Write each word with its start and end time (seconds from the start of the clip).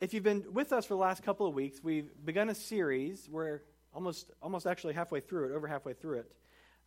If 0.00 0.14
you've 0.14 0.24
been 0.24 0.44
with 0.54 0.72
us 0.72 0.86
for 0.86 0.94
the 0.94 1.00
last 1.00 1.22
couple 1.22 1.46
of 1.46 1.52
weeks, 1.52 1.84
we've 1.84 2.08
begun 2.24 2.48
a 2.48 2.54
series. 2.54 3.28
We're 3.30 3.60
almost, 3.92 4.30
almost 4.40 4.66
actually 4.66 4.94
halfway 4.94 5.20
through 5.20 5.52
it, 5.52 5.54
over 5.54 5.66
halfway 5.66 5.92
through 5.92 6.20
it, 6.20 6.32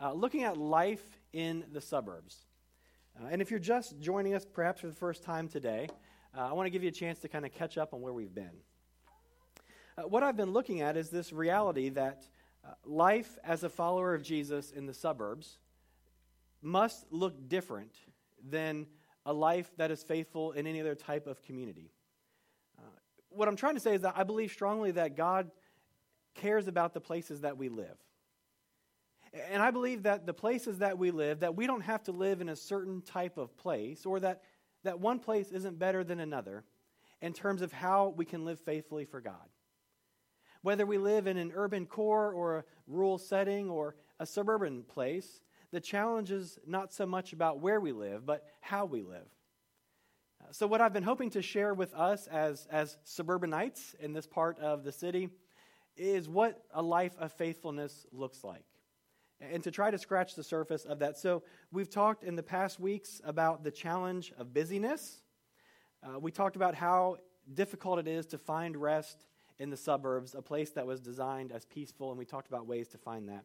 uh, 0.02 0.14
looking 0.14 0.46
at 0.46 0.58
life 0.58 1.20
in 1.32 1.64
the 1.72 1.80
suburbs. 1.80 2.48
Uh, 3.16 3.28
and 3.30 3.40
if 3.40 3.52
you're 3.52 3.60
just 3.60 4.00
joining 4.00 4.34
us, 4.34 4.48
perhaps 4.52 4.82
for 4.82 4.88
the 4.88 4.96
first 4.96 5.24
time 5.24 5.48
today, 5.48 5.90
uh, 6.36 6.42
I 6.50 6.54
want 6.54 6.66
to 6.66 6.72
give 6.72 6.82
you 6.82 6.90
a 6.90 6.92
chance 6.92 7.20
to 7.20 7.28
kind 7.28 7.46
of 7.46 7.54
catch 7.54 7.78
up 7.78 7.94
on 7.94 8.02
where 8.02 8.14
we've 8.14 8.34
been. 8.34 8.50
Uh, 9.96 10.08
what 10.08 10.24
I've 10.24 10.36
been 10.36 10.52
looking 10.52 10.82
at 10.82 10.98
is 10.98 11.12
this 11.12 11.32
reality 11.32 11.90
that 11.90 12.24
uh, 12.66 12.72
life 12.84 13.38
as 13.44 13.64
a 13.64 13.70
follower 13.70 14.16
of 14.16 14.24
Jesus 14.24 14.72
in 14.72 14.88
the 14.88 14.94
suburbs 14.94 15.60
must 16.64 17.06
look 17.12 17.48
different 17.48 17.94
than 18.44 18.88
a 19.24 19.34
life 19.34 19.70
that 19.78 19.92
is 19.92 20.02
faithful 20.02 20.54
in 20.54 20.66
any 20.66 20.82
other 20.82 20.96
type 20.96 21.28
of 21.28 21.44
community 21.44 21.92
what 23.36 23.48
I'm 23.48 23.56
trying 23.56 23.76
to 23.76 23.80
say 23.80 23.96
is 23.96 24.02
that 24.02 24.14
I 24.18 24.24
believe 24.24 24.52
strongly 24.52 24.92
that 24.92 25.16
God 25.16 25.52
cares 26.36 26.68
about 26.68 26.94
the 26.94 27.02
places 27.02 27.42
that 27.42 27.58
we 27.58 27.70
live. 27.70 27.98
And 29.50 29.64
I 29.64 29.72
believe 29.72 30.04
that 30.04 30.26
the 30.26 30.34
places 30.34 30.80
that 30.80 30.98
we 30.98 31.12
live, 31.12 31.40
that 31.40 31.56
we 31.56 31.66
don't 31.66 31.82
have 31.82 32.04
to 32.04 32.12
live 32.12 32.42
in 32.42 32.50
a 32.50 32.56
certain 32.56 33.02
type 33.02 33.38
of 33.38 33.58
place, 33.58 34.06
or 34.06 34.20
that, 34.20 34.44
that 34.84 35.00
one 35.00 35.20
place 35.20 35.52
isn't 35.52 35.80
better 35.80 36.04
than 36.04 36.20
another 36.20 36.64
in 37.22 37.34
terms 37.34 37.62
of 37.62 37.72
how 37.72 38.14
we 38.16 38.26
can 38.26 38.46
live 38.46 38.60
faithfully 38.60 39.06
for 39.06 39.22
God. 39.22 39.50
Whether 40.62 40.86
we 40.86 40.98
live 40.98 41.26
in 41.26 41.38
an 41.38 41.52
urban 41.56 41.86
core 41.86 42.32
or 42.32 42.58
a 42.58 42.64
rural 42.88 43.18
setting 43.18 43.70
or 43.70 43.96
a 44.20 44.26
suburban 44.26 44.84
place, 44.84 45.42
the 45.72 45.82
challenge 45.82 46.32
is 46.32 46.60
not 46.68 46.94
so 46.94 47.06
much 47.06 47.34
about 47.34 47.60
where 47.60 47.80
we 47.80 47.92
live, 47.92 48.26
but 48.26 48.46
how 48.62 48.86
we 48.86 49.02
live. 49.02 49.28
So, 50.52 50.68
what 50.68 50.82
I've 50.82 50.94
been 50.94 51.04
hoping 51.04 51.30
to 51.32 51.42
share 51.42 51.74
with 51.74 51.94
us 51.94 52.28
as, 52.28 52.68
as 52.72 52.98
suburbanites 53.04 53.96
in 54.00 54.14
this 54.14 54.28
part 54.28 54.60
of 54.60 54.84
the 54.84 54.92
city 54.92 55.30
is 55.96 56.28
what 56.28 56.64
a 56.74 56.82
life 56.82 57.14
of 57.20 57.32
faithfulness 57.32 58.06
looks 58.12 58.44
like. 58.44 58.66
And 59.42 59.64
to 59.64 59.72
try 59.72 59.92
to 59.92 59.98
scratch 59.98 60.36
the 60.36 60.44
surface 60.44 60.86
of 60.86 61.00
that. 61.00 61.18
So, 61.18 61.44
we've 61.72 61.90
talked 61.90 62.24
in 62.24 62.36
the 62.36 62.44
past 62.44 62.80
weeks 62.80 63.22
about 63.24 63.64
the 63.64 63.72
challenge 63.72 64.32
of 64.38 64.54
busyness. 64.54 65.22
Uh, 66.04 66.20
we 66.20 66.32
talked 66.32 66.56
about 66.56 66.76
how 66.76 67.18
difficult 67.54 68.00
it 68.00 68.08
is 68.08 68.26
to 68.28 68.38
find 68.38 68.78
rest 68.78 69.26
in 69.60 69.70
the 69.70 69.78
suburbs, 69.78 70.36
a 70.36 70.42
place 70.42 70.72
that 70.72 70.86
was 70.86 71.00
designed 71.00 71.52
as 71.52 71.66
peaceful, 71.66 72.10
and 72.10 72.18
we 72.18 72.26
talked 72.26 72.48
about 72.48 72.68
ways 72.68 72.88
to 72.90 72.98
find 72.98 73.30
that. 73.30 73.44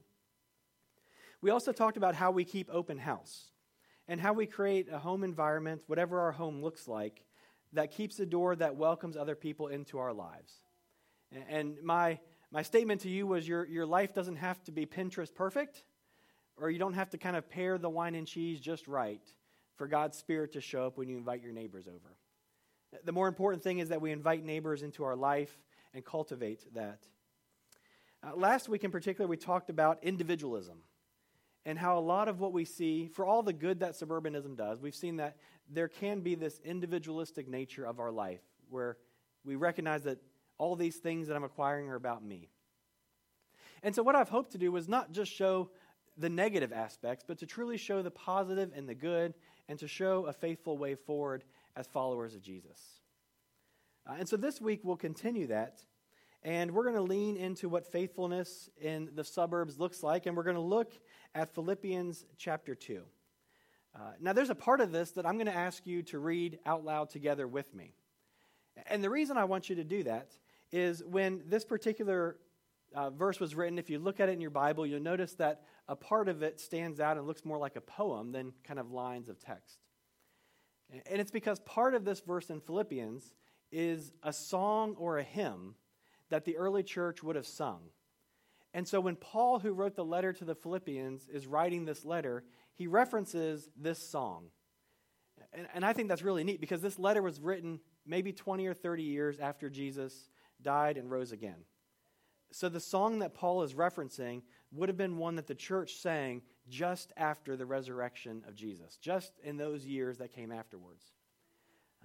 We 1.41 1.51
also 1.51 1.73
talked 1.73 1.97
about 1.97 2.15
how 2.15 2.31
we 2.31 2.45
keep 2.45 2.69
open 2.73 2.99
house 2.99 3.53
and 4.09 4.21
how 4.21 4.33
we 4.33 4.47
create 4.47 4.89
a 4.91 4.99
home 4.99 5.23
environment, 5.23 5.83
whatever 5.87 6.21
our 6.21 6.33
home 6.33 6.63
looks 6.63 6.89
like, 6.89 7.23
that 7.75 7.91
keeps 7.91 8.19
a 8.19 8.27
door 8.27 8.57
that 8.57 8.77
welcomes 8.77 9.17
other 9.17 9.35
people 9.35 9.69
into 9.69 9.99
our 9.99 10.15
lives. 10.15 10.55
And 11.51 11.77
my, 11.83 12.19
my 12.51 12.63
statement 12.63 13.03
to 13.03 13.11
you 13.11 13.27
was 13.27 13.47
your, 13.47 13.67
your 13.67 13.85
life 13.85 14.15
doesn't 14.15 14.37
have 14.37 14.63
to 14.65 14.73
be 14.73 14.87
Pinterest 14.87 15.35
perfect, 15.35 15.85
or 16.57 16.71
you 16.71 16.79
don't 16.79 16.95
have 16.95 17.11
to 17.11 17.19
kind 17.19 17.37
of 17.37 17.51
pair 17.51 17.77
the 17.77 17.91
wine 17.91 18.15
and 18.15 18.27
cheese 18.27 18.59
just 18.59 18.89
right 18.89 19.21
for 19.77 19.87
God's 19.87 20.17
Spirit 20.17 20.55
to 20.55 20.63
show 20.63 20.87
up 20.87 20.97
when 20.97 21.09
you 21.09 21.19
invite 21.19 21.43
your 21.43 21.53
neighbors 21.53 21.87
over. 21.87 22.17
The 23.05 23.13
more 23.13 23.29
important 23.29 23.63
thing 23.63 23.79
is 23.79 23.91
that 23.91 24.01
we 24.01 24.11
invite 24.11 24.43
neighbors 24.43 24.83
into 24.83 25.05
our 25.05 25.15
life 25.15 25.55
and 25.93 26.03
cultivate 26.03 26.65
that. 26.75 27.01
Uh, 28.23 28.35
last 28.35 28.69
week 28.69 28.83
in 28.83 28.91
particular, 28.91 29.29
we 29.29 29.37
talked 29.37 29.69
about 29.69 30.03
individualism 30.03 30.79
and 31.69 31.79
how 31.79 31.99
a 31.99 32.01
lot 32.01 32.29
of 32.29 32.41
what 32.41 32.55
we 32.55 32.65
see, 32.65 33.09
for 33.09 33.27
all 33.27 33.43
the 33.43 33.53
good 33.53 33.81
that 33.81 33.93
suburbanism 33.93 34.57
does, 34.57 34.81
we've 34.81 34.95
seen 34.95 35.17
that 35.17 35.37
there 35.69 35.87
can 35.87 36.21
be 36.21 36.35
this 36.35 36.59
individualistic 36.65 37.47
nature 37.47 37.85
of 37.85 38.01
our 38.01 38.11
life 38.11 38.41
where 38.71 38.97
we 39.45 39.55
recognize 39.55 40.03
that 40.05 40.17
all 40.57 40.77
these 40.77 40.97
things 40.97 41.29
that 41.29 41.37
I'm 41.37 41.45
acquiring 41.45 41.91
are 41.91 41.95
about 41.95 42.25
me. 42.25 42.49
And 43.83 43.95
so, 43.95 44.03
what 44.03 44.17
I've 44.17 44.31
hoped 44.31 44.53
to 44.53 44.59
do 44.59 44.73
was 44.73 44.89
not 44.89 45.13
just 45.13 45.31
show 45.31 45.69
the 46.17 46.31
negative 46.31 46.73
aspects, 46.73 47.23
but 47.29 47.37
to 47.41 47.47
truly 47.47 47.77
show 47.77 48.01
the 48.01 48.11
positive 48.11 48.73
and 48.75 48.89
the 48.89 48.95
good, 48.95 49.35
and 49.69 49.79
to 49.79 49.87
show 49.87 50.25
a 50.25 50.33
faithful 50.33 50.79
way 50.79 50.95
forward 50.95 51.45
as 51.77 51.87
followers 51.87 52.35
of 52.35 52.41
Jesus. 52.41 52.81
Uh, 54.09 54.15
and 54.19 54.27
so, 54.27 54.39
this 54.39 54.59
week 54.59 54.81
we'll 54.85 54.97
continue 54.97 55.49
that. 55.49 55.83
And 56.43 56.71
we're 56.71 56.85
going 56.85 56.95
to 56.95 57.03
lean 57.03 57.37
into 57.37 57.69
what 57.69 57.91
faithfulness 57.91 58.71
in 58.81 59.11
the 59.15 59.25
suburbs 59.25 59.79
looks 59.79 60.03
like, 60.03 60.27
and 60.27 60.37
we're 60.37 60.45
going 60.45 60.57
to 60.57 60.63
look 60.63 60.93
at 61.35 61.55
Philippians 61.55 62.25
chapter 62.37 62.75
2. 62.75 63.03
Uh, 63.95 64.01
now, 64.21 64.33
there's 64.33 64.51
a 64.51 64.55
part 64.55 64.81
of 64.81 64.93
this 64.93 65.11
that 65.13 65.27
I'm 65.27 65.35
going 65.35 65.47
to 65.47 65.57
ask 65.57 65.87
you 65.87 66.03
to 66.05 66.19
read 66.19 66.59
out 66.65 66.85
loud 66.85 67.11
together 67.11 67.49
with 67.49 67.75
me. 67.75 67.95
And 68.87 69.03
the 69.03 69.11
reason 69.11 69.37
I 69.37 69.45
want 69.45 69.69
you 69.69 69.77
to 69.77 69.85
do 69.85 70.05
that 70.05 70.31
is 70.71 71.03
when 71.03 71.43
this 71.47 71.65
particular 71.65 72.37
uh, 72.95 73.11
verse 73.11 73.41
was 73.41 73.55
written, 73.55 73.79
if 73.79 73.91
you 73.91 73.99
look 73.99 74.21
at 74.21 74.29
it 74.29 74.33
in 74.33 74.41
your 74.41 74.51
Bible, 74.51 74.87
you'll 74.87 75.03
notice 75.03 75.35
that 75.35 75.63
a 75.89 75.97
part 75.97 76.29
of 76.29 76.43
it 76.43 76.61
stands 76.61 77.01
out 77.01 77.17
and 77.17 77.27
looks 77.27 77.45
more 77.45 77.59
like 77.59 77.77
a 77.77 77.81
poem 77.81 78.31
than 78.31 78.53
kind 78.63 78.79
of 78.79 78.93
lines 78.93 79.29
of 79.29 79.41
text. 79.41 79.79
And 80.91 81.21
it's 81.21 81.31
because 81.31 81.59
part 81.61 81.95
of 81.95 82.05
this 82.05 82.21
verse 82.21 82.51
in 82.51 82.61
Philippians 82.61 83.35
is 83.71 84.13
a 84.23 84.33
song 84.33 84.95
or 84.99 85.19
a 85.19 85.23
hymn 85.23 85.75
that 86.31 86.45
the 86.45 86.57
early 86.57 86.83
church 86.83 87.23
would 87.23 87.37
have 87.37 87.47
sung. 87.47 87.81
And 88.75 88.87
so 88.87 89.01
when 89.01 89.17
Paul, 89.17 89.59
who 89.59 89.73
wrote 89.73 89.97
the 89.97 90.05
letter 90.05 90.33
to 90.33 90.45
the 90.45 90.55
Philippians, 90.55 91.29
is 91.29 91.47
writing 91.47 91.85
this 91.85 92.05
letter, 92.05 92.45
he 92.75 92.87
references 92.87 93.69
this 93.77 93.99
song. 93.99 94.47
And, 95.53 95.67
and, 95.75 95.85
I 95.85 95.93
think 95.93 96.09
that's 96.09 96.23
really 96.23 96.45
neat 96.45 96.61
because 96.61 96.83
this 96.83 96.99
letter 96.99 97.23
was 97.23 97.41
written 97.41 97.81
maybe 98.05 98.33
20 98.33 98.67
or 98.67 98.75
30 98.75 99.03
years 99.03 99.39
after 99.39 99.71
Jesus 99.71 100.29
died 100.61 100.97
and 100.97 101.11
rose 101.11 101.33
again. 101.33 101.65
So 102.51 102.69
the 102.69 102.81
song 102.81 103.21
that 103.21 103.35
Paul 103.35 103.63
is 103.63 103.75
referencing 103.75 104.43
would 104.73 104.89
have 104.89 104.97
been 104.97 105.17
one 105.17 105.37
that 105.37 105.47
the 105.47 105.55
church 105.55 105.97
sang 105.97 106.43
just 106.69 107.13
after 107.17 107.57
the 107.57 107.67
resurrection 107.67 108.43
of 108.47 108.55
Jesus, 108.55 108.97
just 109.01 109.33
in 109.43 109.57
those 109.57 109.87
years 109.87 110.19
that 110.19 110.35
came 110.35 110.53
afterwards. 110.53 111.05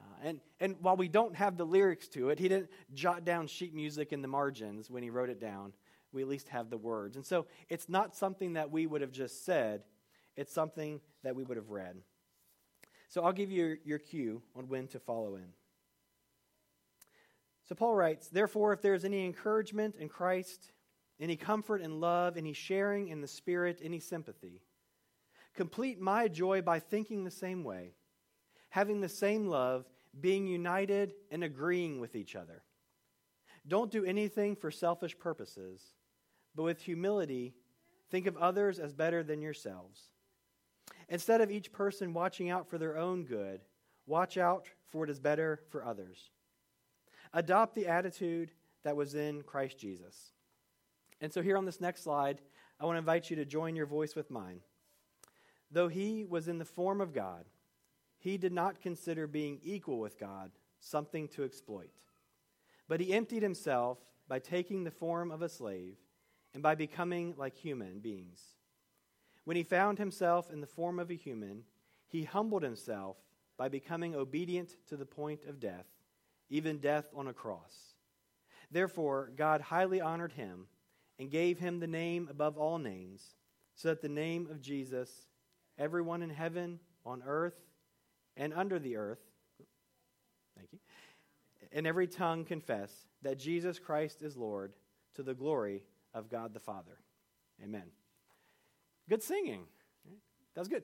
Uh, 0.03 0.27
and, 0.27 0.39
and 0.59 0.75
while 0.81 0.95
we 0.95 1.07
don't 1.07 1.35
have 1.35 1.57
the 1.57 1.65
lyrics 1.65 2.07
to 2.09 2.29
it, 2.29 2.39
he 2.39 2.47
didn't 2.47 2.69
jot 2.93 3.25
down 3.25 3.47
sheet 3.47 3.73
music 3.73 4.11
in 4.11 4.21
the 4.21 4.27
margins 4.27 4.89
when 4.89 5.03
he 5.03 5.09
wrote 5.09 5.29
it 5.29 5.39
down. 5.39 5.73
We 6.11 6.21
at 6.21 6.27
least 6.27 6.49
have 6.49 6.69
the 6.69 6.77
words. 6.77 7.15
And 7.15 7.25
so 7.25 7.47
it's 7.69 7.89
not 7.89 8.15
something 8.15 8.53
that 8.53 8.71
we 8.71 8.85
would 8.85 9.01
have 9.01 9.11
just 9.11 9.45
said, 9.45 9.81
it's 10.35 10.53
something 10.53 10.99
that 11.23 11.35
we 11.35 11.43
would 11.43 11.57
have 11.57 11.69
read. 11.69 11.97
So 13.07 13.23
I'll 13.23 13.33
give 13.33 13.51
you 13.51 13.65
your, 13.65 13.77
your 13.85 13.99
cue 13.99 14.41
on 14.55 14.67
when 14.67 14.87
to 14.89 14.99
follow 14.99 15.35
in. 15.35 15.47
So 17.67 17.75
Paul 17.75 17.95
writes, 17.95 18.27
Therefore, 18.27 18.73
if 18.73 18.81
there 18.81 18.93
is 18.93 19.05
any 19.05 19.25
encouragement 19.25 19.95
in 19.99 20.09
Christ, 20.09 20.71
any 21.19 21.35
comfort 21.35 21.81
and 21.81 22.01
love, 22.01 22.37
any 22.37 22.53
sharing 22.53 23.07
in 23.07 23.21
the 23.21 23.27
Spirit, 23.27 23.79
any 23.83 23.99
sympathy, 23.99 24.61
complete 25.55 25.99
my 25.99 26.27
joy 26.27 26.61
by 26.61 26.79
thinking 26.79 27.23
the 27.23 27.31
same 27.31 27.63
way 27.63 27.93
having 28.73 29.01
the 29.01 29.09
same 29.09 29.45
love, 29.45 29.85
being 30.19 30.47
united 30.47 31.13
and 31.31 31.43
agreeing 31.43 31.99
with 31.99 32.15
each 32.15 32.35
other. 32.35 32.63
Don't 33.67 33.91
do 33.91 34.03
anything 34.05 34.55
for 34.55 34.71
selfish 34.71 35.17
purposes, 35.17 35.81
but 36.55 36.63
with 36.63 36.81
humility, 36.81 37.53
think 38.11 38.27
of 38.27 38.37
others 38.37 38.79
as 38.79 38.93
better 38.93 39.23
than 39.23 39.41
yourselves. 39.41 40.09
Instead 41.09 41.41
of 41.41 41.51
each 41.51 41.71
person 41.71 42.13
watching 42.13 42.49
out 42.49 42.69
for 42.69 42.77
their 42.77 42.97
own 42.97 43.23
good, 43.23 43.61
watch 44.05 44.37
out 44.37 44.67
for 44.89 44.99
what 44.99 45.09
is 45.09 45.19
better 45.19 45.61
for 45.69 45.85
others. 45.85 46.29
Adopt 47.33 47.73
the 47.73 47.87
attitude 47.87 48.51
that 48.83 48.95
was 48.95 49.15
in 49.15 49.41
Christ 49.43 49.79
Jesus. 49.79 50.33
And 51.21 51.31
so, 51.31 51.41
here 51.41 51.57
on 51.57 51.65
this 51.65 51.81
next 51.81 52.03
slide, 52.03 52.41
I 52.79 52.85
want 52.85 52.95
to 52.95 52.99
invite 52.99 53.29
you 53.29 53.37
to 53.37 53.45
join 53.45 53.75
your 53.75 53.85
voice 53.85 54.15
with 54.15 54.29
mine. 54.29 54.59
Though 55.71 55.87
he 55.87 56.25
was 56.25 56.47
in 56.47 56.57
the 56.57 56.65
form 56.65 57.01
of 57.01 57.13
God, 57.13 57.45
he 58.23 58.37
did 58.37 58.53
not 58.53 58.79
consider 58.79 59.27
being 59.27 59.59
equal 59.63 59.99
with 59.99 60.17
God 60.17 60.51
something 60.79 61.27
to 61.29 61.43
exploit. 61.43 61.91
But 62.87 63.01
he 63.01 63.13
emptied 63.13 63.43
himself 63.43 63.97
by 64.29 64.39
taking 64.39 64.85
the 64.85 64.91
form 64.91 65.29
of 65.29 65.41
a 65.41 65.49
slave 65.49 65.97
and 66.53 66.63
by 66.63 66.75
becoming 66.75 67.33
like 67.37 67.57
human 67.57 67.99
beings. 67.99 68.39
When 69.43 69.57
he 69.57 69.63
found 69.63 69.97
himself 69.97 70.49
in 70.49 70.61
the 70.61 70.67
form 70.67 70.99
of 70.99 71.11
a 71.11 71.15
human, 71.15 71.63
he 72.07 72.23
humbled 72.23 72.63
himself 72.63 73.17
by 73.57 73.67
becoming 73.67 74.15
obedient 74.15 74.77
to 74.87 74.95
the 74.95 75.05
point 75.05 75.41
of 75.45 75.59
death, 75.59 75.87
even 76.49 76.77
death 76.77 77.09
on 77.13 77.27
a 77.27 77.33
cross. 77.33 77.95
Therefore, 78.71 79.31
God 79.35 79.59
highly 79.59 79.99
honored 79.99 80.31
him 80.31 80.67
and 81.19 81.29
gave 81.29 81.59
him 81.59 81.81
the 81.81 81.87
name 81.87 82.29
above 82.31 82.57
all 82.57 82.77
names, 82.77 83.35
so 83.75 83.89
that 83.89 84.01
the 84.01 84.07
name 84.07 84.47
of 84.49 84.61
Jesus, 84.61 85.27
everyone 85.77 86.21
in 86.21 86.29
heaven, 86.29 86.79
on 87.05 87.21
earth, 87.25 87.59
and 88.37 88.53
under 88.53 88.79
the 88.79 88.97
earth, 88.97 89.19
thank 90.57 90.69
you, 90.71 90.79
and 91.71 91.87
every 91.87 92.07
tongue 92.07 92.45
confess 92.45 92.91
that 93.21 93.39
Jesus 93.39 93.79
Christ 93.79 94.21
is 94.21 94.37
Lord 94.37 94.73
to 95.15 95.23
the 95.23 95.33
glory 95.33 95.83
of 96.13 96.29
God 96.29 96.53
the 96.53 96.59
Father. 96.59 96.97
Amen. 97.63 97.83
Good 99.09 99.23
singing. 99.23 99.65
That 100.55 100.61
was 100.61 100.67
good. 100.67 100.83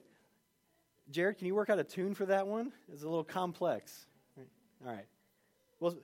Jared, 1.11 1.37
can 1.37 1.47
you 1.47 1.55
work 1.55 1.69
out 1.69 1.79
a 1.79 1.83
tune 1.83 2.13
for 2.13 2.25
that 2.27 2.47
one? 2.47 2.71
It's 2.91 3.03
a 3.03 3.07
little 3.07 3.23
complex. 3.23 4.05
All 4.37 4.91
right. 4.91 5.05
Well, 5.79 5.95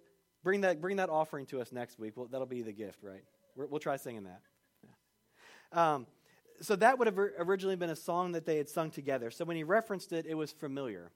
bring 0.43 0.61
that, 0.61 0.81
bring 0.81 0.97
that 0.97 1.09
offering 1.09 1.45
to 1.47 1.61
us 1.61 1.71
next 1.71 1.99
week. 1.99 2.13
Well, 2.15 2.27
that'll 2.31 2.47
be 2.47 2.61
the 2.61 2.71
gift, 2.71 3.03
right? 3.03 3.23
we 3.55 3.65
will 3.65 3.79
try 3.79 3.95
singing 3.95 4.25
that. 4.25 4.41
Yeah. 4.83 5.93
Um, 5.93 6.07
so 6.61 6.75
that 6.77 6.97
would 6.97 7.07
have 7.07 7.17
originally 7.17 7.75
been 7.75 7.89
a 7.89 7.95
song 7.95 8.33
that 8.33 8.45
they 8.45 8.57
had 8.57 8.69
sung 8.69 8.91
together. 8.91 9.29
So 9.29 9.45
when 9.45 9.57
he 9.57 9.63
referenced 9.63 10.11
it, 10.13 10.25
it 10.25 10.35
was 10.35 10.51
familiar. 10.51 11.11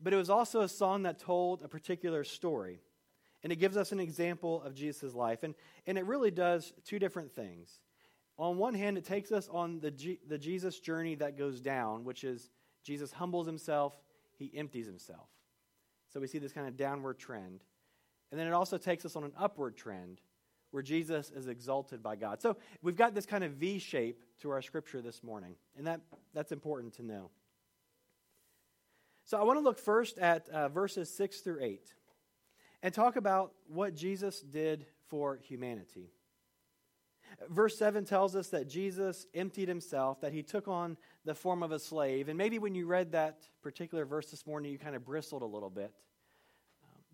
But 0.00 0.12
it 0.12 0.16
was 0.16 0.30
also 0.30 0.60
a 0.60 0.68
song 0.68 1.02
that 1.02 1.18
told 1.18 1.62
a 1.62 1.68
particular 1.68 2.24
story. 2.24 2.80
And 3.42 3.52
it 3.52 3.56
gives 3.56 3.76
us 3.76 3.92
an 3.92 4.00
example 4.00 4.62
of 4.62 4.74
Jesus' 4.74 5.14
life. 5.14 5.42
And, 5.42 5.54
and 5.86 5.98
it 5.98 6.06
really 6.06 6.30
does 6.30 6.72
two 6.84 6.98
different 6.98 7.32
things. 7.32 7.80
On 8.36 8.56
one 8.56 8.74
hand, 8.74 8.96
it 8.96 9.04
takes 9.04 9.32
us 9.32 9.48
on 9.50 9.80
the, 9.80 9.90
G, 9.90 10.18
the 10.28 10.38
Jesus 10.38 10.78
journey 10.78 11.16
that 11.16 11.36
goes 11.36 11.60
down, 11.60 12.04
which 12.04 12.22
is 12.24 12.50
Jesus 12.84 13.12
humbles 13.12 13.46
himself, 13.46 13.96
he 14.36 14.50
empties 14.54 14.86
himself. 14.86 15.28
So 16.12 16.20
we 16.20 16.26
see 16.26 16.38
this 16.38 16.52
kind 16.52 16.68
of 16.68 16.76
downward 16.76 17.18
trend. 17.18 17.64
And 18.30 18.38
then 18.38 18.46
it 18.46 18.52
also 18.52 18.78
takes 18.78 19.04
us 19.04 19.16
on 19.16 19.24
an 19.24 19.32
upward 19.36 19.76
trend 19.76 20.20
where 20.70 20.82
Jesus 20.82 21.30
is 21.30 21.48
exalted 21.48 22.02
by 22.02 22.16
God. 22.16 22.40
So 22.40 22.56
we've 22.82 22.96
got 22.96 23.14
this 23.14 23.26
kind 23.26 23.42
of 23.42 23.52
V 23.52 23.78
shape 23.78 24.22
to 24.42 24.50
our 24.50 24.62
scripture 24.62 25.00
this 25.00 25.22
morning, 25.22 25.54
and 25.76 25.86
that, 25.86 26.00
that's 26.34 26.52
important 26.52 26.94
to 26.94 27.02
know. 27.02 27.30
So 29.28 29.38
I 29.38 29.42
want 29.42 29.58
to 29.58 29.62
look 29.62 29.78
first 29.78 30.16
at 30.16 30.48
uh, 30.48 30.70
verses 30.70 31.10
6 31.10 31.40
through 31.40 31.62
8 31.62 31.92
and 32.82 32.94
talk 32.94 33.16
about 33.16 33.52
what 33.66 33.94
Jesus 33.94 34.40
did 34.40 34.86
for 35.08 35.36
humanity. 35.36 36.14
Verse 37.50 37.76
7 37.76 38.06
tells 38.06 38.34
us 38.34 38.48
that 38.48 38.70
Jesus 38.70 39.26
emptied 39.34 39.68
himself, 39.68 40.22
that 40.22 40.32
he 40.32 40.42
took 40.42 40.66
on 40.66 40.96
the 41.26 41.34
form 41.34 41.62
of 41.62 41.72
a 41.72 41.78
slave. 41.78 42.30
And 42.30 42.38
maybe 42.38 42.58
when 42.58 42.74
you 42.74 42.86
read 42.86 43.12
that 43.12 43.46
particular 43.60 44.06
verse 44.06 44.30
this 44.30 44.46
morning, 44.46 44.72
you 44.72 44.78
kind 44.78 44.96
of 44.96 45.04
bristled 45.04 45.42
a 45.42 45.44
little 45.44 45.68
bit. 45.68 45.92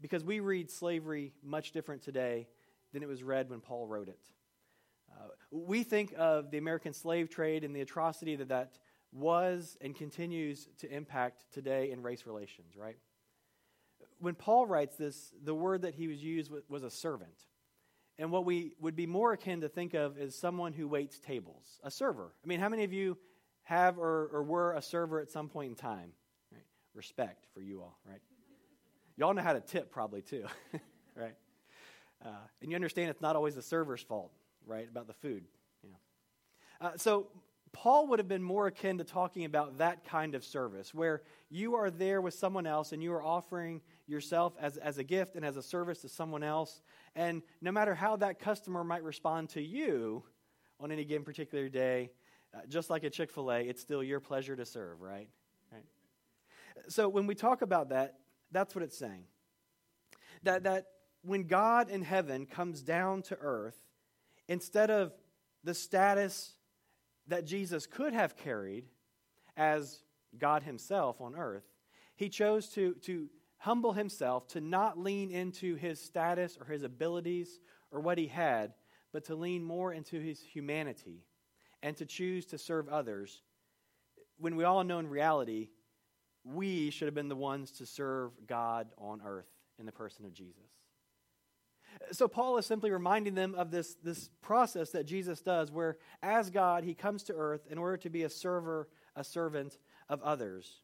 Because 0.01 0.23
we 0.23 0.39
read 0.39 0.71
slavery 0.71 1.33
much 1.43 1.73
different 1.73 2.03
today 2.03 2.47
than 2.93 3.03
it 3.03 3.09
was 3.09 3.25
read 3.25 3.51
when 3.51 3.59
Paul 3.59 3.89
wrote 3.89 4.07
it. 4.07 4.21
Uh, 5.11 5.31
we 5.51 5.83
think 5.83 6.15
of 6.17 6.53
the 6.53 6.59
American 6.59 6.93
slave 6.93 7.29
trade 7.29 7.65
and 7.65 7.75
the 7.75 7.81
atrocity 7.81 8.37
that 8.37 8.51
that 8.51 8.79
was 9.15 9.79
and 9.81 9.95
continues 9.95 10.69
to 10.79 10.93
impact 10.93 11.45
today 11.53 11.91
in 11.91 12.03
race 12.03 12.27
relations, 12.27 12.77
right? 12.77 12.97
When 14.19 14.35
Paul 14.35 14.67
writes 14.67 14.97
this, 14.97 15.33
the 15.43 15.55
word 15.55 15.83
that 15.83 15.95
he 15.95 16.09
was 16.09 16.23
used 16.23 16.51
was 16.69 16.83
a 16.83 16.91
servant. 16.91 17.47
And 18.19 18.31
what 18.31 18.45
we 18.45 18.75
would 18.81 18.97
be 18.97 19.07
more 19.07 19.33
akin 19.33 19.63
to 19.63 19.69
think 19.69 19.95
of 19.95 20.19
is 20.19 20.37
someone 20.37 20.73
who 20.73 20.87
waits 20.87 21.19
tables, 21.19 21.81
a 21.83 21.91
server. 21.91 22.33
I 22.45 22.47
mean, 22.47 22.61
how 22.61 22.69
many 22.69 22.85
of 22.85 22.93
you 22.93 23.17
have 23.63 23.99
or, 23.99 24.29
or 24.33 24.43
were 24.43 24.73
a 24.73 24.83
server 24.83 25.21
at 25.21 25.31
some 25.31 25.49
point 25.49 25.71
in 25.71 25.77
time? 25.77 26.13
Right? 26.53 26.65
Respect 26.95 27.47
for 27.55 27.61
you 27.61 27.81
all, 27.81 27.99
right? 28.09 28.21
Y'all 29.17 29.33
know 29.33 29.43
how 29.43 29.53
to 29.53 29.61
tip 29.61 29.93
probably 29.93 30.23
too, 30.23 30.45
right? 31.17 31.35
Uh, 32.25 32.31
and 32.63 32.71
you 32.71 32.75
understand 32.75 33.11
it's 33.11 33.21
not 33.21 33.37
always 33.37 33.55
the 33.55 33.63
server's 33.63 34.03
fault, 34.03 34.33
right, 34.67 34.89
about 34.89 35.07
the 35.07 35.15
food. 35.15 35.45
You 35.83 35.91
know. 35.91 36.89
Uh, 36.89 36.97
so 36.97 37.29
Paul 37.75 38.07
would 38.07 38.21
have 38.21 38.29
been 38.29 38.43
more 38.43 38.69
akin 38.69 38.99
to 38.99 39.05
talking 39.05 39.45
about 39.45 39.79
that 39.79 40.05
kind 40.05 40.37
of 40.37 40.45
service, 40.45 40.95
where 40.95 41.23
you 41.51 41.75
are 41.75 41.91
there 41.91 42.21
with 42.21 42.33
someone 42.33 42.67
else 42.67 42.93
and 42.93 43.03
you 43.03 43.13
are 43.13 43.23
offering 43.23 43.83
yourself 44.07 44.55
as, 44.61 44.77
as 44.77 44.97
a 44.99 45.05
gift 45.05 45.35
and 45.35 45.45
as 45.45 45.57
a 45.57 45.63
service 45.63 46.01
to 46.03 46.09
someone 46.09 46.45
else. 46.45 46.81
And 47.17 47.43
no 47.61 47.73
matter 47.73 47.95
how 47.95 48.17
that 48.17 48.39
customer 48.39 48.85
might 48.85 49.03
respond 49.03 49.51
to 49.51 49.61
you 49.61 50.23
on 50.79 50.93
any 50.93 51.05
given 51.05 51.25
particular 51.25 51.69
day, 51.69 52.13
uh, 52.55 52.61
just 52.69 52.91
like 52.91 53.03
a 53.03 53.11
Chick 53.11 53.33
fil 53.33 53.51
A, 53.51 53.61
it's 53.61 53.83
still 53.83 54.05
your 54.05 54.21
pleasure 54.21 54.55
to 54.55 54.65
serve, 54.65 55.01
right? 55.01 55.29
right? 55.73 55.85
So 56.89 57.09
when 57.09 57.27
we 57.27 57.35
talk 57.35 57.61
about 57.61 57.89
that, 57.89 58.19
that's 58.53 58.77
what 58.77 58.85
it's 58.85 58.97
saying. 58.97 59.25
That, 60.45 60.63
that 60.63 60.87
when 61.23 61.49
God 61.49 61.91
in 61.91 62.03
heaven 62.03 62.47
comes 62.47 62.83
down 62.83 63.23
to 63.23 63.37
earth, 63.41 63.79
instead 64.47 64.93
of 64.93 65.13
the 65.65 65.75
status 65.75 66.53
that 67.29 67.47
Jesus 67.47 67.87
could 67.87 68.13
have 68.13 68.37
carried 68.37 68.85
as 69.57 70.03
God 70.39 70.63
Himself 70.63 71.21
on 71.21 71.35
earth, 71.37 71.65
He 72.17 72.29
chose 72.29 72.69
to, 72.71 72.95
to 73.03 73.29
humble 73.59 73.93
Himself, 73.93 74.47
to 74.49 74.61
not 74.61 74.99
lean 74.99 75.31
into 75.31 75.77
His 75.77 76.01
status 76.01 76.59
or 76.61 76.67
His 76.67 76.83
abilities 76.83 77.61
or 77.91 78.01
what 78.01 78.19
He 78.19 78.27
had, 78.27 78.75
but 79.13 79.25
to 79.27 79.35
lean 79.35 79.65
more 79.65 79.93
into 79.93 80.21
His 80.21 80.41
humanity 80.41 81.25
and 81.83 81.97
to 81.97 82.07
choose 82.07 82.47
to 82.47 82.59
serve 82.59 82.89
others. 82.89 83.43
When 84.39 84.57
we 84.57 84.65
all 84.65 84.83
know 84.85 84.99
in 84.99 85.09
reality, 85.09 85.69
we 86.45 86.91
should 86.91 87.07
have 87.07 87.15
been 87.15 87.29
the 87.29 87.37
ones 87.37 87.71
to 87.73 87.87
serve 87.87 88.33
God 88.47 88.89
on 88.99 89.23
earth 89.25 89.49
in 89.79 89.87
the 89.87 89.93
person 89.93 90.25
of 90.27 90.35
Jesus. 90.35 90.84
So 92.13 92.29
Paul 92.29 92.59
is 92.59 92.67
simply 92.67 92.91
reminding 92.91 93.35
them 93.35 93.55
of 93.55 93.71
this, 93.71 93.97
this 94.03 94.31
process 94.43 94.91
that 94.91 95.05
Jesus 95.05 95.41
does, 95.41 95.71
where 95.71 95.97
as 96.23 96.51
God, 96.51 96.85
he 96.85 96.95
comes 96.95 97.23
to 97.25 97.35
earth 97.35 97.67
in 97.71 97.79
order 97.79 97.97
to 97.99 98.11
be 98.11 98.23
a 98.23 98.31
server, 98.31 98.89
a 99.15 99.25
servant 99.25 99.79
of 100.09 100.23
others. 100.23 100.83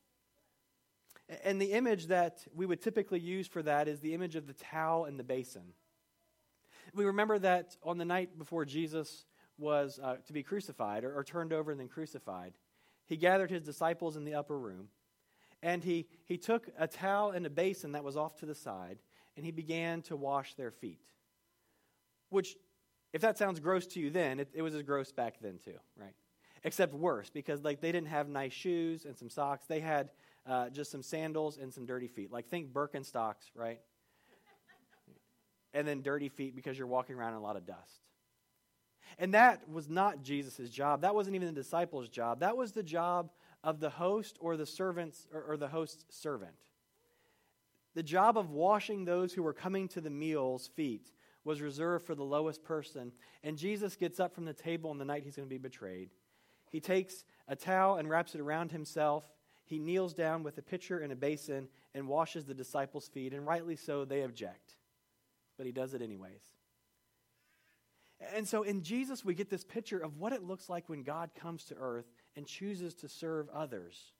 And 1.45 1.61
the 1.61 1.73
image 1.73 2.09
that 2.09 2.39
we 2.55 2.67
would 2.67 2.83
typically 2.83 3.21
use 3.21 3.47
for 3.47 3.63
that 3.63 3.89
is 3.89 4.01
the 4.01 4.15
image 4.15 4.37
of 4.37 4.47
the 4.47 4.53
towel 4.53 5.05
and 5.05 5.19
the 5.19 5.25
basin. 5.25 5.75
We 6.95 7.05
remember 7.05 7.39
that 7.39 7.77
on 7.83 7.99
the 7.99 8.05
night 8.05 8.37
before 8.39 8.65
Jesus 8.65 9.25
was 9.59 10.01
uh, 10.03 10.17
to 10.27 10.33
be 10.33 10.43
crucified 10.43 11.05
or, 11.05 11.17
or 11.17 11.23
turned 11.23 11.53
over 11.53 11.71
and 11.71 11.79
then 11.79 11.89
crucified, 11.89 12.55
he 13.07 13.17
gathered 13.17 13.51
his 13.51 13.63
disciples 13.63 14.17
in 14.17 14.25
the 14.25 14.35
upper 14.35 14.59
room 14.59 14.89
and 15.63 15.85
he, 15.85 16.07
he 16.25 16.39
took 16.39 16.69
a 16.79 16.87
towel 16.87 17.31
and 17.31 17.45
a 17.45 17.51
basin 17.51 17.93
that 17.93 18.05
was 18.05 18.17
off 18.17 18.37
to 18.37 18.47
the 18.47 18.55
side 18.55 18.99
and 19.37 19.45
he 19.45 19.53
began 19.53 20.03
to 20.03 20.17
wash 20.17 20.55
their 20.55 20.71
feet. 20.71 21.01
Which, 22.29 22.57
if 23.13 23.23
that 23.23 23.39
sounds 23.39 23.61
gross 23.61 23.87
to 23.89 24.01
you 24.01 24.11
then, 24.11 24.41
it, 24.41 24.49
it 24.55 24.63
was 24.63 24.75
as 24.75 24.83
gross 24.83 25.13
back 25.13 25.37
then 25.41 25.59
too, 25.65 25.79
right? 25.97 26.15
Except 26.63 26.93
worse, 26.93 27.31
because 27.31 27.63
like 27.63 27.81
they 27.81 27.93
didn't 27.93 28.09
have 28.09 28.29
nice 28.29 28.53
shoes 28.53 29.05
and 29.05 29.17
some 29.17 29.31
socks. 29.31 29.67
They 29.67 29.81
had 29.81 30.11
uh, 30.47 30.69
just 30.71 30.91
some 30.91 31.03
sandals 31.03 31.59
and 31.59 31.73
some 31.73 31.87
dirty 31.87 32.09
feet. 32.09 32.31
Like 32.31 32.47
think 32.47 32.73
Birkenstocks, 32.73 33.51
right? 33.55 33.81
and 35.75 35.87
then 35.87 36.03
dirty 36.03 36.29
feet 36.29 36.55
because 36.55 36.79
you're 36.79 36.87
walking 36.87 37.17
around 37.17 37.33
in 37.33 37.39
a 37.39 37.43
lot 37.43 37.57
of 37.57 37.67
dust. 37.67 38.01
And 39.19 39.35
that 39.35 39.69
was 39.69 39.89
not 39.89 40.23
Jesus' 40.23 40.71
job. 40.71 41.03
That 41.03 41.15
wasn't 41.15 41.35
even 41.35 41.49
the 41.49 41.61
disciples' 41.61 42.09
job. 42.09 42.41
That 42.41 42.57
was 42.57 42.73
the 42.73 42.83
job 42.83 43.31
of 43.65 43.81
the 43.81 43.91
host 43.91 44.37
or 44.41 44.57
the 44.57 44.67
servant's 44.67 45.27
or, 45.33 45.43
or 45.43 45.57
the 45.57 45.69
host's 45.69 46.05
servant. 46.11 46.55
The 47.95 48.03
job 48.03 48.39
of 48.39 48.51
washing 48.51 49.05
those 49.05 49.33
who 49.33 49.43
were 49.43 49.53
coming 49.53 49.89
to 49.89 50.01
the 50.01 50.11
meal's 50.11 50.69
feet 50.69 51.11
was 51.45 51.61
reserved 51.61 52.07
for 52.07 52.15
the 52.15 52.23
lowest 52.23 52.63
person. 52.63 53.13
And 53.43 53.57
Jesus 53.57 53.97
gets 53.97 54.21
up 54.21 54.35
from 54.35 54.45
the 54.45 54.53
table 54.53 54.91
on 54.91 54.99
the 54.99 55.05
night 55.05 55.25
he's 55.25 55.37
going 55.37 55.49
to 55.49 55.55
be 55.55 55.59
betrayed. 55.59 56.11
He 56.71 56.81
takes 56.81 57.25
a 57.49 57.57
towel 57.57 57.97
and 57.97 58.09
wraps 58.09 58.35
it 58.35 58.41
around 58.41 58.71
himself. 58.71 59.25
He 59.65 59.79
kneels 59.79 60.15
down 60.15 60.43
with 60.43 60.59
a 60.59 60.63
pitcher 60.63 61.01
and 61.01 61.13
a 61.13 61.17
basin 61.17 61.69
and 61.95 62.07
washes 62.07 62.45
the 62.45 62.55
disciples' 62.55 63.09
feet. 63.09 63.33
And 63.33 63.47
rightly 63.47 63.77
so, 63.77 64.05
they 64.05 64.23
object. 64.23 64.77
But 65.57 65.67
he 65.67 65.73
does 65.73 65.95
it 65.95 66.03
anyways. 66.03 66.43
And 68.35 68.47
so 68.47 68.63
in 68.63 68.83
Jesus, 68.83 69.25
we 69.25 69.35
get 69.35 69.51
this 69.51 69.65
picture 69.65 69.99
of 69.99 70.19
what 70.19 70.33
it 70.33 70.45
looks 70.45 70.69
like 70.69 70.89
when 70.89 71.03
God 71.03 71.31
comes 71.35 71.65
to 71.65 71.75
earth 71.75 72.07
and 72.37 72.47
chooses 72.47 72.95
to 72.97 73.09
serve 73.09 73.49
others 73.49 74.13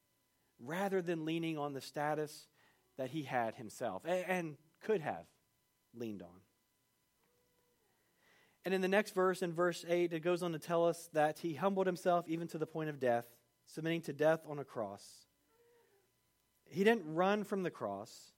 rather 0.59 1.03
than 1.03 1.25
leaning 1.25 1.59
on 1.59 1.73
the 1.73 1.81
status 1.81 2.47
that 3.01 3.09
he 3.09 3.23
had 3.23 3.55
himself 3.55 4.03
and, 4.05 4.25
and 4.29 4.57
could 4.83 5.01
have 5.01 5.25
leaned 5.95 6.21
on. 6.21 6.43
And 8.63 8.75
in 8.75 8.83
the 8.83 8.89
next 8.89 9.15
verse, 9.15 9.41
in 9.41 9.55
verse 9.55 9.87
8, 9.89 10.13
it 10.13 10.21
goes 10.21 10.43
on 10.43 10.53
to 10.53 10.59
tell 10.59 10.87
us 10.87 11.09
that 11.15 11.39
he 11.39 11.55
humbled 11.55 11.87
himself 11.87 12.27
even 12.29 12.47
to 12.49 12.59
the 12.59 12.67
point 12.67 12.91
of 12.91 13.01
death, 13.01 13.25
submitting 13.65 14.03
to 14.03 14.13
death 14.13 14.41
on 14.47 14.59
a 14.59 14.65
cross. 14.65 15.03
He 16.67 16.85
didn't 16.85 17.15
run 17.15 17.43
from 17.43 17.63
the 17.63 17.71
cross, 17.71 18.33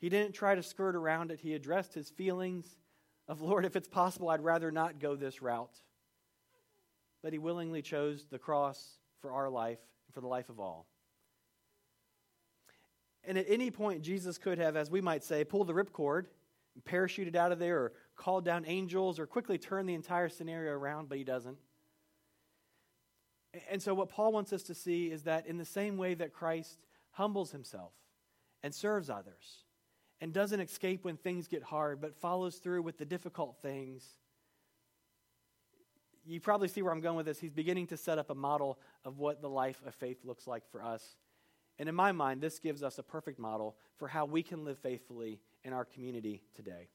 he 0.00 0.08
didn't 0.08 0.32
try 0.32 0.56
to 0.56 0.62
skirt 0.62 0.96
around 0.96 1.30
it. 1.30 1.38
He 1.38 1.54
addressed 1.54 1.94
his 1.94 2.10
feelings 2.10 2.66
of, 3.28 3.42
Lord, 3.42 3.64
if 3.64 3.76
it's 3.76 3.86
possible, 3.86 4.30
I'd 4.30 4.42
rather 4.42 4.72
not 4.72 4.98
go 4.98 5.14
this 5.14 5.40
route. 5.40 5.78
But 7.22 7.32
he 7.32 7.38
willingly 7.38 7.82
chose 7.82 8.26
the 8.28 8.38
cross 8.40 8.98
for 9.20 9.30
our 9.30 9.48
life 9.48 9.78
and 10.06 10.14
for 10.14 10.20
the 10.20 10.26
life 10.26 10.48
of 10.48 10.58
all. 10.58 10.88
And 13.24 13.36
at 13.36 13.46
any 13.48 13.70
point, 13.70 14.02
Jesus 14.02 14.38
could 14.38 14.58
have, 14.58 14.76
as 14.76 14.90
we 14.90 15.00
might 15.00 15.22
say, 15.22 15.44
pulled 15.44 15.66
the 15.66 15.74
ripcord, 15.74 16.26
parachuted 16.88 17.36
out 17.36 17.52
of 17.52 17.58
there, 17.58 17.78
or 17.78 17.92
called 18.16 18.44
down 18.44 18.64
angels, 18.66 19.18
or 19.18 19.26
quickly 19.26 19.58
turned 19.58 19.88
the 19.88 19.94
entire 19.94 20.28
scenario 20.28 20.72
around, 20.72 21.08
but 21.08 21.18
he 21.18 21.24
doesn't. 21.24 21.58
And 23.68 23.82
so, 23.82 23.94
what 23.94 24.08
Paul 24.08 24.32
wants 24.32 24.52
us 24.52 24.62
to 24.64 24.74
see 24.74 25.10
is 25.10 25.24
that 25.24 25.46
in 25.46 25.58
the 25.58 25.64
same 25.64 25.96
way 25.96 26.14
that 26.14 26.32
Christ 26.32 26.78
humbles 27.10 27.50
himself 27.50 27.92
and 28.62 28.74
serves 28.74 29.10
others, 29.10 29.64
and 30.20 30.32
doesn't 30.32 30.60
escape 30.60 31.04
when 31.04 31.16
things 31.16 31.48
get 31.48 31.62
hard, 31.62 32.00
but 32.00 32.14
follows 32.14 32.56
through 32.56 32.82
with 32.82 32.98
the 32.98 33.06
difficult 33.06 33.56
things, 33.62 34.06
you 36.26 36.40
probably 36.40 36.68
see 36.68 36.82
where 36.82 36.92
I'm 36.92 37.00
going 37.00 37.16
with 37.16 37.26
this. 37.26 37.40
He's 37.40 37.52
beginning 37.52 37.86
to 37.88 37.96
set 37.96 38.18
up 38.18 38.30
a 38.30 38.34
model 38.34 38.78
of 39.04 39.18
what 39.18 39.40
the 39.40 39.48
life 39.48 39.80
of 39.86 39.94
faith 39.94 40.18
looks 40.24 40.46
like 40.46 40.70
for 40.70 40.82
us 40.82 41.16
and 41.80 41.88
in 41.88 41.94
my 41.94 42.12
mind, 42.12 42.42
this 42.42 42.58
gives 42.58 42.82
us 42.82 42.98
a 42.98 43.02
perfect 43.02 43.38
model 43.38 43.74
for 43.96 44.06
how 44.06 44.26
we 44.26 44.42
can 44.42 44.66
live 44.66 44.78
faithfully 44.78 45.40
in 45.64 45.72
our 45.72 45.86
community 45.86 46.42
today. 46.54 46.90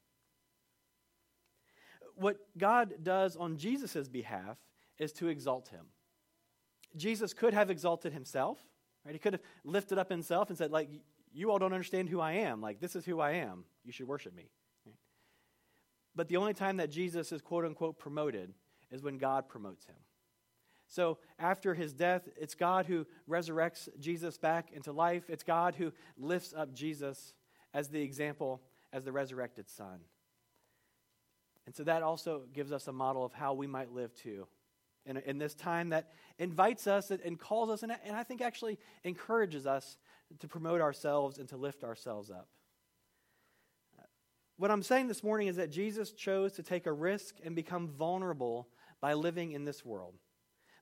what 2.15 2.37
God 2.55 2.93
does 3.03 3.35
on 3.35 3.57
Jesus' 3.57 4.07
behalf 4.07 4.57
is 4.99 5.11
to 5.13 5.27
exalt 5.27 5.69
him. 5.69 5.87
Jesus 6.95 7.33
could 7.33 7.53
have 7.53 7.71
exalted 7.71 8.13
himself, 8.13 8.59
right? 9.03 9.13
He 9.13 9.19
could 9.19 9.33
have 9.33 9.41
lifted 9.63 9.97
up 9.97 10.09
himself 10.09 10.49
and 10.49 10.57
said, 10.57 10.71
like, 10.71 10.89
you 11.33 11.51
all 11.51 11.57
don't 11.59 11.73
understand 11.73 12.07
who 12.07 12.21
I 12.21 12.33
am. 12.33 12.61
Like, 12.61 12.79
this 12.79 12.95
is 12.95 13.05
who 13.05 13.19
I 13.19 13.31
am. 13.31 13.65
You 13.83 13.91
should 13.91 14.07
worship 14.07 14.35
me. 14.35 14.49
Right? 14.85 14.95
But 16.15 16.29
the 16.29 16.37
only 16.37 16.53
time 16.53 16.77
that 16.77 16.91
Jesus 16.91 17.31
is 17.31 17.41
quote 17.41 17.65
unquote 17.65 17.99
promoted 17.99 18.53
is 18.91 19.01
when 19.01 19.17
God 19.17 19.49
promotes 19.49 19.85
him. 19.85 19.95
So 20.87 21.17
after 21.39 21.73
his 21.73 21.93
death, 21.93 22.27
it's 22.37 22.55
God 22.55 22.85
who 22.85 23.05
resurrects 23.29 23.89
Jesus 23.99 24.37
back 24.37 24.71
into 24.71 24.91
life. 24.91 25.23
It's 25.29 25.43
God 25.43 25.75
who 25.75 25.91
lifts 26.17 26.53
up 26.55 26.73
Jesus 26.73 27.33
as 27.73 27.89
the 27.89 28.01
example, 28.01 28.61
as 28.93 29.03
the 29.03 29.11
resurrected 29.11 29.69
Son. 29.69 29.99
And 31.65 31.75
so 31.75 31.83
that 31.83 32.03
also 32.03 32.43
gives 32.53 32.71
us 32.71 32.87
a 32.87 32.93
model 32.93 33.25
of 33.25 33.33
how 33.33 33.53
we 33.53 33.67
might 33.67 33.91
live 33.91 34.13
too. 34.13 34.47
In, 35.07 35.17
in 35.17 35.37
this 35.37 35.53
time 35.53 35.89
that 35.89 36.11
invites 36.39 36.87
us 36.87 37.11
and 37.11 37.39
calls 37.39 37.69
us, 37.69 37.83
and, 37.83 37.91
and 38.05 38.15
I 38.15 38.23
think 38.23 38.41
actually 38.41 38.79
encourages 39.03 39.67
us 39.67 39.97
to 40.39 40.47
promote 40.47 40.81
ourselves 40.81 41.37
and 41.37 41.47
to 41.49 41.57
lift 41.57 41.83
ourselves 41.83 42.31
up. 42.31 42.47
What 44.57 44.71
I'm 44.71 44.83
saying 44.83 45.09
this 45.09 45.23
morning 45.23 45.47
is 45.47 45.57
that 45.57 45.69
Jesus 45.69 46.11
chose 46.11 46.53
to 46.53 46.63
take 46.63 46.85
a 46.85 46.91
risk 46.91 47.35
and 47.43 47.55
become 47.55 47.89
vulnerable 47.89 48.69
by 49.01 49.13
living 49.13 49.51
in 49.51 49.65
this 49.65 49.83
world, 49.83 50.15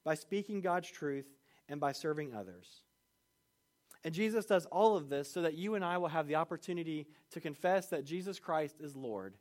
by 0.03 0.15
speaking 0.15 0.61
God's 0.61 0.89
truth, 0.89 1.27
and 1.69 1.79
by 1.79 1.91
serving 1.91 2.33
others. 2.33 2.83
And 4.03 4.13
Jesus 4.13 4.45
does 4.45 4.65
all 4.65 4.97
of 4.97 5.09
this 5.09 5.31
so 5.31 5.41
that 5.41 5.55
you 5.55 5.75
and 5.75 5.85
I 5.85 5.97
will 5.97 6.09
have 6.09 6.27
the 6.27 6.35
opportunity 6.35 7.07
to 7.31 7.39
confess 7.39 7.87
that 7.87 8.03
Jesus 8.03 8.37
Christ 8.37 8.75
is 8.81 8.95
Lord 8.95 9.35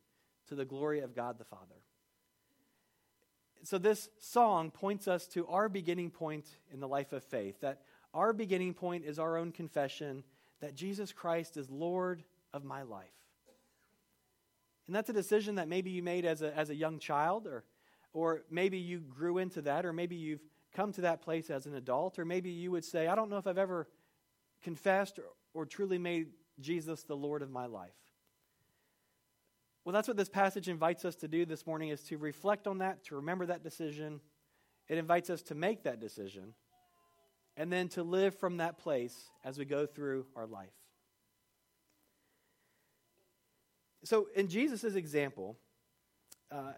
to 0.48 0.54
the 0.54 0.64
glory 0.64 1.00
of 1.00 1.16
God 1.16 1.38
the 1.38 1.44
Father. 1.44 1.82
So, 3.64 3.78
this 3.78 4.08
song 4.18 4.70
points 4.70 5.06
us 5.06 5.26
to 5.28 5.46
our 5.46 5.68
beginning 5.68 6.10
point 6.10 6.46
in 6.72 6.80
the 6.80 6.88
life 6.88 7.12
of 7.12 7.22
faith, 7.22 7.60
that 7.60 7.82
our 8.12 8.32
beginning 8.32 8.74
point 8.74 9.04
is 9.04 9.18
our 9.18 9.36
own 9.36 9.52
confession 9.52 10.24
that 10.60 10.74
Jesus 10.74 11.12
Christ 11.12 11.56
is 11.56 11.70
Lord 11.70 12.24
of 12.52 12.64
my 12.64 12.82
life. 12.82 13.06
And 14.86 14.96
that's 14.96 15.10
a 15.10 15.12
decision 15.14 15.56
that 15.56 15.68
maybe 15.68 15.90
you 15.90 16.02
made 16.02 16.24
as 16.24 16.42
a, 16.42 16.56
as 16.56 16.70
a 16.70 16.74
young 16.74 16.98
child, 16.98 17.46
or, 17.46 17.64
or 18.12 18.42
maybe 18.50 18.78
you 18.78 18.98
grew 18.98 19.38
into 19.38 19.62
that, 19.62 19.86
or 19.86 19.92
maybe 19.92 20.16
you've 20.16 20.42
come 20.74 20.92
to 20.92 21.02
that 21.02 21.22
place 21.22 21.50
as 21.50 21.66
an 21.66 21.74
adult, 21.74 22.18
or 22.18 22.24
maybe 22.24 22.50
you 22.50 22.70
would 22.70 22.84
say, 22.84 23.06
I 23.06 23.14
don't 23.14 23.30
know 23.30 23.38
if 23.38 23.46
I've 23.46 23.58
ever 23.58 23.88
confessed 24.62 25.18
or, 25.18 25.24
or 25.54 25.66
truly 25.66 25.98
made 25.98 26.28
Jesus 26.60 27.02
the 27.02 27.16
Lord 27.16 27.42
of 27.42 27.50
my 27.50 27.66
life. 27.66 27.90
Well, 29.84 29.92
that's 29.92 30.06
what 30.06 30.16
this 30.16 30.28
passage 30.28 30.68
invites 30.68 31.04
us 31.04 31.16
to 31.16 31.28
do 31.28 31.44
this 31.44 31.66
morning 31.66 31.88
is 31.88 32.02
to 32.04 32.16
reflect 32.16 32.66
on 32.66 32.78
that, 32.78 33.04
to 33.06 33.16
remember 33.16 33.46
that 33.46 33.64
decision. 33.64 34.20
It 34.88 34.96
invites 34.96 35.28
us 35.28 35.42
to 35.42 35.54
make 35.54 35.82
that 35.84 36.00
decision 36.00 36.54
and 37.56 37.72
then 37.72 37.88
to 37.88 38.02
live 38.02 38.38
from 38.38 38.58
that 38.58 38.78
place 38.78 39.30
as 39.44 39.58
we 39.58 39.64
go 39.64 39.86
through 39.86 40.26
our 40.36 40.46
life. 40.46 40.70
So, 44.04 44.28
in 44.34 44.48
Jesus' 44.48 44.94
example, 44.94 45.58
uh, 46.50 46.72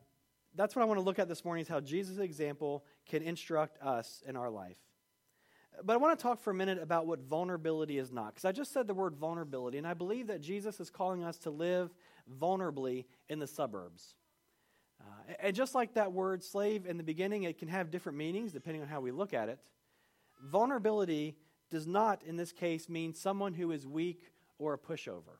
that's 0.54 0.76
what 0.76 0.82
I 0.82 0.84
want 0.87 0.99
to 0.99 1.04
look 1.04 1.18
at 1.18 1.28
this 1.28 1.44
morning 1.44 1.62
is 1.62 1.68
how 1.68 1.80
Jesus' 1.80 2.18
example 2.18 2.84
can 3.08 3.23
instruct 3.23 3.82
us 3.82 4.23
in 4.26 4.37
our 4.37 4.50
life. 4.50 4.78
But 5.82 5.94
I 5.94 5.96
want 5.96 6.16
to 6.16 6.23
talk 6.23 6.40
for 6.40 6.50
a 6.52 6.54
minute 6.54 6.80
about 6.80 7.06
what 7.06 7.20
vulnerability 7.20 7.99
is 7.99 8.12
not, 8.12 8.34
because 8.34 8.44
I 8.44 8.52
just 8.52 8.73
said 8.73 8.87
the 8.87 8.94
word 8.94 9.16
vulnerability, 9.16 9.78
and 9.78 9.87
I 9.87 9.94
believe 9.94 10.28
that 10.28 10.40
Jesus 10.40 10.78
is 10.78 10.88
calling 10.90 11.25
us 11.25 11.38
to 11.38 11.50
live 11.50 11.92
vulnerably 12.40 13.06
in 13.28 13.40
the 13.40 13.46
suburbs. 13.46 14.14
Uh, 15.00 15.34
and 15.40 15.56
just 15.56 15.75
like 15.75 15.94
that 15.94 16.12
word 16.12 16.44
slave 16.44 16.87
in 16.87 16.96
the 16.96 17.02
beginning, 17.02 17.42
it 17.42 17.58
can 17.58 17.68
have 17.68 17.90
different 17.90 18.16
meanings 18.16 18.52
depending 18.52 18.82
on 18.82 18.88
how 18.88 19.00
we 19.00 19.11
look 19.11 19.34
at 19.34 19.49
it. 19.49 19.58
Vulnerability 20.44 21.37
does 21.70 21.87
not, 21.87 22.23
in 22.23 22.37
this 22.37 22.52
case, 22.52 22.88
mean 22.88 23.12
someone 23.12 23.54
who 23.54 23.73
is 23.73 23.87
weak 23.87 24.30
or 24.58 24.75
a 24.75 24.78
pushover. 24.78 25.38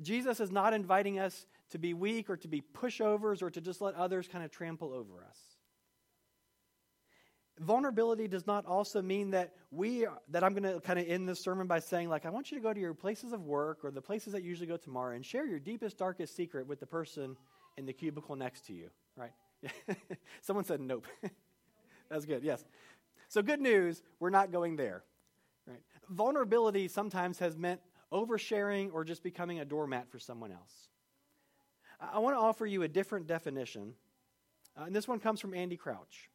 Jesus 0.00 0.40
is 0.40 0.50
not 0.50 0.72
inviting 0.72 1.18
us 1.18 1.46
to 1.72 1.78
be 1.78 1.94
weak 1.94 2.30
or 2.30 2.36
to 2.38 2.48
be 2.48 2.62
pushovers 2.62 3.42
or 3.42 3.50
to 3.50 3.60
just 3.60 3.80
let 3.80 3.94
others 3.94 4.28
kind 4.28 4.44
of 4.44 4.50
trample 4.50 4.92
over 4.92 5.24
us. 5.28 5.38
Vulnerability 7.60 8.28
does 8.28 8.46
not 8.46 8.64
also 8.64 9.02
mean 9.02 9.30
that 9.32 9.52
we 9.70 10.06
that 10.28 10.42
I'm 10.42 10.54
going 10.54 10.62
to 10.62 10.80
kind 10.80 10.98
of 10.98 11.06
end 11.06 11.28
this 11.28 11.40
sermon 11.40 11.66
by 11.66 11.80
saying 11.80 12.08
like 12.08 12.24
I 12.24 12.30
want 12.30 12.50
you 12.50 12.56
to 12.56 12.62
go 12.62 12.72
to 12.72 12.80
your 12.80 12.94
places 12.94 13.32
of 13.32 13.42
work 13.44 13.80
or 13.84 13.90
the 13.90 14.00
places 14.00 14.32
that 14.32 14.42
you 14.42 14.48
usually 14.48 14.66
go 14.66 14.78
tomorrow 14.78 15.14
and 15.14 15.24
share 15.24 15.46
your 15.46 15.58
deepest 15.58 15.98
darkest 15.98 16.34
secret 16.34 16.66
with 16.66 16.80
the 16.80 16.86
person 16.86 17.36
in 17.76 17.86
the 17.86 17.92
cubicle 17.92 18.36
next 18.36 18.66
to 18.66 18.72
you, 18.72 18.88
right? 19.16 19.32
Someone 20.40 20.64
said 20.64 20.80
nope. 20.80 21.06
That's 22.10 22.26
good. 22.26 22.42
Yes. 22.42 22.64
So, 23.28 23.40
good 23.40 23.60
news, 23.60 24.02
we're 24.20 24.28
not 24.28 24.52
going 24.52 24.76
there. 24.76 25.04
Right? 25.66 25.80
Vulnerability 26.10 26.88
sometimes 26.88 27.38
has 27.38 27.56
meant 27.56 27.80
oversharing 28.12 28.92
or 28.92 29.04
just 29.04 29.22
becoming 29.22 29.60
a 29.60 29.64
doormat 29.64 30.10
for 30.10 30.18
someone 30.18 30.52
else. 30.52 30.88
I 32.12 32.18
want 32.18 32.36
to 32.36 32.40
offer 32.40 32.66
you 32.66 32.82
a 32.82 32.88
different 32.88 33.26
definition, 33.26 33.94
uh, 34.76 34.84
and 34.84 34.94
this 34.94 35.06
one 35.06 35.20
comes 35.20 35.40
from 35.40 35.54
Andy 35.54 35.76
Crouch. 35.76 36.30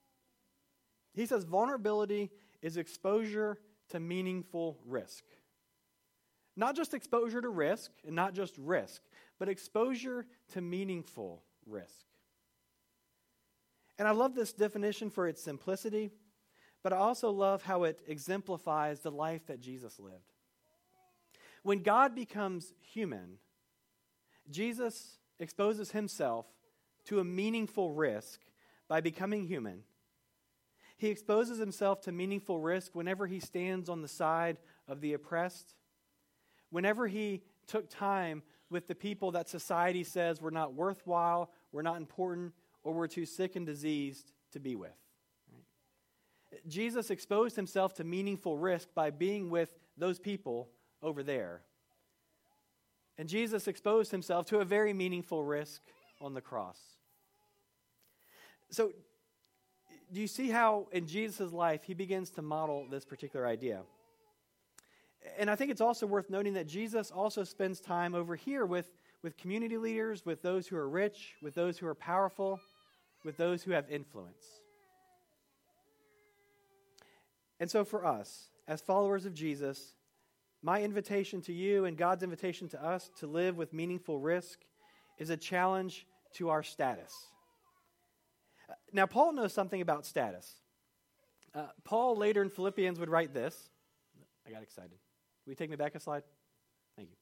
He 1.14 1.26
says 1.26 1.44
vulnerability 1.44 2.32
is 2.62 2.78
exposure 2.78 3.58
to 3.90 4.00
meaningful 4.00 4.80
risk. 4.86 5.24
Not 6.56 6.76
just 6.76 6.94
exposure 6.94 7.42
to 7.42 7.50
risk, 7.50 7.92
and 8.06 8.16
not 8.16 8.34
just 8.34 8.58
risk, 8.58 9.02
but 9.40 9.50
exposure 9.50 10.26
to 10.54 10.62
meaningful 10.62 11.44
risk. 11.66 12.06
And 14.00 14.08
I 14.08 14.12
love 14.12 14.36
this 14.36 14.54
definition 14.54 15.10
for 15.10 15.28
its 15.28 15.42
simplicity 15.42 16.12
but 16.88 16.94
I 16.94 16.98
also 16.98 17.32
love 17.32 17.64
how 17.64 17.84
it 17.84 18.02
exemplifies 18.08 19.02
the 19.02 19.12
life 19.12 19.48
that 19.48 19.60
Jesus 19.60 20.00
lived. 20.00 20.32
When 21.64 21.80
God 21.80 22.16
becomes 22.16 22.72
human, 22.80 23.40
Jesus 24.50 25.18
exposes 25.40 25.92
himself 25.92 26.46
to 27.06 27.20
a 27.20 27.24
meaningful 27.24 27.94
risk 27.94 28.42
by 28.88 29.02
becoming 29.02 29.46
human. 29.46 29.84
He 30.98 31.10
exposes 31.10 31.60
himself 31.60 32.02
to 32.02 32.12
meaningful 32.12 32.60
risk 32.60 32.96
whenever 32.96 33.28
he 33.28 33.40
stands 33.40 33.88
on 33.88 34.02
the 34.02 34.08
side 34.08 34.58
of 34.88 35.02
the 35.02 35.14
oppressed, 35.14 35.76
whenever 36.70 37.08
he 37.08 37.44
took 37.68 37.90
time 37.90 38.42
with 38.70 38.88
the 38.88 38.96
people 38.96 39.32
that 39.32 39.48
society 39.48 40.04
says 40.04 40.42
were 40.42 40.52
not 40.52 40.74
worthwhile, 40.74 41.52
were 41.72 41.84
not 41.84 41.98
important, 41.98 42.54
or 42.84 42.94
were 42.94 43.08
too 43.08 43.26
sick 43.26 43.56
and 43.56 43.66
diseased 43.66 44.32
to 44.52 44.60
be 44.60 44.76
with. 44.76 44.96
Jesus 46.68 47.12
exposed 47.12 47.56
himself 47.56 47.94
to 47.96 48.04
meaningful 48.04 48.58
risk 48.58 48.90
by 48.96 49.12
being 49.12 49.50
with 49.50 49.78
those 49.98 50.20
people 50.20 50.70
over 51.02 51.24
there. 51.24 51.62
And 53.18 53.28
Jesus 53.28 53.68
exposed 53.68 54.12
himself 54.12 54.46
to 54.48 54.60
a 54.60 54.66
very 54.66 54.94
meaningful 54.94 55.44
risk 55.44 55.82
on 56.22 56.34
the 56.34 56.42
cross. 56.42 56.80
So, 58.70 58.92
do 60.12 60.22
you 60.22 60.28
see 60.28 60.50
how 60.50 60.88
in 60.92 61.08
Jesus' 61.08 61.52
life 61.52 61.84
he 61.84 61.94
begins 61.94 62.30
to 62.32 62.42
model 62.42 62.86
this 62.90 63.04
particular 63.04 63.46
idea? 63.46 63.82
And 65.38 65.50
I 65.50 65.56
think 65.56 65.72
it's 65.72 65.82
also 65.82 66.06
worth 66.06 66.30
noting 66.30 66.54
that 66.54 66.68
Jesus 66.68 67.12
also 67.12 67.44
spends 67.44 67.82
time 67.82 68.16
over 68.16 68.36
here 68.36 68.66
with, 68.66 68.90
with 69.24 69.36
community 69.38 69.78
leaders, 69.78 70.26
with 70.26 70.42
those 70.42 70.68
who 70.68 70.78
are 70.78 70.88
rich, 70.88 71.34
with 71.42 71.56
those 71.56 71.78
who 71.78 71.88
are 71.88 71.96
powerful, 71.96 72.60
with 73.26 73.36
those 73.38 73.64
who 73.64 73.72
have 73.72 73.90
influence. 73.90 74.46
And 77.60 77.70
so, 77.70 77.84
for 77.84 78.06
us, 78.06 78.50
as 78.68 78.82
followers 78.82 79.26
of 79.26 79.34
Jesus, 79.34 79.94
my 80.62 80.82
invitation 80.82 81.42
to 81.42 81.54
you 81.54 81.86
and 81.86 81.98
God's 81.98 82.24
invitation 82.24 82.68
to 82.70 82.84
us 82.84 83.10
to 83.20 83.28
live 83.28 83.58
with 83.58 83.74
meaningful 83.74 84.20
risk 84.20 84.60
is 85.18 85.30
a 85.30 85.38
challenge 85.38 86.06
to 86.34 86.50
our 86.50 86.64
status. 86.64 87.14
Now, 88.92 89.06
Paul 89.06 89.34
knows 89.34 89.54
something 89.54 89.82
about 89.82 90.06
status. 90.06 90.62
Uh, 91.54 91.68
Paul 91.84 92.18
later 92.18 92.42
in 92.42 92.50
Philippians 92.50 93.00
would 93.00 93.10
write 93.10 93.34
this. 93.34 93.70
I 94.46 94.52
got 94.52 94.62
excited. 94.62 94.98
Will 95.46 95.52
you 95.52 95.56
take 95.56 95.70
me 95.70 95.76
back 95.76 95.96
a 95.96 96.00
slide? 96.00 96.24
Thank 96.96 97.10
you. 97.10 97.16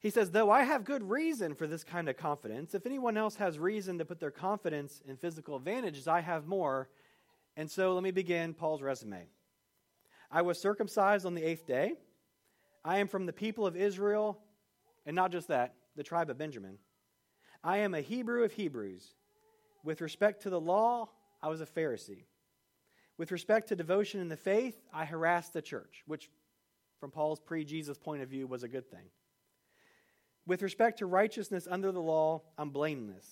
He 0.00 0.10
says, 0.10 0.30
Though 0.30 0.50
I 0.50 0.64
have 0.64 0.84
good 0.84 1.08
reason 1.08 1.54
for 1.54 1.66
this 1.66 1.84
kind 1.84 2.08
of 2.08 2.16
confidence, 2.16 2.74
if 2.74 2.86
anyone 2.86 3.16
else 3.16 3.36
has 3.36 3.58
reason 3.58 3.98
to 3.98 4.04
put 4.04 4.20
their 4.20 4.30
confidence 4.30 5.00
in 5.06 5.16
physical 5.16 5.56
advantages, 5.56 6.08
I 6.08 6.20
have 6.20 6.46
more. 6.46 6.88
And 7.56 7.70
so 7.70 7.94
let 7.94 8.02
me 8.02 8.10
begin 8.10 8.54
Paul's 8.54 8.82
resume. 8.82 9.26
I 10.34 10.40
was 10.40 10.58
circumcised 10.58 11.26
on 11.26 11.34
the 11.34 11.44
eighth 11.44 11.66
day. 11.66 11.92
I 12.82 12.98
am 12.98 13.06
from 13.06 13.26
the 13.26 13.34
people 13.34 13.66
of 13.66 13.76
Israel, 13.76 14.40
and 15.04 15.14
not 15.14 15.30
just 15.30 15.48
that, 15.48 15.74
the 15.94 16.02
tribe 16.02 16.30
of 16.30 16.38
Benjamin. 16.38 16.78
I 17.62 17.78
am 17.78 17.94
a 17.94 18.00
Hebrew 18.00 18.42
of 18.42 18.52
Hebrews. 18.52 19.14
With 19.84 20.00
respect 20.00 20.42
to 20.44 20.50
the 20.50 20.60
law, 20.60 21.10
I 21.42 21.48
was 21.48 21.60
a 21.60 21.66
Pharisee. 21.66 22.24
With 23.18 23.30
respect 23.30 23.68
to 23.68 23.76
devotion 23.76 24.20
in 24.20 24.28
the 24.28 24.36
faith, 24.36 24.80
I 24.92 25.04
harassed 25.04 25.52
the 25.52 25.60
church, 25.60 26.02
which, 26.06 26.30
from 26.98 27.10
Paul's 27.10 27.38
pre 27.38 27.62
Jesus 27.62 27.98
point 27.98 28.22
of 28.22 28.30
view, 28.30 28.46
was 28.46 28.62
a 28.62 28.68
good 28.68 28.90
thing. 28.90 29.10
With 30.46 30.62
respect 30.62 30.98
to 31.00 31.06
righteousness 31.06 31.68
under 31.70 31.92
the 31.92 32.00
law, 32.00 32.42
I'm 32.56 32.70
blameless. 32.70 33.28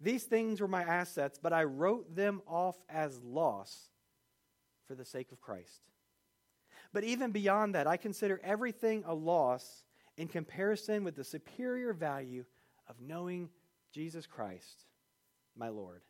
These 0.00 0.24
things 0.24 0.60
were 0.60 0.68
my 0.68 0.82
assets, 0.82 1.38
but 1.40 1.52
I 1.52 1.64
wrote 1.64 2.16
them 2.16 2.40
off 2.48 2.76
as 2.88 3.20
loss 3.22 3.91
for 4.92 4.96
the 4.96 5.04
sake 5.06 5.32
of 5.32 5.40
Christ. 5.40 5.80
But 6.92 7.02
even 7.02 7.30
beyond 7.30 7.74
that, 7.74 7.86
I 7.86 7.96
consider 7.96 8.38
everything 8.44 9.04
a 9.06 9.14
loss 9.14 9.86
in 10.18 10.28
comparison 10.28 11.02
with 11.02 11.16
the 11.16 11.24
superior 11.24 11.94
value 11.94 12.44
of 12.86 13.00
knowing 13.00 13.48
Jesus 13.90 14.26
Christ, 14.26 14.84
my 15.56 15.70
Lord. 15.70 16.02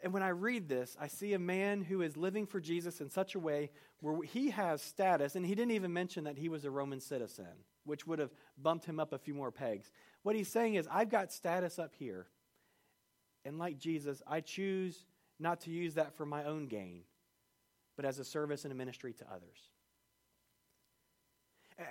And 0.00 0.12
when 0.12 0.22
I 0.22 0.28
read 0.28 0.68
this, 0.68 0.96
I 1.00 1.08
see 1.08 1.32
a 1.32 1.40
man 1.40 1.82
who 1.82 2.02
is 2.02 2.16
living 2.16 2.46
for 2.46 2.60
Jesus 2.60 3.00
in 3.00 3.10
such 3.10 3.34
a 3.34 3.40
way 3.40 3.72
where 3.98 4.22
he 4.22 4.50
has 4.50 4.80
status, 4.80 5.34
and 5.34 5.44
he 5.44 5.56
didn't 5.56 5.72
even 5.72 5.92
mention 5.92 6.22
that 6.22 6.38
he 6.38 6.48
was 6.48 6.64
a 6.64 6.70
Roman 6.70 7.00
citizen, 7.00 7.64
which 7.84 8.06
would 8.06 8.20
have 8.20 8.30
bumped 8.62 8.84
him 8.84 9.00
up 9.00 9.12
a 9.12 9.18
few 9.18 9.34
more 9.34 9.50
pegs. 9.50 9.90
What 10.22 10.36
he's 10.36 10.46
saying 10.46 10.76
is, 10.76 10.86
I've 10.88 11.10
got 11.10 11.32
status 11.32 11.80
up 11.80 11.94
here. 11.98 12.28
And 13.44 13.58
like 13.58 13.76
Jesus, 13.76 14.22
I 14.24 14.40
choose 14.40 15.04
not 15.38 15.60
to 15.62 15.70
use 15.70 15.94
that 15.94 16.16
for 16.16 16.26
my 16.26 16.44
own 16.44 16.66
gain, 16.66 17.02
but 17.96 18.04
as 18.04 18.18
a 18.18 18.24
service 18.24 18.64
and 18.64 18.72
a 18.72 18.76
ministry 18.76 19.12
to 19.14 19.24
others. 19.30 19.70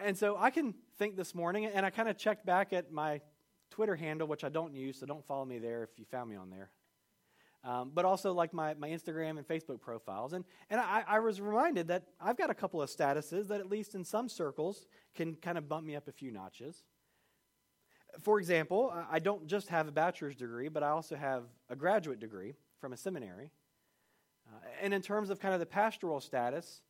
And 0.03 0.17
so 0.17 0.37
I 0.37 0.49
can 0.49 0.73
think 0.97 1.17
this 1.17 1.35
morning, 1.35 1.65
and 1.65 1.85
I 1.85 1.89
kind 1.89 2.07
of 2.07 2.17
checked 2.17 2.45
back 2.45 2.71
at 2.71 2.91
my 2.91 3.21
Twitter 3.69 3.95
handle, 3.95 4.27
which 4.27 4.43
I 4.43 4.49
don't 4.49 4.73
use, 4.73 4.99
so 4.99 5.05
don't 5.05 5.25
follow 5.25 5.43
me 5.43 5.59
there 5.59 5.83
if 5.83 5.89
you 5.97 6.05
found 6.05 6.29
me 6.29 6.35
on 6.35 6.49
there 6.49 6.69
um, 7.63 7.91
but 7.93 8.05
also 8.05 8.33
like 8.33 8.53
my, 8.53 8.73
my 8.73 8.89
Instagram 8.89 9.37
and 9.37 9.47
Facebook 9.47 9.79
profiles. 9.79 10.33
And, 10.33 10.43
and 10.69 10.81
I, 10.81 11.03
I 11.07 11.19
was 11.19 11.39
reminded 11.39 11.87
that 11.87 12.03
I've 12.19 12.37
got 12.37 12.49
a 12.49 12.53
couple 12.53 12.81
of 12.81 12.89
statuses 12.89 13.47
that, 13.47 13.59
at 13.59 13.69
least 13.69 13.95
in 13.95 14.03
some 14.03 14.27
circles, 14.27 14.85
can 15.15 15.35
kind 15.35 15.57
of 15.57 15.69
bump 15.69 15.85
me 15.85 15.95
up 15.95 16.07
a 16.07 16.11
few 16.11 16.31
notches. 16.31 16.83
For 18.21 18.37
example, 18.37 18.93
I 19.09 19.19
don't 19.19 19.47
just 19.47 19.69
have 19.69 19.87
a 19.87 19.91
bachelor's 19.91 20.35
degree, 20.35 20.67
but 20.67 20.83
I 20.83 20.89
also 20.89 21.15
have 21.15 21.43
a 21.69 21.75
graduate 21.75 22.19
degree 22.19 22.53
from 22.83 22.91
a 22.91 22.97
seminary. 22.97 23.49
Uh, 24.45 24.57
and 24.81 24.93
in 24.93 25.01
terms 25.01 25.29
of 25.29 25.39
kind 25.39 25.53
of 25.53 25.61
the 25.61 25.65
pastoral 25.65 26.19
status 26.19 26.81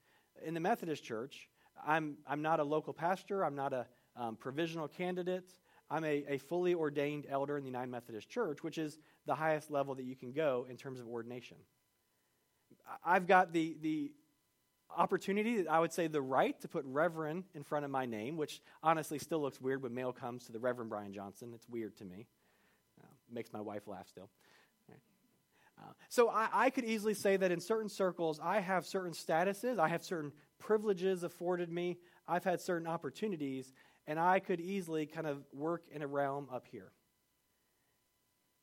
in 0.44 0.56
the 0.56 0.60
Methodist 0.60 1.04
Church, 1.04 1.48
I'm, 1.86 2.18
I'm 2.26 2.42
not 2.42 2.60
a 2.60 2.64
local 2.64 2.94
pastor, 2.94 3.46
I'm 3.46 3.54
not 3.54 3.74
a 3.74 3.86
um, 4.16 4.36
provisional 4.36 4.88
candidate. 4.88 5.52
I'm 5.92 6.04
a, 6.04 6.26
a 6.28 6.38
fully 6.40 6.74
ordained 6.74 7.28
elder 7.30 7.58
in 7.58 7.64
the 7.64 7.70
United 7.70 7.92
Methodist 7.92 8.28
Church, 8.28 8.64
which 8.64 8.80
is 8.80 8.98
the 9.28 9.36
highest 9.36 9.70
level 9.70 9.94
that 9.94 10.04
you 10.04 10.16
can 10.16 10.32
go 10.32 10.66
in 10.68 10.78
terms 10.78 11.00
of 11.00 11.08
ordination. 11.08 11.58
I've 13.06 13.28
got 13.28 13.54
the, 13.54 13.78
the 13.80 14.14
opportunity, 14.98 15.68
I 15.68 15.78
would 15.78 15.94
say 15.94 16.08
the 16.08 16.24
right, 16.24 16.60
to 16.62 16.68
put 16.68 16.86
Reverend 16.86 17.44
in 17.54 17.62
front 17.62 17.86
of 17.86 17.92
my 17.92 18.08
name, 18.08 18.36
which 18.36 18.64
honestly 18.82 19.20
still 19.20 19.44
looks 19.44 19.62
weird 19.62 19.84
when 19.84 19.94
mail 19.94 20.12
comes 20.12 20.46
to 20.46 20.52
the 20.52 20.60
Reverend 20.60 20.90
Brian 20.90 21.14
Johnson. 21.14 21.52
It's 21.54 21.70
weird 21.70 21.96
to 21.98 22.06
me. 22.06 22.26
Uh, 23.00 23.06
makes 23.32 23.54
my 23.54 23.62
wife 23.62 23.88
laugh 23.88 24.08
still. 24.08 24.32
So 26.10 26.30
I, 26.30 26.50
I, 26.54 26.70
could 26.70 26.86
easily 26.86 27.16
say 27.16 27.38
that 27.38 27.52
in 27.52 27.60
certain 27.60 27.90
circles, 27.90 28.40
I 28.42 28.60
have 28.60 28.86
certain 28.86 29.14
statuses, 29.14 29.80
I 29.80 29.88
have 29.88 30.04
certain 30.04 30.32
privileges 30.60 31.24
afforded 31.24 31.72
me, 31.72 31.98
I've 32.28 32.44
had 32.44 32.62
certain 32.62 32.88
opportunities, 32.88 33.74
and 34.06 34.20
I 34.20 34.40
could 34.40 34.62
easily 34.62 35.06
kind 35.06 35.26
of 35.26 35.44
work 35.52 35.84
in 35.92 36.02
a 36.02 36.08
realm 36.08 36.48
up 36.54 36.68
here. 36.72 36.92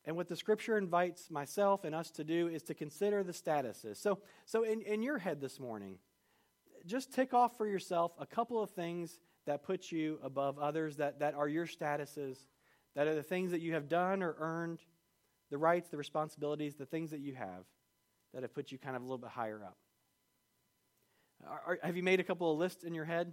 And 0.05 0.17
what 0.17 0.29
the 0.29 0.37
scripture 0.37 0.79
invites 0.79 1.31
myself 1.31 1.85
and 1.85 1.95
us 1.95 2.11
to 2.12 2.25
do 2.25 2.49
is 2.49 2.62
to 2.64 2.75
consider 2.75 3.23
the 3.23 3.33
statuses. 3.33 3.97
So, 3.97 4.21
so 4.47 4.62
in, 4.62 4.81
in 4.83 5.02
your 5.02 5.19
head 5.19 5.40
this 5.40 5.61
morning, 5.61 5.99
just 6.87 7.12
tick 7.12 7.35
off 7.35 7.57
for 7.57 7.67
yourself 7.67 8.12
a 8.19 8.26
couple 8.26 8.62
of 8.62 8.71
things 8.71 9.19
that 9.47 9.62
put 9.62 9.90
you 9.93 10.19
above 10.23 10.59
others, 10.59 10.97
that, 10.97 11.19
that 11.19 11.35
are 11.35 11.49
your 11.49 11.67
statuses, 11.67 12.38
that 12.95 13.07
are 13.07 13.14
the 13.14 13.23
things 13.23 13.50
that 13.50 13.61
you 13.61 13.75
have 13.75 13.88
done 13.88 14.23
or 14.23 14.37
earned, 14.38 14.81
the 15.50 15.59
rights, 15.59 15.88
the 15.88 15.97
responsibilities, 15.97 16.76
the 16.76 16.86
things 16.86 17.10
that 17.10 17.21
you 17.21 17.34
have 17.34 17.65
that 18.32 18.43
have 18.43 18.54
put 18.54 18.71
you 18.71 18.78
kind 18.78 18.97
of 18.97 19.02
a 19.02 19.04
little 19.04 19.19
bit 19.19 19.30
higher 19.30 19.63
up. 19.65 19.76
Are, 21.47 21.63
are, 21.67 21.78
have 21.82 21.97
you 21.97 22.02
made 22.02 22.21
a 22.21 22.25
couple 22.25 22.52
of 22.52 22.58
lists 22.58 22.84
in 22.84 22.95
your 22.95 23.04
head? 23.04 23.32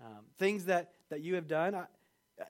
Um, 0.00 0.24
things 0.38 0.66
that, 0.66 0.92
that 1.10 1.20
you 1.20 1.34
have 1.34 1.48
done. 1.48 1.74
I, 1.74 1.84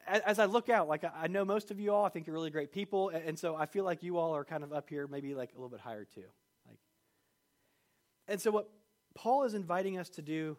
as 0.06 0.38
I 0.38 0.44
look 0.44 0.68
out, 0.68 0.86
like 0.86 1.02
I 1.04 1.28
know 1.28 1.44
most 1.44 1.70
of 1.70 1.80
you 1.80 1.92
all, 1.92 2.04
I 2.04 2.10
think 2.10 2.26
you're 2.26 2.34
really 2.34 2.50
great 2.50 2.72
people, 2.72 3.08
and 3.08 3.38
so 3.38 3.56
I 3.56 3.64
feel 3.64 3.84
like 3.84 4.02
you 4.02 4.18
all 4.18 4.36
are 4.36 4.44
kind 4.44 4.62
of 4.62 4.72
up 4.72 4.90
here, 4.90 5.06
maybe 5.06 5.34
like 5.34 5.50
a 5.52 5.54
little 5.54 5.70
bit 5.70 5.80
higher 5.80 6.04
too. 6.04 6.24
Like, 6.68 6.78
and 8.28 8.40
so 8.40 8.50
what 8.50 8.68
Paul 9.14 9.44
is 9.44 9.54
inviting 9.54 9.98
us 9.98 10.10
to 10.10 10.22
do 10.22 10.58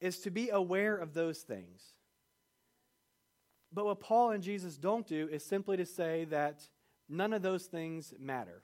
is 0.00 0.20
to 0.20 0.30
be 0.30 0.48
aware 0.48 0.96
of 0.96 1.12
those 1.12 1.40
things. 1.40 1.82
But 3.72 3.84
what 3.84 4.00
Paul 4.00 4.30
and 4.30 4.42
Jesus 4.42 4.78
don't 4.78 5.06
do 5.06 5.28
is 5.30 5.44
simply 5.44 5.76
to 5.76 5.86
say 5.86 6.24
that 6.30 6.62
none 7.10 7.32
of 7.32 7.42
those 7.42 7.66
things 7.66 8.14
matter. 8.18 8.62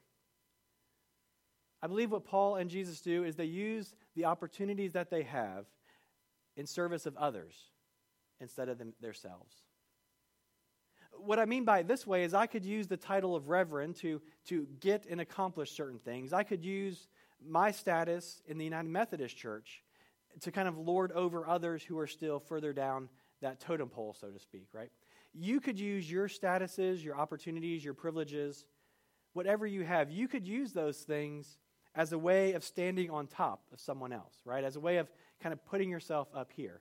I 1.83 1.89
believe 1.89 2.11
what 2.11 2.25
Paul 2.25 2.57
and 2.57 2.71
Jesus 2.71 3.01
do 3.01 3.25
is 3.25 3.37
they 3.37 3.45
use 3.45 3.95
the 4.15 4.25
opportunities 4.25 4.93
that 4.93 5.11
they 5.11 5.25
have 5.25 5.67
in 6.57 6.67
service 6.67 7.07
of 7.07 7.17
others 7.17 7.55
instead 8.41 8.69
of 8.69 8.79
them, 8.79 8.95
themselves. 9.01 9.55
What 11.13 11.39
I 11.39 11.45
mean 11.45 11.65
by 11.65 11.83
this 11.83 12.07
way 12.07 12.25
is 12.25 12.35
I 12.35 12.47
could 12.47 12.65
use 12.65 12.87
the 12.87 12.97
title 12.97 13.35
of 13.35 13.49
reverend 13.49 13.97
to, 13.97 14.21
to 14.47 14.67
get 14.81 15.07
and 15.09 15.21
accomplish 15.21 15.73
certain 15.73 15.99
things. 15.99 16.33
I 16.33 16.43
could 16.43 16.65
use 16.65 17.09
my 17.45 17.71
status 17.71 18.43
in 18.47 18.59
the 18.59 18.65
United 18.65 18.89
Methodist 18.89 19.37
Church 19.37 19.83
to 20.41 20.53
kind 20.53 20.69
of 20.69 20.79
lord 20.79 21.13
over 21.13 21.47
others 21.47 21.83
who 21.83 21.99
are 21.99 22.07
still 22.07 22.39
further 22.39 22.73
down 22.73 23.09
that 23.43 23.61
totem 23.61 23.89
pole, 23.89 24.15
so 24.19 24.29
to 24.29 24.39
speak, 24.39 24.69
right? 24.73 24.91
You 25.39 25.61
could 25.61 25.79
use 25.79 26.11
your 26.11 26.29
statuses, 26.29 27.05
your 27.05 27.17
opportunities, 27.17 27.85
your 27.85 27.95
privileges, 27.95 28.65
whatever 29.35 29.67
you 29.67 29.83
have, 29.83 30.11
you 30.11 30.29
could 30.29 30.47
use 30.47 30.73
those 30.73 30.99
things 30.99 31.59
as 31.95 32.13
a 32.13 32.19
way 32.19 32.55
of 32.55 32.65
standing 32.65 33.11
on 33.11 33.27
top 33.27 33.63
of 33.71 33.79
someone 33.79 34.13
else, 34.13 34.35
right? 34.47 34.65
As 34.65 34.77
a 34.77 34.81
way 34.81 34.97
of 34.97 35.11
kind 35.43 35.53
of 35.53 35.65
putting 35.67 35.91
yourself 35.91 36.29
up 36.35 36.51
here. 36.55 36.81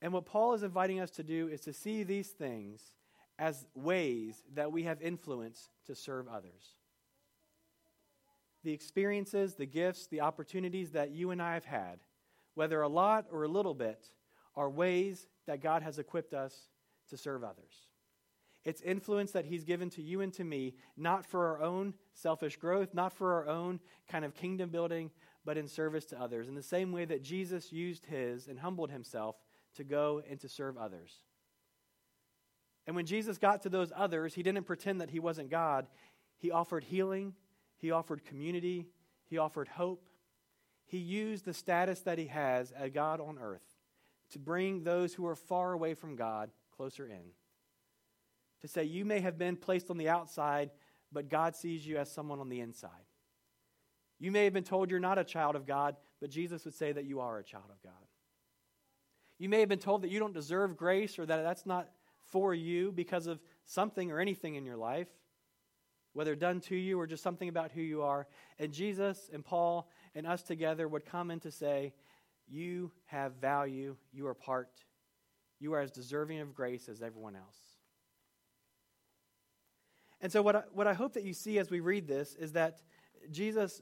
And 0.00 0.12
what 0.12 0.26
Paul 0.26 0.54
is 0.54 0.62
inviting 0.62 1.00
us 1.00 1.10
to 1.12 1.24
do 1.24 1.48
is 1.48 1.60
to 1.62 1.72
see 1.72 2.04
these 2.04 2.28
things 2.28 2.92
as 3.38 3.66
ways 3.74 4.42
that 4.54 4.70
we 4.70 4.84
have 4.84 5.02
influence 5.02 5.70
to 5.86 5.94
serve 5.96 6.28
others. 6.28 6.76
The 8.62 8.72
experiences, 8.72 9.54
the 9.54 9.66
gifts, 9.66 10.06
the 10.06 10.20
opportunities 10.20 10.92
that 10.92 11.10
you 11.10 11.32
and 11.32 11.42
I 11.42 11.54
have 11.54 11.64
had, 11.64 11.98
whether 12.54 12.80
a 12.80 12.88
lot 12.88 13.26
or 13.32 13.42
a 13.42 13.48
little 13.48 13.74
bit, 13.74 14.06
are 14.54 14.70
ways 14.70 15.26
that 15.46 15.62
God 15.62 15.82
has 15.82 15.98
equipped 15.98 16.34
us 16.34 16.68
to 17.10 17.16
serve 17.16 17.44
others. 17.44 17.86
It's 18.64 18.80
influence 18.80 19.32
that 19.32 19.46
He's 19.46 19.64
given 19.64 19.90
to 19.90 20.02
you 20.02 20.20
and 20.20 20.32
to 20.34 20.44
me, 20.44 20.74
not 20.96 21.26
for 21.26 21.46
our 21.46 21.60
own 21.60 21.94
selfish 22.14 22.56
growth, 22.56 22.94
not 22.94 23.12
for 23.12 23.32
our 23.34 23.48
own 23.48 23.80
kind 24.08 24.24
of 24.24 24.34
kingdom 24.34 24.70
building, 24.70 25.10
but 25.44 25.58
in 25.58 25.66
service 25.66 26.04
to 26.06 26.20
others. 26.20 26.48
In 26.48 26.54
the 26.54 26.62
same 26.62 26.92
way 26.92 27.04
that 27.04 27.24
Jesus 27.24 27.72
used 27.72 28.06
His 28.06 28.46
and 28.46 28.60
humbled 28.60 28.90
Himself 28.90 29.36
to 29.74 29.84
go 29.84 30.22
and 30.28 30.38
to 30.40 30.48
serve 30.48 30.76
others. 30.76 31.22
And 32.86 32.94
when 32.94 33.06
Jesus 33.06 33.38
got 33.38 33.62
to 33.62 33.68
those 33.68 33.92
others, 33.96 34.34
He 34.34 34.42
didn't 34.42 34.64
pretend 34.64 35.00
that 35.00 35.10
He 35.10 35.18
wasn't 35.18 35.50
God. 35.50 35.88
He 36.38 36.52
offered 36.52 36.84
healing, 36.84 37.34
He 37.78 37.90
offered 37.90 38.24
community, 38.24 38.86
He 39.24 39.38
offered 39.38 39.68
hope. 39.68 40.08
He 40.84 40.98
used 40.98 41.44
the 41.44 41.54
status 41.54 42.00
that 42.00 42.18
He 42.18 42.26
has 42.26 42.70
as 42.70 42.90
God 42.90 43.20
on 43.20 43.38
earth 43.40 43.62
to 44.30 44.38
bring 44.38 44.84
those 44.84 45.14
who 45.14 45.26
are 45.26 45.36
far 45.36 45.72
away 45.72 45.94
from 45.94 46.16
God 46.16 46.50
closer 46.76 47.06
in 47.06 47.32
to 48.62 48.68
say 48.68 48.84
you 48.84 49.04
may 49.04 49.20
have 49.20 49.38
been 49.38 49.56
placed 49.56 49.90
on 49.90 49.98
the 49.98 50.08
outside, 50.08 50.70
but 51.12 51.28
God 51.28 51.54
sees 51.54 51.86
you 51.86 51.98
as 51.98 52.10
someone 52.10 52.40
on 52.40 52.48
the 52.48 52.60
inside. 52.60 52.90
You 54.18 54.30
may 54.30 54.44
have 54.44 54.52
been 54.52 54.64
told 54.64 54.90
you're 54.90 55.00
not 55.00 55.18
a 55.18 55.24
child 55.24 55.56
of 55.56 55.66
God, 55.66 55.96
but 56.20 56.30
Jesus 56.30 56.64
would 56.64 56.74
say 56.74 56.92
that 56.92 57.04
you 57.04 57.20
are 57.20 57.38
a 57.38 57.44
child 57.44 57.64
of 57.70 57.82
God. 57.82 57.92
You 59.38 59.48
may 59.48 59.58
have 59.60 59.68
been 59.68 59.80
told 59.80 60.02
that 60.02 60.10
you 60.10 60.20
don't 60.20 60.32
deserve 60.32 60.76
grace 60.76 61.18
or 61.18 61.26
that 61.26 61.42
that's 61.42 61.66
not 61.66 61.90
for 62.30 62.54
you 62.54 62.92
because 62.92 63.26
of 63.26 63.40
something 63.64 64.12
or 64.12 64.20
anything 64.20 64.54
in 64.54 64.64
your 64.64 64.76
life, 64.76 65.08
whether 66.12 66.36
done 66.36 66.60
to 66.60 66.76
you 66.76 67.00
or 67.00 67.08
just 67.08 67.24
something 67.24 67.48
about 67.48 67.72
who 67.72 67.80
you 67.80 68.02
are. 68.02 68.28
And 68.60 68.72
Jesus 68.72 69.28
and 69.32 69.44
Paul 69.44 69.90
and 70.14 70.24
us 70.26 70.42
together 70.42 70.86
would 70.86 71.04
come 71.04 71.32
in 71.32 71.40
to 71.40 71.50
say, 71.50 71.92
You 72.46 72.92
have 73.06 73.34
value, 73.40 73.96
you 74.12 74.28
are 74.28 74.34
part, 74.34 74.68
you 75.62 75.74
are 75.74 75.80
as 75.80 75.92
deserving 75.92 76.40
of 76.40 76.54
grace 76.54 76.88
as 76.88 77.02
everyone 77.02 77.36
else. 77.36 77.56
And 80.20 80.30
so, 80.30 80.42
what 80.42 80.56
I, 80.56 80.62
what 80.72 80.86
I 80.86 80.92
hope 80.92 81.14
that 81.14 81.22
you 81.22 81.32
see 81.32 81.58
as 81.58 81.70
we 81.70 81.80
read 81.80 82.06
this 82.06 82.34
is 82.34 82.52
that 82.52 82.80
Jesus 83.30 83.80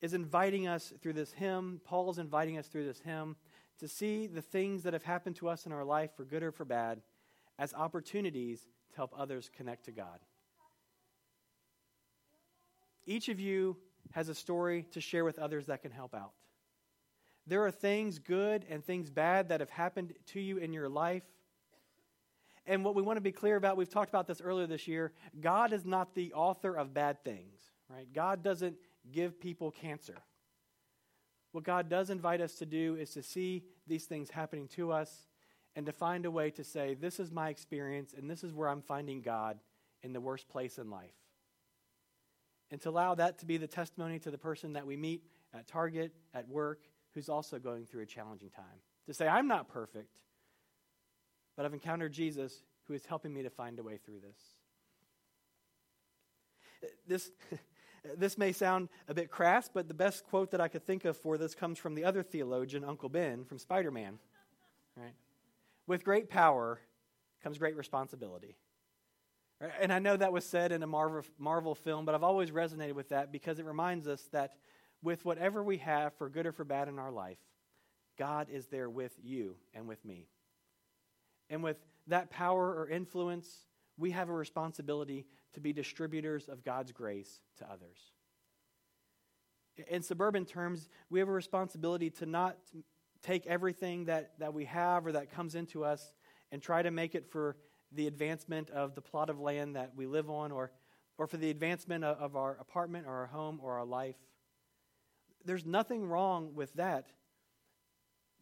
is 0.00 0.12
inviting 0.12 0.68
us 0.68 0.92
through 1.00 1.14
this 1.14 1.32
hymn, 1.32 1.80
Paul 1.84 2.10
is 2.10 2.18
inviting 2.18 2.58
us 2.58 2.66
through 2.66 2.84
this 2.84 3.00
hymn 3.00 3.36
to 3.78 3.88
see 3.88 4.26
the 4.26 4.42
things 4.42 4.82
that 4.82 4.92
have 4.92 5.02
happened 5.02 5.36
to 5.36 5.48
us 5.48 5.66
in 5.66 5.72
our 5.72 5.84
life, 5.84 6.10
for 6.16 6.24
good 6.24 6.42
or 6.42 6.52
for 6.52 6.64
bad, 6.64 7.00
as 7.58 7.72
opportunities 7.74 8.60
to 8.90 8.96
help 8.96 9.12
others 9.16 9.50
connect 9.56 9.86
to 9.86 9.92
God. 9.92 10.20
Each 13.06 13.28
of 13.28 13.40
you 13.40 13.76
has 14.12 14.28
a 14.28 14.34
story 14.34 14.86
to 14.92 15.00
share 15.00 15.24
with 15.24 15.38
others 15.38 15.66
that 15.66 15.82
can 15.82 15.90
help 15.90 16.14
out. 16.14 16.32
There 17.46 17.64
are 17.64 17.70
things 17.70 18.18
good 18.18 18.64
and 18.68 18.84
things 18.84 19.10
bad 19.10 19.50
that 19.50 19.60
have 19.60 19.70
happened 19.70 20.14
to 20.28 20.40
you 20.40 20.58
in 20.58 20.72
your 20.72 20.88
life 20.88 21.24
And 22.66 22.84
what 22.84 22.94
we 22.94 23.02
want 23.02 23.16
to 23.18 23.20
be 23.22 23.32
clear 23.32 23.56
about, 23.56 23.76
we've 23.76 23.90
talked 23.90 24.08
about 24.08 24.26
this 24.26 24.40
earlier 24.40 24.66
this 24.66 24.88
year, 24.88 25.12
God 25.40 25.72
is 25.72 25.84
not 25.84 26.14
the 26.14 26.32
author 26.32 26.74
of 26.74 26.94
bad 26.94 27.22
things, 27.22 27.60
right? 27.90 28.10
God 28.12 28.42
doesn't 28.42 28.76
give 29.12 29.38
people 29.38 29.70
cancer. 29.70 30.16
What 31.52 31.64
God 31.64 31.88
does 31.88 32.10
invite 32.10 32.40
us 32.40 32.54
to 32.56 32.66
do 32.66 32.96
is 32.96 33.10
to 33.10 33.22
see 33.22 33.64
these 33.86 34.06
things 34.06 34.30
happening 34.30 34.66
to 34.68 34.92
us 34.92 35.28
and 35.76 35.84
to 35.86 35.92
find 35.92 36.24
a 36.24 36.30
way 36.30 36.50
to 36.52 36.64
say, 36.64 36.94
This 36.94 37.20
is 37.20 37.30
my 37.30 37.50
experience, 37.50 38.14
and 38.16 38.30
this 38.30 38.42
is 38.42 38.52
where 38.52 38.68
I'm 38.68 38.82
finding 38.82 39.20
God 39.20 39.58
in 40.02 40.12
the 40.12 40.20
worst 40.20 40.48
place 40.48 40.78
in 40.78 40.90
life. 40.90 41.14
And 42.70 42.80
to 42.80 42.88
allow 42.88 43.14
that 43.14 43.38
to 43.40 43.46
be 43.46 43.56
the 43.56 43.66
testimony 43.66 44.18
to 44.20 44.30
the 44.30 44.38
person 44.38 44.72
that 44.72 44.86
we 44.86 44.96
meet 44.96 45.22
at 45.52 45.66
Target, 45.66 46.12
at 46.32 46.48
work, 46.48 46.80
who's 47.14 47.28
also 47.28 47.58
going 47.58 47.86
through 47.86 48.02
a 48.02 48.06
challenging 48.06 48.50
time. 48.50 48.80
To 49.06 49.14
say, 49.14 49.28
I'm 49.28 49.46
not 49.46 49.68
perfect, 49.68 50.16
but 51.56 51.64
I've 51.64 51.74
encountered 51.74 52.12
Jesus 52.12 52.62
who 52.86 52.94
is 52.94 53.06
helping 53.06 53.32
me 53.32 53.42
to 53.42 53.50
find 53.50 53.78
a 53.78 53.82
way 53.82 53.98
through 53.98 54.20
this. 54.20 54.38
This, 57.06 57.30
this 58.16 58.36
may 58.36 58.52
sound 58.52 58.88
a 59.08 59.14
bit 59.14 59.30
crass, 59.30 59.70
but 59.72 59.88
the 59.88 59.94
best 59.94 60.24
quote 60.24 60.50
that 60.50 60.60
I 60.60 60.68
could 60.68 60.86
think 60.86 61.04
of 61.04 61.16
for 61.16 61.38
this 61.38 61.54
comes 61.54 61.78
from 61.78 61.94
the 61.94 62.04
other 62.04 62.22
theologian, 62.22 62.84
Uncle 62.84 63.08
Ben, 63.08 63.44
from 63.44 63.58
Spider 63.58 63.90
Man. 63.90 64.18
Right? 64.96 65.14
With 65.86 66.04
great 66.04 66.28
power 66.28 66.80
comes 67.42 67.58
great 67.58 67.76
responsibility. 67.76 68.56
Right? 69.60 69.72
And 69.80 69.92
I 69.92 69.98
know 69.98 70.16
that 70.16 70.32
was 70.32 70.44
said 70.44 70.72
in 70.72 70.82
a 70.82 70.86
Marvel, 70.86 71.22
Marvel 71.38 71.74
film, 71.74 72.04
but 72.04 72.14
I've 72.14 72.22
always 72.22 72.50
resonated 72.50 72.94
with 72.94 73.10
that 73.10 73.32
because 73.32 73.58
it 73.58 73.64
reminds 73.64 74.08
us 74.08 74.28
that 74.32 74.54
with 75.04 75.24
whatever 75.24 75.62
we 75.62 75.76
have, 75.78 76.14
for 76.14 76.28
good 76.28 76.46
or 76.46 76.52
for 76.52 76.64
bad 76.64 76.88
in 76.88 76.98
our 76.98 77.12
life, 77.12 77.38
God 78.18 78.48
is 78.50 78.66
there 78.66 78.88
with 78.88 79.12
you 79.22 79.56
and 79.74 79.86
with 79.86 80.04
me. 80.04 80.26
And 81.50 81.62
with 81.62 81.76
that 82.06 82.30
power 82.30 82.74
or 82.74 82.88
influence, 82.88 83.66
we 83.98 84.10
have 84.12 84.28
a 84.30 84.32
responsibility 84.32 85.26
to 85.52 85.60
be 85.60 85.72
distributors 85.72 86.48
of 86.48 86.64
God's 86.64 86.90
grace 86.90 87.40
to 87.58 87.70
others. 87.70 87.98
In 89.88 90.02
suburban 90.02 90.46
terms, 90.46 90.88
we 91.10 91.18
have 91.18 91.28
a 91.28 91.32
responsibility 91.32 92.10
to 92.10 92.26
not 92.26 92.56
take 93.22 93.46
everything 93.46 94.06
that, 94.06 94.32
that 94.38 94.54
we 94.54 94.64
have 94.66 95.06
or 95.06 95.12
that 95.12 95.30
comes 95.30 95.54
into 95.54 95.84
us 95.84 96.14
and 96.50 96.62
try 96.62 96.82
to 96.82 96.90
make 96.90 97.14
it 97.14 97.30
for 97.30 97.56
the 97.92 98.06
advancement 98.06 98.70
of 98.70 98.94
the 98.94 99.00
plot 99.00 99.30
of 99.30 99.40
land 99.40 99.76
that 99.76 99.92
we 99.96 100.06
live 100.06 100.30
on 100.30 100.52
or, 100.52 100.70
or 101.18 101.26
for 101.26 101.36
the 101.36 101.50
advancement 101.50 102.04
of, 102.04 102.18
of 102.18 102.36
our 102.36 102.56
apartment 102.60 103.06
or 103.06 103.12
our 103.12 103.26
home 103.26 103.60
or 103.62 103.74
our 103.74 103.84
life. 103.84 104.16
There's 105.44 105.66
nothing 105.66 106.06
wrong 106.06 106.54
with 106.54 106.72
that. 106.74 107.06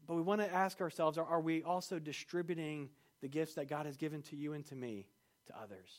But 0.06 0.14
we 0.14 0.22
want 0.22 0.40
to 0.40 0.52
ask 0.52 0.80
ourselves 0.80 1.18
are, 1.18 1.24
are 1.24 1.40
we 1.40 1.62
also 1.62 1.98
distributing 1.98 2.90
the 3.20 3.28
gifts 3.28 3.54
that 3.54 3.68
God 3.68 3.86
has 3.86 3.96
given 3.96 4.22
to 4.22 4.36
you 4.36 4.52
and 4.52 4.64
to 4.66 4.74
me 4.74 5.06
to 5.46 5.52
others? 5.60 5.90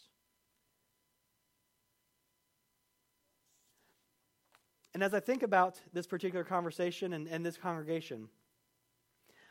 And 4.93 5.01
as 5.01 5.13
I 5.13 5.19
think 5.19 5.41
about 5.41 5.81
this 5.91 6.05
particular 6.05 6.43
conversation 6.43 7.13
and, 7.13 7.27
and 7.27 7.45
this 7.45 7.57
congregation, 7.57 8.29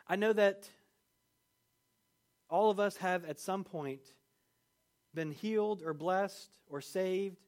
I 0.07 0.17
know 0.17 0.33
that 0.33 0.69
all 2.49 2.71
of 2.71 2.79
us 2.79 2.97
have 2.99 3.25
at 3.25 3.41
some 3.41 3.65
point 3.65 4.03
been 5.15 5.33
healed 5.33 5.83
or 5.83 5.95
blessed 5.95 6.51
or 6.69 6.81
saved, 6.81 7.41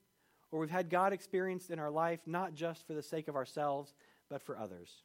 or 0.55 0.61
we've 0.61 0.71
had 0.71 0.89
God 0.89 1.13
experienced 1.13 1.73
in 1.73 1.81
our 1.81 1.91
life, 1.91 2.21
not 2.27 2.55
just 2.55 2.87
for 2.87 2.95
the 2.95 3.03
sake 3.03 3.27
of 3.27 3.35
ourselves, 3.35 3.93
but 4.31 4.41
for 4.41 4.57
others. 4.57 5.03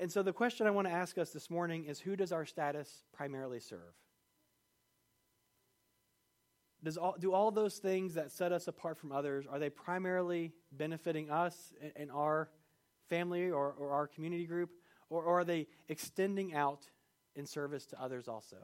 And 0.00 0.10
so 0.10 0.22
the 0.22 0.32
question 0.32 0.66
I 0.66 0.70
want 0.70 0.88
to 0.88 0.94
ask 0.94 1.18
us 1.18 1.28
this 1.28 1.50
morning 1.50 1.84
is 1.84 2.00
who 2.00 2.16
does 2.16 2.32
our 2.32 2.46
status 2.46 3.02
primarily 3.12 3.60
serve? 3.60 3.92
Does 6.82 6.96
all, 6.96 7.16
do 7.20 7.34
all 7.34 7.50
those 7.50 7.76
things 7.76 8.14
that 8.14 8.32
set 8.32 8.50
us 8.50 8.66
apart 8.66 8.96
from 8.96 9.12
others, 9.12 9.44
are 9.46 9.58
they 9.58 9.68
primarily 9.68 10.54
benefiting 10.72 11.30
us 11.30 11.74
and 11.94 12.10
our 12.10 12.48
family 13.10 13.50
or, 13.50 13.74
or 13.78 13.90
our 13.90 14.06
community 14.06 14.46
group? 14.46 14.70
Or, 15.10 15.22
or 15.22 15.40
are 15.40 15.44
they 15.44 15.66
extending 15.90 16.54
out 16.54 16.88
in 17.34 17.44
service 17.44 17.84
to 17.88 18.02
others 18.02 18.26
also? 18.26 18.56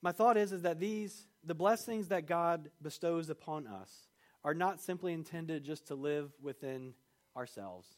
My 0.00 0.12
thought 0.12 0.36
is, 0.36 0.52
is 0.52 0.62
that 0.62 0.78
these, 0.78 1.26
the 1.48 1.54
blessings 1.54 2.08
that 2.08 2.26
God 2.26 2.70
bestows 2.82 3.30
upon 3.30 3.66
us, 3.66 4.08
are 4.44 4.54
not 4.54 4.80
simply 4.80 5.12
intended 5.12 5.64
just 5.64 5.88
to 5.88 5.94
live 5.94 6.30
within 6.40 6.94
ourselves. 7.36 7.88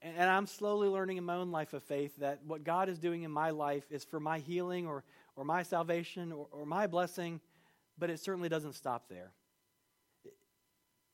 And 0.00 0.30
I'm 0.30 0.46
slowly 0.46 0.88
learning 0.88 1.16
in 1.16 1.24
my 1.24 1.34
own 1.34 1.50
life 1.50 1.74
of 1.74 1.82
faith 1.82 2.16
that 2.18 2.44
what 2.46 2.62
God 2.62 2.88
is 2.88 3.00
doing 3.00 3.24
in 3.24 3.30
my 3.32 3.50
life 3.50 3.84
is 3.90 4.04
for 4.04 4.20
my 4.20 4.38
healing 4.38 4.86
or, 4.86 5.02
or 5.34 5.44
my 5.44 5.64
salvation 5.64 6.30
or, 6.30 6.46
or 6.52 6.64
my 6.64 6.86
blessing, 6.86 7.40
but 7.98 8.08
it 8.08 8.20
certainly 8.20 8.48
doesn't 8.48 8.74
stop 8.74 9.08
there. 9.08 9.32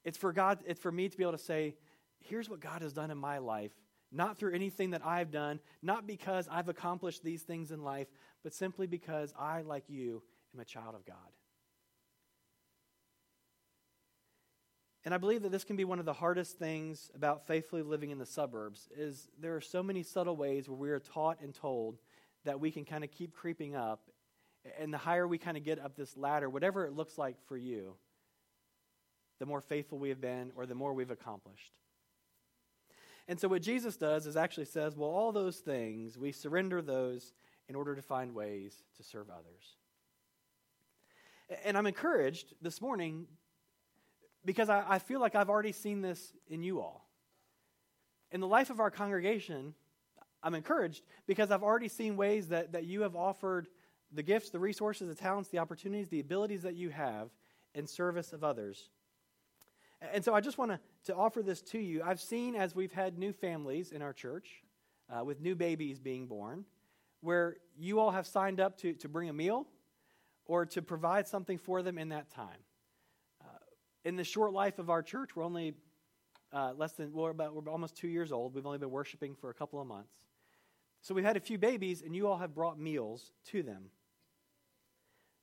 It's 0.04 0.18
for 0.18 0.34
God, 0.34 0.58
it's 0.66 0.80
for 0.80 0.92
me 0.92 1.08
to 1.08 1.16
be 1.16 1.24
able 1.24 1.32
to 1.32 1.38
say, 1.38 1.76
here's 2.20 2.50
what 2.50 2.60
God 2.60 2.82
has 2.82 2.92
done 2.92 3.10
in 3.10 3.16
my 3.16 3.38
life, 3.38 3.72
not 4.12 4.36
through 4.36 4.52
anything 4.52 4.90
that 4.90 5.04
I've 5.04 5.30
done, 5.30 5.60
not 5.80 6.06
because 6.06 6.46
I've 6.50 6.68
accomplished 6.68 7.24
these 7.24 7.42
things 7.42 7.70
in 7.70 7.82
life, 7.82 8.08
but 8.42 8.52
simply 8.52 8.86
because 8.86 9.32
I, 9.38 9.62
like 9.62 9.84
you, 9.88 10.22
am 10.54 10.60
a 10.60 10.64
child 10.64 10.94
of 10.94 11.04
God. 11.04 11.16
And 15.04 15.12
I 15.12 15.18
believe 15.18 15.42
that 15.42 15.52
this 15.52 15.64
can 15.64 15.76
be 15.76 15.84
one 15.84 15.98
of 15.98 16.06
the 16.06 16.14
hardest 16.14 16.58
things 16.58 17.10
about 17.14 17.46
faithfully 17.46 17.82
living 17.82 18.10
in 18.10 18.18
the 18.18 18.24
suburbs 18.24 18.88
is 18.96 19.28
there 19.38 19.54
are 19.54 19.60
so 19.60 19.82
many 19.82 20.02
subtle 20.02 20.36
ways 20.36 20.68
where 20.68 20.78
we 20.78 20.90
are 20.90 20.98
taught 20.98 21.40
and 21.42 21.54
told 21.54 21.98
that 22.44 22.58
we 22.58 22.70
can 22.70 22.84
kind 22.86 23.04
of 23.04 23.10
keep 23.10 23.34
creeping 23.34 23.76
up 23.76 24.08
and 24.78 24.92
the 24.92 24.98
higher 24.98 25.28
we 25.28 25.36
kind 25.36 25.58
of 25.58 25.62
get 25.62 25.78
up 25.78 25.94
this 25.94 26.16
ladder 26.16 26.48
whatever 26.48 26.86
it 26.86 26.94
looks 26.94 27.18
like 27.18 27.36
for 27.46 27.56
you 27.56 27.96
the 29.40 29.46
more 29.46 29.60
faithful 29.60 29.98
we 29.98 30.08
have 30.08 30.22
been 30.22 30.52
or 30.56 30.64
the 30.64 30.74
more 30.74 30.94
we've 30.94 31.10
accomplished 31.10 31.72
and 33.28 33.38
so 33.38 33.46
what 33.46 33.60
jesus 33.60 33.98
does 33.98 34.26
is 34.26 34.38
actually 34.38 34.64
says 34.64 34.96
well 34.96 35.10
all 35.10 35.32
those 35.32 35.58
things 35.58 36.16
we 36.16 36.32
surrender 36.32 36.80
those 36.80 37.34
in 37.68 37.74
order 37.74 37.94
to 37.94 38.00
find 38.00 38.34
ways 38.34 38.84
to 38.96 39.02
serve 39.02 39.28
others 39.28 39.76
and 41.64 41.76
i'm 41.76 41.86
encouraged 41.86 42.54
this 42.62 42.80
morning 42.80 43.26
because 44.44 44.68
I, 44.68 44.84
I 44.86 44.98
feel 44.98 45.20
like 45.20 45.34
I've 45.34 45.48
already 45.48 45.72
seen 45.72 46.02
this 46.02 46.32
in 46.48 46.62
you 46.62 46.80
all. 46.80 47.08
In 48.30 48.40
the 48.40 48.46
life 48.46 48.70
of 48.70 48.80
our 48.80 48.90
congregation, 48.90 49.74
I'm 50.42 50.54
encouraged 50.54 51.02
because 51.26 51.50
I've 51.50 51.62
already 51.62 51.88
seen 51.88 52.16
ways 52.16 52.48
that, 52.48 52.72
that 52.72 52.84
you 52.84 53.02
have 53.02 53.16
offered 53.16 53.68
the 54.12 54.22
gifts, 54.22 54.50
the 54.50 54.58
resources, 54.58 55.08
the 55.08 55.14
talents, 55.14 55.48
the 55.48 55.58
opportunities, 55.58 56.08
the 56.08 56.20
abilities 56.20 56.62
that 56.62 56.74
you 56.74 56.90
have 56.90 57.30
in 57.74 57.86
service 57.86 58.32
of 58.32 58.44
others. 58.44 58.90
And 60.12 60.22
so 60.22 60.34
I 60.34 60.40
just 60.40 60.58
want 60.58 60.72
to, 60.72 60.80
to 61.06 61.16
offer 61.16 61.42
this 61.42 61.62
to 61.62 61.78
you. 61.78 62.02
I've 62.04 62.20
seen 62.20 62.54
as 62.54 62.74
we've 62.74 62.92
had 62.92 63.18
new 63.18 63.32
families 63.32 63.92
in 63.92 64.02
our 64.02 64.12
church 64.12 64.62
uh, 65.08 65.24
with 65.24 65.40
new 65.40 65.54
babies 65.54 65.98
being 65.98 66.26
born, 66.26 66.64
where 67.20 67.56
you 67.78 67.98
all 67.98 68.10
have 68.10 68.26
signed 68.26 68.60
up 68.60 68.76
to, 68.78 68.92
to 68.94 69.08
bring 69.08 69.30
a 69.30 69.32
meal 69.32 69.66
or 70.46 70.66
to 70.66 70.82
provide 70.82 71.26
something 71.26 71.58
for 71.58 71.82
them 71.82 71.98
in 71.98 72.10
that 72.10 72.30
time 72.30 72.58
in 74.04 74.16
the 74.16 74.24
short 74.24 74.52
life 74.52 74.78
of 74.78 74.90
our 74.90 75.02
church, 75.02 75.34
we're 75.34 75.44
only 75.44 75.74
uh, 76.52 76.72
less 76.76 76.92
than, 76.92 77.12
we're, 77.12 77.30
about, 77.30 77.54
we're 77.54 77.70
almost 77.70 77.96
two 77.96 78.08
years 78.08 78.30
old. 78.30 78.54
We've 78.54 78.66
only 78.66 78.78
been 78.78 78.90
worshiping 78.90 79.34
for 79.34 79.50
a 79.50 79.54
couple 79.54 79.80
of 79.80 79.86
months. 79.86 80.12
So 81.00 81.14
we've 81.14 81.24
had 81.24 81.36
a 81.36 81.40
few 81.40 81.58
babies, 81.58 82.02
and 82.02 82.14
you 82.14 82.28
all 82.28 82.38
have 82.38 82.54
brought 82.54 82.78
meals 82.78 83.32
to 83.46 83.62
them. 83.62 83.86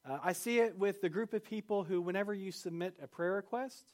Uh, 0.08 0.18
I 0.24 0.34
see 0.34 0.60
it 0.60 0.78
with 0.78 1.02
the 1.02 1.10
group 1.10 1.34
of 1.34 1.44
people 1.44 1.84
who, 1.84 2.02
whenever 2.02 2.34
you 2.34 2.52
submit 2.52 2.96
a 3.02 3.08
prayer 3.08 3.34
request, 3.34 3.94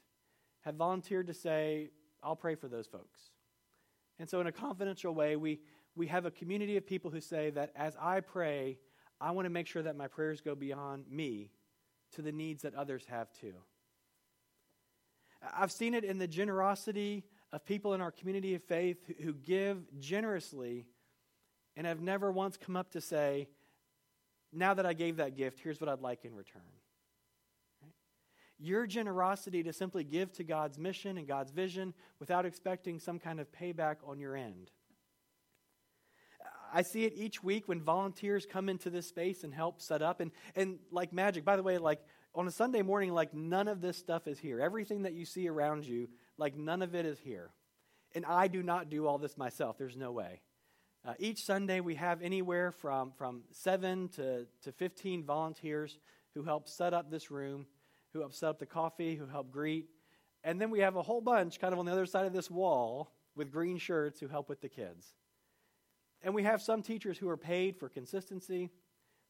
have 0.62 0.76
volunteered 0.76 1.28
to 1.28 1.34
say, 1.34 1.90
I'll 2.24 2.36
pray 2.36 2.56
for 2.56 2.68
those 2.68 2.88
folks. 2.88 3.20
And 4.20 4.30
so, 4.30 4.40
in 4.40 4.48
a 4.48 4.52
confidential 4.52 5.14
way, 5.14 5.36
we, 5.36 5.60
we 5.96 6.08
have 6.08 6.26
a 6.26 6.32
community 6.32 6.78
of 6.78 6.88
people 6.88 7.12
who 7.12 7.20
say 7.20 7.50
that 7.52 7.72
as 7.76 7.96
I 8.00 8.22
pray, 8.22 8.78
I 9.20 9.32
want 9.32 9.46
to 9.46 9.50
make 9.50 9.68
sure 9.68 9.82
that 9.82 9.96
my 9.96 10.08
prayers 10.08 10.42
go 10.42 10.56
beyond 10.56 11.06
me 11.10 11.52
to 12.14 12.22
the 12.22 12.32
needs 12.32 12.62
that 12.62 12.76
others 12.76 13.06
have 13.10 13.32
too. 13.34 13.54
I've 15.56 15.72
seen 15.72 15.94
it 15.94 16.04
in 16.04 16.18
the 16.18 16.28
generosity 16.28 17.24
of 17.52 17.66
people 17.66 17.94
in 17.94 18.02
our 18.02 18.12
community 18.12 18.56
of 18.56 18.64
faith 18.64 18.98
who 19.22 19.34
give 19.34 19.80
generously 20.00 20.86
and 21.76 21.86
have 21.86 22.02
never 22.02 22.32
once 22.32 22.58
come 22.58 22.76
up 22.76 22.92
to 22.92 23.02
say, 23.02 23.48
now 24.52 24.74
that 24.74 24.86
I 24.86 24.94
gave 24.94 25.18
that 25.18 25.36
gift, 25.36 25.60
here's 25.60 25.80
what 25.80 25.90
I'd 25.90 26.02
like 26.02 26.26
in 26.26 26.36
return. 26.36 26.62
Your 28.60 28.88
generosity 28.88 29.62
to 29.64 29.74
simply 29.74 30.04
give 30.04 30.32
to 30.34 30.44
God's 30.44 30.80
mission 30.80 31.18
and 31.18 31.28
God's 31.28 31.52
vision 31.52 31.94
without 32.20 32.46
expecting 32.46 33.00
some 33.00 33.20
kind 33.20 33.40
of 33.40 33.52
payback 33.52 33.98
on 34.06 34.20
your 34.20 34.36
end. 34.36 34.72
I 36.74 36.82
see 36.82 37.06
it 37.06 37.14
each 37.16 37.44
week 37.44 37.68
when 37.68 37.82
volunteers 37.82 38.46
come 38.46 38.70
into 38.70 38.90
this 38.90 39.08
space 39.08 39.44
and 39.44 39.54
help 39.54 39.82
set 39.82 40.02
up. 40.02 40.20
And, 40.20 40.32
and 40.56 40.80
like 40.92 41.14
magic, 41.14 41.46
by 41.46 41.56
the 41.56 41.64
way, 41.64 41.78
like 41.78 42.02
on 42.36 42.48
a 42.48 42.52
Sunday 42.52 42.82
morning, 42.82 43.14
like 43.14 43.34
none 43.34 43.68
of 43.68 43.82
this 43.82 43.98
stuff 43.98 44.28
is 44.28 44.40
here. 44.40 44.60
Everything 44.60 45.04
that 45.04 45.14
you 45.14 45.26
see 45.26 45.48
around 45.48 45.86
you, 45.86 46.08
like 46.38 46.56
none 46.56 46.82
of 46.82 46.96
it 46.96 47.06
is 47.06 47.20
here. 47.20 47.52
And 48.16 48.26
I 48.26 48.48
do 48.48 48.64
not 48.64 48.90
do 48.90 49.08
all 49.08 49.18
this 49.18 49.38
myself. 49.38 49.78
There's 49.78 49.98
no 49.98 50.12
way. 50.12 50.42
Uh, 51.06 51.14
each 51.20 51.46
Sunday, 51.46 51.80
we 51.80 51.96
have 51.96 52.22
anywhere 52.22 52.72
from, 52.72 53.12
from 53.18 53.44
7 53.52 54.10
to, 54.10 54.46
to 54.64 54.72
15 54.72 55.24
volunteers 55.24 56.00
who 56.34 56.44
help 56.44 56.68
set 56.68 56.94
up 56.94 57.10
this 57.10 57.32
room, 57.32 57.66
who 58.14 58.20
help 58.20 58.34
set 58.34 58.50
up 58.50 58.60
the 58.60 58.66
coffee, 58.66 59.16
who 59.16 59.26
help 59.26 59.52
greet. 59.52 59.88
And 60.44 60.60
then 60.60 60.70
we 60.70 60.80
have 60.80 60.96
a 60.96 61.02
whole 61.02 61.22
bunch 61.22 61.60
kind 61.60 61.74
of 61.74 61.80
on 61.80 61.86
the 61.86 61.92
other 61.92 62.06
side 62.06 62.26
of 62.26 62.34
this 62.34 62.52
wall 62.52 63.12
with 63.36 63.52
green 63.52 63.78
shirts 63.78 64.20
who 64.20 64.28
help 64.28 64.50
with 64.50 64.62
the 64.62 64.70
kids. 64.70 65.14
And 66.28 66.36
we 66.36 66.44
have 66.44 66.62
some 66.62 66.82
teachers 66.82 67.18
who 67.18 67.30
are 67.30 67.38
paid 67.38 67.78
for 67.78 67.88
consistency, 67.88 68.70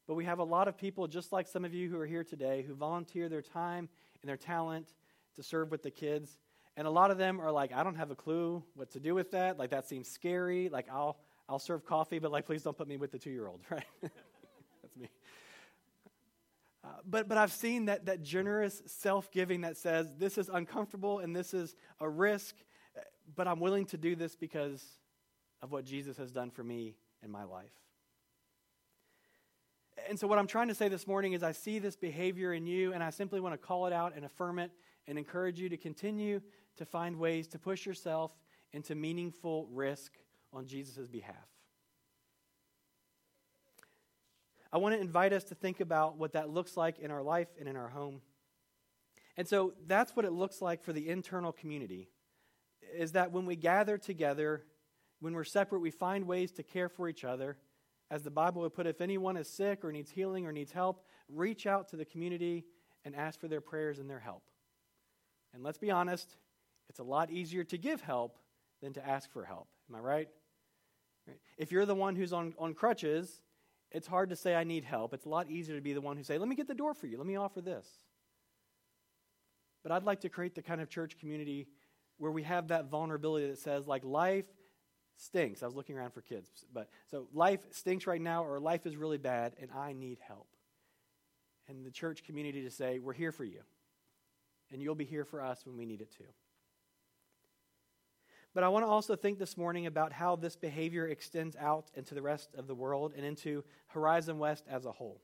but 0.08 0.16
we 0.16 0.26
have 0.26 0.40
a 0.40 0.44
lot 0.44 0.68
of 0.68 0.80
people, 0.80 1.06
just 1.06 1.32
like 1.32 1.48
some 1.48 1.64
of 1.64 1.72
you 1.72 1.92
who 1.92 2.00
are 2.00 2.08
here 2.08 2.24
today, 2.24 2.64
who 2.68 2.74
volunteer 2.74 3.30
their 3.30 3.44
time 3.44 3.88
and 4.24 4.28
their 4.28 4.36
talent 4.36 4.96
to 5.36 5.44
serve 5.44 5.70
with 5.70 5.84
the 5.84 5.92
kids. 5.92 6.40
And 6.76 6.88
a 6.88 6.90
lot 6.90 7.12
of 7.12 7.20
them 7.20 7.40
are 7.40 7.52
like, 7.52 7.72
I 7.72 7.84
don't 7.84 7.98
have 7.98 8.10
a 8.10 8.16
clue 8.16 8.64
what 8.74 8.90
to 8.94 9.00
do 9.00 9.14
with 9.14 9.30
that. 9.30 9.60
Like, 9.60 9.70
that 9.70 9.88
seems 9.88 10.10
scary. 10.10 10.70
Like, 10.70 10.88
I'll, 10.92 11.20
I'll 11.48 11.60
serve 11.60 11.86
coffee, 11.86 12.18
but 12.18 12.32
like, 12.32 12.48
please 12.48 12.64
don't 12.64 12.76
put 12.76 12.88
me 12.88 12.98
with 12.98 13.12
the 13.12 13.20
two 13.20 13.30
year 13.30 13.46
old, 13.46 13.60
right? 13.70 13.86
That's 14.02 14.98
me. 15.00 15.08
Uh, 16.84 16.88
but, 17.06 17.28
but 17.30 17.38
I've 17.38 17.54
seen 17.54 17.86
that, 17.86 18.08
that 18.08 18.24
generous 18.24 18.82
self 18.88 19.32
giving 19.32 19.62
that 19.62 19.78
says, 19.78 20.16
this 20.18 20.40
is 20.40 20.50
uncomfortable 20.50 21.20
and 21.20 21.36
this 21.36 21.54
is 21.54 21.76
a 22.00 22.10
risk, 22.10 22.56
but 23.36 23.48
I'm 23.48 23.60
willing 23.60 23.86
to 23.86 23.98
do 23.98 24.16
this 24.16 24.36
because 24.36 24.84
of 25.62 25.72
what 25.72 25.86
Jesus 25.86 26.18
has 26.18 26.32
done 26.32 26.52
for 26.52 26.64
me 26.64 26.96
in 27.24 27.32
my 27.32 27.44
life. 27.44 27.72
And 30.08 30.20
so, 30.20 30.28
what 30.28 30.38
I'm 30.38 30.48
trying 30.48 30.68
to 30.68 30.76
say 30.76 30.88
this 30.88 31.08
morning 31.08 31.34
is, 31.34 31.44
I 31.44 31.52
see 31.52 31.80
this 31.80 31.96
behavior 31.96 32.54
in 32.54 32.68
you, 32.68 32.94
and 32.94 33.04
I 33.04 33.10
simply 33.10 33.40
want 33.40 33.54
to 33.54 33.58
call 33.58 33.88
it 33.88 33.94
out 33.94 34.14
and 34.16 34.24
affirm 34.24 34.60
it 34.60 34.72
and 35.08 35.18
encourage 35.18 35.60
you 35.60 35.70
to 35.70 35.78
continue 35.78 36.42
to 36.78 36.86
find 36.86 37.18
ways 37.18 37.48
to 37.48 37.60
push 37.60 37.86
yourself 37.86 38.32
into 38.74 38.94
meaningful 38.94 39.68
risk 39.72 40.14
on 40.54 40.68
Jesus' 40.68 41.08
behalf. 41.08 41.36
I 44.72 44.78
want 44.78 44.96
to 44.96 45.02
invite 45.02 45.34
us 45.34 45.46
to 45.46 45.56
think 45.56 45.80
about 45.80 46.18
what 46.18 46.34
that 46.34 46.50
looks 46.50 46.78
like 46.78 47.00
in 47.00 47.10
our 47.10 47.24
life 47.24 47.48
and 47.60 47.68
in 47.68 47.76
our 47.76 47.88
home. 47.88 48.22
And 49.38 49.48
so 49.48 49.74
that's 49.86 50.16
what 50.16 50.26
it 50.26 50.32
looks 50.32 50.62
like 50.62 50.84
for 50.84 50.94
the 50.94 51.10
internal 51.10 51.52
community 51.52 52.10
is 52.96 53.14
that 53.14 53.32
when 53.32 53.46
we 53.46 53.56
gather 53.56 53.98
together, 53.98 54.64
when 55.20 55.34
we're 55.34 55.44
separate, 55.44 55.80
we 55.80 55.92
find 55.92 56.26
ways 56.26 56.52
to 56.54 56.64
care 56.64 56.90
for 56.90 57.10
each 57.10 57.24
other. 57.24 57.58
As 58.10 58.24
the 58.24 58.32
Bible 58.32 58.62
would 58.62 58.74
put, 58.74 58.88
if 58.88 59.02
anyone 59.02 59.36
is 59.36 59.50
sick 59.50 59.84
or 59.84 59.92
needs 59.92 60.12
healing 60.12 60.46
or 60.46 60.52
needs 60.52 60.72
help, 60.72 61.04
reach 61.28 61.68
out 61.68 61.90
to 61.90 61.98
the 61.98 62.06
community 62.06 62.66
and 63.04 63.16
ask 63.16 63.40
for 63.40 63.48
their 63.48 63.62
prayers 63.62 64.00
and 64.00 64.10
their 64.10 64.20
help. 64.20 64.44
And 65.54 65.64
let's 65.64 65.78
be 65.78 65.92
honest, 65.92 66.38
it's 66.90 67.00
a 67.00 67.04
lot 67.04 67.32
easier 67.32 67.64
to 67.66 67.78
give 67.78 68.02
help 68.02 68.38
than 68.82 68.94
to 68.94 69.06
ask 69.06 69.32
for 69.32 69.44
help. 69.44 69.68
Am 69.90 69.96
I 69.96 70.00
right? 70.00 70.30
If 71.58 71.72
you're 71.72 71.86
the 71.86 71.96
one 71.96 72.16
who's 72.16 72.32
on, 72.32 72.54
on 72.58 72.74
crutches, 72.74 73.42
it's 73.92 74.08
hard 74.08 74.30
to 74.30 74.36
say, 74.36 74.56
I 74.56 74.64
need 74.64 74.86
help. 74.86 75.14
It's 75.14 75.26
a 75.26 75.30
lot 75.30 75.50
easier 75.50 75.76
to 75.76 75.82
be 75.82 75.94
the 75.94 76.02
one 76.02 76.16
who 76.16 76.24
say, 76.24 76.38
let 76.38 76.48
me 76.48 76.56
get 76.56 76.68
the 76.68 76.76
door 76.76 76.94
for 76.94 77.08
you. 77.08 77.18
Let 77.18 77.28
me 77.28 77.36
offer 77.36 77.60
this. 77.60 77.88
But 79.84 79.92
I'd 79.92 80.04
like 80.04 80.22
to 80.22 80.30
create 80.30 80.56
the 80.56 80.62
kind 80.62 80.80
of 80.80 80.90
church 80.90 81.18
community 81.18 81.68
where 82.18 82.32
we 82.32 82.44
have 82.44 82.70
that 82.70 82.86
vulnerability 82.86 83.48
that 83.48 83.60
says, 83.60 83.88
like, 83.88 84.04
life 84.04 84.46
stinks. 85.18 85.62
I 85.62 85.66
was 85.66 85.76
looking 85.76 85.98
around 85.98 86.12
for 86.12 86.22
kids. 86.22 86.50
But 86.74 86.90
so 87.12 87.28
life 87.34 87.62
stinks 87.72 88.08
right 88.08 88.22
now, 88.22 88.46
or 88.46 88.60
life 88.60 88.86
is 88.86 88.96
really 88.96 89.18
bad, 89.18 89.54
and 89.60 89.70
I 89.76 89.94
need 89.94 90.20
help. 90.26 90.48
And 91.68 91.86
the 91.86 91.92
church 91.92 92.24
community 92.24 92.64
to 92.64 92.72
say, 92.72 93.00
we're 93.00 93.14
here 93.14 93.32
for 93.32 93.44
you. 93.44 93.62
And 94.72 94.82
you'll 94.82 94.96
be 94.96 95.06
here 95.06 95.26
for 95.26 95.42
us 95.42 95.66
when 95.66 95.78
we 95.78 95.86
need 95.86 96.02
it 96.02 96.12
too. 96.18 96.24
But 98.54 98.64
I 98.64 98.70
want 98.70 98.86
to 98.86 98.90
also 98.90 99.16
think 99.16 99.38
this 99.38 99.58
morning 99.58 99.86
about 99.86 100.12
how 100.12 100.36
this 100.36 100.56
behavior 100.56 101.08
extends 101.08 101.56
out 101.58 101.92
into 101.94 102.16
the 102.16 102.22
rest 102.22 102.50
of 102.58 102.68
the 102.68 102.76
world 102.76 103.14
and 103.16 103.26
into 103.26 103.64
Horizon 103.88 104.40
West 104.40 104.66
as 104.70 104.86
a 104.86 104.92
whole. 104.92 105.22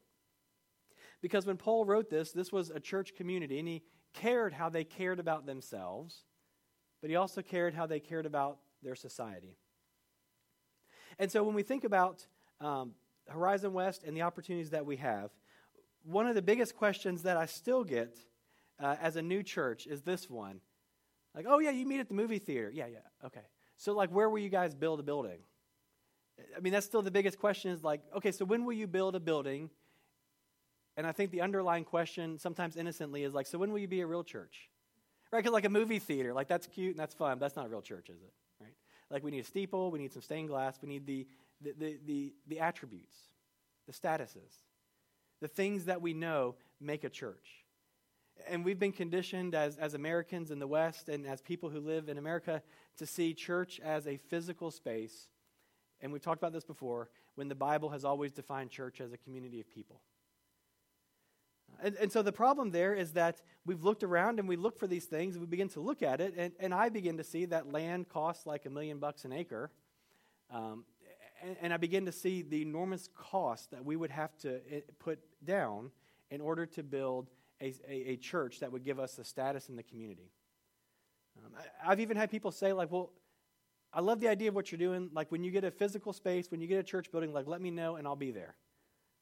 Because 1.22 1.46
when 1.46 1.58
Paul 1.58 1.86
wrote 1.86 2.10
this, 2.10 2.32
this 2.32 2.52
was 2.52 2.70
a 2.70 2.80
church 2.80 3.16
community, 3.16 3.58
and 3.58 3.68
he 3.68 3.82
cared 4.14 4.54
how 4.54 4.70
they 4.70 4.84
cared 4.84 5.20
about 5.20 5.46
themselves, 5.46 6.26
but 7.02 7.10
he 7.10 7.16
also 7.16 7.42
cared 7.42 7.74
how 7.74 7.88
they 7.88 8.00
cared 8.00 8.26
about 8.26 8.60
their 8.84 8.96
society. 8.96 9.58
And 11.20 11.32
so 11.32 11.44
when 11.44 11.56
we 11.56 11.64
think 11.64 11.84
about 11.84 12.26
um, 12.62 12.94
Horizon 13.28 13.74
West 13.74 14.04
and 14.04 14.16
the 14.16 14.22
opportunities 14.22 14.72
that 14.72 14.86
we 14.86 14.98
have, 14.98 15.32
one 16.04 16.28
of 16.28 16.36
the 16.36 16.42
biggest 16.42 16.76
questions 16.76 17.24
that 17.24 17.38
I 17.38 17.46
still 17.46 17.84
get 17.84 18.18
uh, 18.80 18.96
as 19.02 19.16
a 19.16 19.22
new 19.22 19.44
church 19.44 19.88
is 19.88 20.02
this 20.02 20.30
one 20.30 20.60
like, 21.36 21.46
oh, 21.48 21.60
yeah, 21.60 21.72
you 21.72 21.86
meet 21.86 22.00
at 22.00 22.08
the 22.08 22.14
movie 22.14 22.40
theater. 22.40 22.72
Yeah, 22.74 22.88
yeah, 22.88 23.00
okay. 23.26 23.42
So, 23.78 23.94
like, 23.94 24.12
where 24.12 24.30
will 24.30 24.40
you 24.40 24.50
guys 24.50 24.76
build 24.76 25.00
a 25.00 25.04
building? 25.04 25.40
I 26.56 26.60
mean, 26.60 26.74
that's 26.74 26.86
still 26.86 27.02
the 27.02 27.12
biggest 27.12 27.40
question 27.40 27.72
is 27.72 27.84
like, 27.84 28.02
okay, 28.16 28.32
so 28.32 28.46
when 28.46 28.66
will 28.66 28.74
you 28.74 28.88
build 28.88 29.16
a 29.16 29.20
building? 29.20 29.70
And 30.96 31.08
I 31.08 31.12
think 31.12 31.32
the 31.32 31.42
underlying 31.42 31.86
question, 31.86 32.38
sometimes 32.38 32.78
innocently, 32.78 33.24
is 33.24 33.34
like, 33.34 33.48
so 33.48 33.58
when 33.58 33.72
will 33.72 33.80
you 33.80 33.88
be 33.88 34.02
a 34.02 34.08
real 34.08 34.24
church? 34.24 34.70
Right? 35.32 35.40
Because, 35.40 35.54
like, 35.54 35.66
a 35.66 35.70
movie 35.70 36.00
theater, 36.00 36.34
like, 36.34 36.48
that's 36.48 36.68
cute 36.68 36.92
and 36.92 37.00
that's 37.00 37.16
fun, 37.16 37.40
but 37.40 37.46
that's 37.46 37.56
not 37.56 37.66
a 37.66 37.70
real 37.70 37.82
church, 37.82 38.10
is 38.10 38.22
it? 38.22 38.34
Like, 39.10 39.24
we 39.24 39.32
need 39.32 39.40
a 39.40 39.46
steeple, 39.46 39.92
we 39.92 40.00
need 40.00 40.12
some 40.12 40.22
stained 40.22 40.50
glass, 40.50 40.78
we 40.82 40.90
need 40.90 41.06
the, 41.06 41.28
the, 41.62 41.74
the, 41.78 42.00
the, 42.06 42.34
the 42.48 42.60
attributes, 42.60 43.16
the 43.88 43.94
statuses, 43.94 44.64
the 45.42 45.48
things 45.48 45.86
that 45.86 46.02
we 46.02 46.14
know 46.14 46.56
make 46.80 47.04
a 47.04 47.10
church. 47.10 47.64
And 48.48 48.66
we've 48.66 48.80
been 48.80 48.92
conditioned 48.92 49.54
as, 49.54 49.78
as 49.78 49.94
Americans 49.94 50.52
in 50.52 50.60
the 50.60 50.68
West 50.68 51.08
and 51.10 51.26
as 51.28 51.42
people 51.42 51.70
who 51.70 51.80
live 51.80 52.10
in 52.10 52.18
America 52.18 52.64
to 52.98 53.06
see 53.06 53.34
church 53.34 53.80
as 53.84 54.08
a 54.08 54.18
physical 54.18 54.72
space. 54.72 55.28
And 56.02 56.12
we've 56.12 56.22
talked 56.22 56.42
about 56.42 56.54
this 56.54 56.66
before 56.66 57.10
when 57.36 57.48
the 57.48 57.56
Bible 57.56 57.90
has 57.90 58.04
always 58.04 58.32
defined 58.32 58.72
church 58.72 59.02
as 59.02 59.14
a 59.14 59.18
community 59.18 59.60
of 59.60 59.70
people. 59.70 60.02
And, 61.82 61.96
and 61.96 62.12
so 62.12 62.22
the 62.22 62.32
problem 62.32 62.72
there 62.72 62.94
is 62.94 63.14
that 63.14 63.42
we've 63.66 63.84
looked 63.84 64.04
around 64.04 64.40
and 64.40 64.48
we 64.48 64.56
look 64.56 64.78
for 64.78 64.88
these 64.88 65.06
things 65.06 65.36
and 65.36 65.42
we 65.42 65.48
begin 65.48 65.70
to 65.70 65.80
look 65.80 66.02
at 66.02 66.22
it, 66.22 66.34
and, 66.38 66.54
and 66.60 66.74
I 66.74 66.90
begin 66.90 67.18
to 67.18 67.24
see 67.24 67.46
that 67.46 67.72
land 67.72 68.10
costs 68.10 68.46
like 68.46 68.66
a 68.66 68.70
million 68.70 69.00
bucks 69.00 69.26
an 69.26 69.34
acre. 69.34 69.72
Um, 70.52 70.86
and, 71.42 71.58
and 71.62 71.74
I 71.74 71.78
begin 71.78 72.06
to 72.06 72.12
see 72.12 72.42
the 72.42 72.62
enormous 72.62 73.10
cost 73.16 73.72
that 73.72 73.84
we 73.84 73.96
would 73.96 74.12
have 74.12 74.38
to 74.40 74.56
eh, 74.72 74.82
put 75.00 75.20
down 75.44 75.92
in 76.32 76.42
order 76.42 76.66
to 76.66 76.84
build 76.84 77.30
a, 77.62 77.74
a, 77.88 78.12
a 78.12 78.18
church 78.18 78.60
that 78.60 78.72
would 78.72 78.84
give 78.84 79.00
us 79.00 79.18
a 79.18 79.24
status 79.24 79.70
in 79.70 79.76
the 79.76 79.84
community. 79.84 80.32
Um, 81.38 81.52
I, 81.58 81.92
I've 81.92 82.00
even 82.00 82.18
had 82.18 82.32
people 82.32 82.52
say, 82.52 82.74
like, 82.74 82.92
well, 82.92 83.12
I 83.94 84.02
love 84.02 84.20
the 84.20 84.28
idea 84.28 84.50
of 84.50 84.56
what 84.56 84.72
you're 84.72 84.80
doing. 84.80 85.10
Like, 85.14 85.32
when 85.32 85.44
you 85.44 85.52
get 85.52 85.64
a 85.64 85.72
physical 85.72 86.14
space, 86.14 86.50
when 86.50 86.62
you 86.62 86.68
get 86.68 86.80
a 86.80 86.84
church 86.84 87.12
building, 87.12 87.32
like, 87.32 87.48
let 87.48 87.62
me 87.62 87.72
know 87.72 87.98
and 87.98 88.08
I'll 88.08 88.16
be 88.16 88.32
there. 88.32 88.56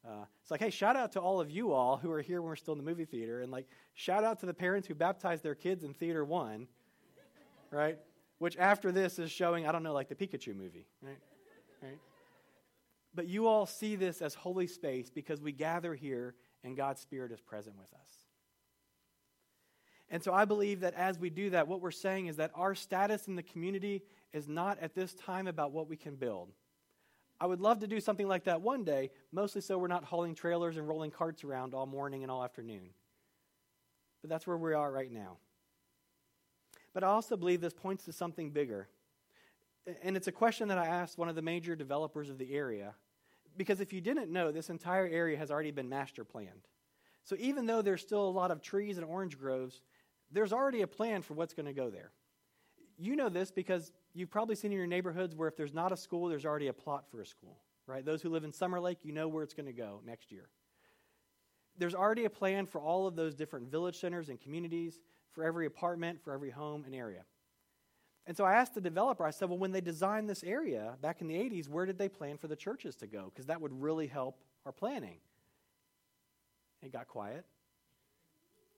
Uh, 0.08 0.26
it's 0.42 0.50
like, 0.50 0.60
hey, 0.60 0.70
shout 0.70 0.96
out 0.96 1.12
to 1.12 1.20
all 1.20 1.40
of 1.40 1.52
you 1.52 1.72
all 1.72 1.98
who 1.98 2.12
are 2.12 2.22
here 2.22 2.42
when 2.42 2.50
we're 2.50 2.56
still 2.56 2.74
in 2.74 2.80
the 2.80 2.84
movie 2.84 3.06
theater. 3.06 3.42
And, 3.42 3.52
like, 3.52 3.68
shout 3.94 4.24
out 4.24 4.40
to 4.40 4.46
the 4.46 4.54
parents 4.54 4.88
who 4.88 4.96
baptized 4.96 5.44
their 5.44 5.56
kids 5.56 5.84
in 5.84 5.94
Theater 5.94 6.26
One, 6.26 6.68
right? 7.70 8.00
Which 8.40 8.58
after 8.58 8.92
this 8.92 9.20
is 9.20 9.32
showing, 9.32 9.68
I 9.68 9.72
don't 9.72 9.84
know, 9.84 9.94
like 9.94 10.10
the 10.10 10.16
Pikachu 10.16 10.56
movie, 10.56 10.88
right? 11.02 11.18
Right? 11.84 12.00
But 13.14 13.28
you 13.28 13.48
all 13.48 13.66
see 13.66 13.96
this 13.96 14.22
as 14.22 14.34
holy 14.34 14.68
space 14.68 15.10
because 15.10 15.42
we 15.42 15.52
gather 15.52 15.94
here 15.94 16.36
and 16.64 16.76
God's 16.76 17.02
Spirit 17.02 17.32
is 17.32 17.40
present 17.40 17.78
with 17.78 17.94
us. 17.94 18.10
And 20.10 20.22
so 20.24 20.34
I 20.34 20.46
believe 20.46 20.82
that 20.82 20.94
as 20.96 21.18
we 21.20 21.30
do 21.30 21.52
that, 21.52 21.68
what 21.68 21.82
we're 21.82 21.92
saying 21.92 22.28
is 22.28 22.38
that 22.38 22.52
our 22.54 22.76
status 22.76 23.28
in 23.28 23.36
the 23.36 23.44
community 23.44 24.04
is 24.34 24.48
not 24.48 24.80
at 24.80 24.94
this 24.94 25.14
time 25.14 25.48
about 25.48 25.72
what 25.72 25.88
we 25.88 25.96
can 25.96 26.16
build. 26.16 26.52
I 27.41 27.47
would 27.47 27.60
love 27.60 27.80
to 27.80 27.88
do 27.88 27.99
something 27.99 28.27
like 28.27 28.43
that 28.43 28.62
one 28.62 28.84
day, 28.84 29.10
mostly 29.32 29.62
so 29.62 29.80
we're 29.80 29.88
not 29.88 30.04
hauling 30.04 30.36
trailers 30.36 30.77
and 30.77 30.88
rolling 30.88 31.10
carts 31.10 31.43
around 31.43 31.73
all 31.73 31.88
morning 31.88 32.21
and 32.21 32.32
all 32.32 32.43
afternoon. 32.43 32.91
But 34.21 34.30
that's 34.30 34.45
where 34.45 34.58
we 34.58 34.75
are 34.75 34.91
right 34.91 35.12
now. 35.12 35.38
But 36.93 37.04
I 37.04 37.08
also 37.08 37.36
believe 37.36 37.60
this 37.60 37.73
points 37.73 38.06
to 38.06 38.13
something 38.13 38.51
bigger. 38.51 38.89
And 40.04 40.15
it's 40.15 40.27
a 40.27 40.32
question 40.32 40.67
that 40.67 40.77
I 40.77 40.86
asked 40.86 41.17
one 41.17 41.30
of 41.30 41.36
the 41.36 41.41
major 41.41 41.75
developers 41.75 42.30
of 42.30 42.38
the 42.38 42.54
area. 42.54 42.93
Because 43.58 43.82
if 43.82 43.91
you 43.91 44.01
didn't 44.01 44.32
know, 44.32 44.51
this 44.51 44.69
entire 44.69 45.08
area 45.08 45.36
has 45.36 45.49
already 45.49 45.71
been 45.71 45.89
master 45.89 46.23
planned. 46.23 46.67
So 47.23 47.36
even 47.39 47.65
though 47.65 47.82
there's 47.82 48.04
still 48.04 48.27
a 48.27 48.30
lot 48.30 48.51
of 48.51 48.62
trees 48.62 48.99
and 48.99 49.06
orange 49.06 49.39
groves, 49.39 49.82
there's 50.32 50.54
already 50.54 50.84
a 50.84 50.88
plan 50.88 51.23
for 51.23 51.34
what's 51.34 51.56
going 51.56 51.65
to 51.65 51.73
go 51.73 51.89
there. 51.89 52.12
You 52.99 53.15
know 53.15 53.30
this 53.30 53.49
because 53.49 53.91
you've 54.13 54.30
probably 54.30 54.56
seen 54.56 54.71
in 54.71 54.78
your 54.78 54.88
neighborhoods 54.88 55.36
where 55.36 55.47
if 55.47 55.56
there's 55.56 55.74
not 55.74 55.91
a 55.91 55.97
school, 55.97 56.28
there's 56.28 56.45
already 56.45 56.67
a 56.67 56.74
plot 56.74 57.06
for 57.10 57.21
a 57.21 57.26
school, 57.26 57.58
right? 57.88 58.06
Those 58.06 58.21
who 58.21 58.30
live 58.30 58.43
in 58.43 58.52
Summer 58.52 58.80
Lake, 58.80 59.00
you 59.04 59.12
know 59.12 59.28
where 59.28 59.43
it's 59.43 59.54
going 59.54 59.67
to 59.67 59.74
go 59.74 60.02
next 60.06 60.32
year. 60.32 60.50
There's 61.78 61.95
already 61.95 62.26
a 62.26 62.30
plan 62.30 62.65
for 62.65 62.82
all 62.82 63.08
of 63.08 63.15
those 63.15 63.34
different 63.36 63.71
village 63.71 64.00
centers 64.00 64.30
and 64.30 64.39
communities, 64.39 65.00
for 65.32 65.43
every 65.43 65.65
apartment, 65.65 66.21
for 66.21 66.34
every 66.34 66.50
home 66.50 66.84
and 66.86 66.93
area. 66.93 67.24
And 68.28 68.38
so 68.38 68.45
I 68.45 68.54
asked 68.54 68.76
the 68.76 68.82
developer, 68.82 69.26
I 69.26 69.32
said, 69.32 69.50
well, 69.50 69.58
when 69.58 69.71
they 69.71 69.82
designed 69.82 70.30
this 70.30 70.43
area 70.43 70.95
back 71.02 71.21
in 71.21 71.28
the 71.28 71.36
80s, 71.36 71.67
where 71.67 71.86
did 71.86 71.97
they 71.97 72.10
plan 72.10 72.38
for 72.38 72.47
the 72.47 72.56
churches 72.56 72.95
to 72.97 73.08
go? 73.08 73.32
Because 73.34 73.47
that 73.47 73.60
would 73.60 73.82
really 73.82 74.08
help 74.08 74.43
our 74.65 74.71
planning. 74.71 75.17
It 76.84 76.91
got 76.91 77.08
quiet. 77.08 77.45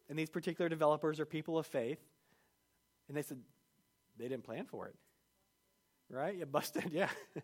And 0.10 0.18
these 0.18 0.30
particular 0.30 0.70
developers 0.70 1.20
are 1.20 1.26
people 1.26 1.58
of 1.58 1.66
faith. 1.66 2.00
And 3.08 3.18
they 3.18 3.22
said, 3.22 3.40
they 4.18 4.28
didn't 4.28 4.44
plan 4.44 4.66
for 4.66 4.88
it. 4.88 4.96
Right? 6.14 6.38
You 6.38 6.46
busted, 6.46 6.92
yeah. 6.92 7.10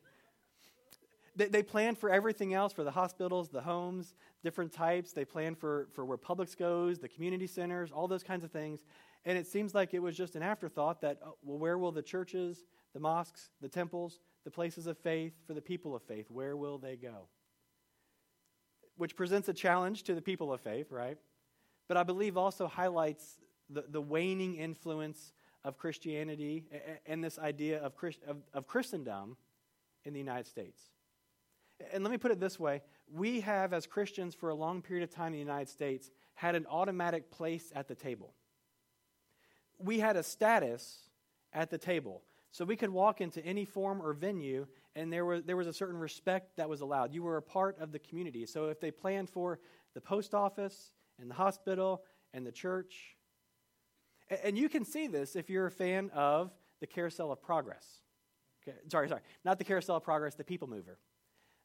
They, 1.39 1.47
they 1.47 1.63
plan 1.63 1.95
for 1.95 2.09
everything 2.09 2.53
else 2.53 2.73
for 2.73 2.83
the 2.83 2.91
hospitals, 2.91 3.47
the 3.47 3.61
homes, 3.61 4.13
different 4.43 4.73
types. 4.73 5.13
They 5.13 5.23
plan 5.23 5.55
for, 5.55 5.87
for 5.93 6.03
where 6.03 6.17
Publix 6.17 6.57
goes, 6.57 6.99
the 6.99 7.07
community 7.07 7.47
centers, 7.47 7.91
all 7.91 8.09
those 8.09 8.23
kinds 8.23 8.43
of 8.43 8.51
things. 8.51 8.81
And 9.23 9.37
it 9.37 9.47
seems 9.47 9.73
like 9.73 9.93
it 9.93 9.99
was 9.99 10.17
just 10.17 10.35
an 10.35 10.43
afterthought 10.43 10.99
that, 10.99 11.19
oh, 11.25 11.35
well, 11.41 11.57
where 11.57 11.77
will 11.77 11.93
the 11.93 12.01
churches, 12.01 12.65
the 12.93 12.99
mosques, 12.99 13.51
the 13.61 13.69
temples, 13.69 14.19
the 14.43 14.51
places 14.51 14.85
of 14.85 14.97
faith 14.97 15.31
for 15.47 15.53
the 15.53 15.61
people 15.61 15.95
of 15.95 16.03
faith, 16.03 16.29
where 16.29 16.57
will 16.57 16.77
they 16.77 16.97
go? 16.97 17.29
Which 18.97 19.15
presents 19.15 19.47
a 19.47 19.53
challenge 19.53 20.03
to 20.03 20.15
the 20.15 20.21
people 20.21 20.51
of 20.51 20.59
faith, 20.59 20.91
right? 20.91 21.17
But 21.87 21.95
I 21.95 22.03
believe 22.03 22.35
also 22.35 22.67
highlights 22.67 23.37
the, 23.69 23.85
the 23.87 24.01
waning 24.01 24.55
influence 24.55 25.31
of 25.63 25.77
Christianity 25.77 26.65
and 27.05 27.23
this 27.23 27.37
idea 27.37 27.79
of, 27.81 27.93
of, 28.27 28.37
of 28.53 28.67
Christendom 28.67 29.37
in 30.05 30.13
the 30.13 30.19
United 30.19 30.47
States. 30.47 30.81
And 31.93 32.03
let 32.03 32.11
me 32.11 32.17
put 32.17 32.31
it 32.31 32.39
this 32.39 32.59
way 32.59 32.81
we 33.11 33.41
have, 33.41 33.73
as 33.73 33.87
Christians, 33.87 34.35
for 34.35 34.49
a 34.49 34.55
long 34.55 34.81
period 34.81 35.03
of 35.03 35.13
time 35.13 35.27
in 35.27 35.33
the 35.33 35.39
United 35.39 35.69
States, 35.69 36.11
had 36.35 36.55
an 36.55 36.65
automatic 36.69 37.31
place 37.31 37.71
at 37.75 37.87
the 37.87 37.95
table. 37.95 38.33
We 39.77 39.99
had 39.99 40.15
a 40.15 40.23
status 40.23 41.09
at 41.53 41.69
the 41.69 41.77
table. 41.77 42.21
So 42.51 42.65
we 42.65 42.75
could 42.75 42.89
walk 42.89 43.21
into 43.21 43.43
any 43.45 43.65
form 43.65 44.01
or 44.01 44.13
venue, 44.13 44.67
and 44.95 45.13
there, 45.13 45.25
were, 45.25 45.39
there 45.39 45.57
was 45.57 45.67
a 45.67 45.73
certain 45.73 45.97
respect 45.97 46.57
that 46.57 46.69
was 46.69 46.81
allowed. 46.81 47.13
You 47.13 47.23
were 47.23 47.37
a 47.37 47.41
part 47.41 47.79
of 47.79 47.91
the 47.91 47.99
community. 47.99 48.45
So 48.45 48.65
if 48.65 48.79
they 48.79 48.91
planned 48.91 49.29
for 49.29 49.59
the 49.93 50.01
post 50.01 50.33
office 50.33 50.91
and 51.19 51.29
the 51.29 51.35
hospital 51.35 52.03
and 52.33 52.45
the 52.45 52.51
church, 52.51 53.15
and 54.43 54.57
you 54.57 54.69
can 54.69 54.85
see 54.85 55.07
this 55.07 55.35
if 55.35 55.49
you're 55.49 55.67
a 55.67 55.71
fan 55.71 56.09
of 56.13 56.51
the 56.79 56.87
Carousel 56.87 57.31
of 57.31 57.41
Progress. 57.41 57.85
Okay, 58.67 58.77
sorry, 58.89 59.09
sorry, 59.09 59.21
not 59.43 59.57
the 59.57 59.63
Carousel 59.63 59.97
of 59.97 60.03
Progress, 60.03 60.35
the 60.35 60.43
People 60.43 60.67
Mover. 60.67 60.99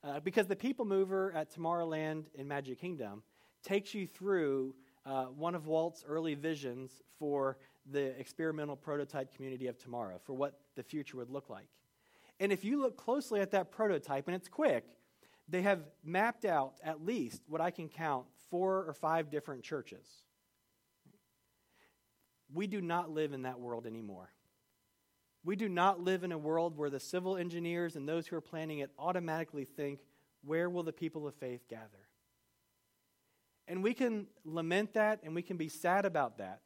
Uh, 0.02 0.20
because 0.20 0.46
the 0.46 0.56
People 0.56 0.84
Mover 0.84 1.32
at 1.32 1.54
Tomorrowland 1.54 2.26
in 2.34 2.46
Magic 2.46 2.78
Kingdom 2.78 3.22
takes 3.62 3.94
you 3.94 4.06
through 4.06 4.74
uh, 5.06 5.24
one 5.24 5.54
of 5.54 5.66
Walt's 5.66 6.04
early 6.06 6.34
visions 6.34 7.02
for 7.18 7.58
the 7.90 8.18
experimental 8.18 8.76
prototype 8.76 9.34
community 9.34 9.66
of 9.66 9.78
tomorrow, 9.78 10.18
for 10.24 10.34
what 10.34 10.60
the 10.76 10.82
future 10.82 11.16
would 11.16 11.30
look 11.30 11.50
like. 11.50 11.68
And 12.40 12.52
if 12.52 12.64
you 12.64 12.80
look 12.80 12.96
closely 12.96 13.40
at 13.40 13.50
that 13.52 13.70
prototype, 13.70 14.26
and 14.26 14.34
it's 14.34 14.48
quick, 14.48 14.84
they 15.48 15.62
have 15.62 15.80
mapped 16.02 16.44
out 16.44 16.74
at 16.82 17.04
least 17.04 17.42
what 17.46 17.60
I 17.60 17.70
can 17.70 17.88
count 17.88 18.26
four 18.50 18.84
or 18.86 18.94
five 18.94 19.30
different 19.30 19.62
churches. 19.62 20.23
We 22.54 22.66
do 22.66 22.80
not 22.80 23.10
live 23.10 23.32
in 23.32 23.42
that 23.42 23.60
world 23.60 23.86
anymore. 23.86 24.30
We 25.44 25.56
do 25.56 25.68
not 25.68 26.00
live 26.00 26.24
in 26.24 26.32
a 26.32 26.38
world 26.38 26.76
where 26.76 26.88
the 26.88 27.00
civil 27.00 27.36
engineers 27.36 27.96
and 27.96 28.08
those 28.08 28.26
who 28.26 28.36
are 28.36 28.40
planning 28.40 28.78
it 28.78 28.90
automatically 28.98 29.64
think, 29.64 30.00
where 30.42 30.70
will 30.70 30.82
the 30.82 30.92
people 30.92 31.26
of 31.26 31.34
faith 31.34 31.68
gather? 31.68 32.08
And 33.66 33.82
we 33.82 33.92
can 33.92 34.26
lament 34.44 34.94
that 34.94 35.20
and 35.22 35.34
we 35.34 35.42
can 35.42 35.56
be 35.56 35.68
sad 35.68 36.04
about 36.04 36.38
that. 36.38 36.62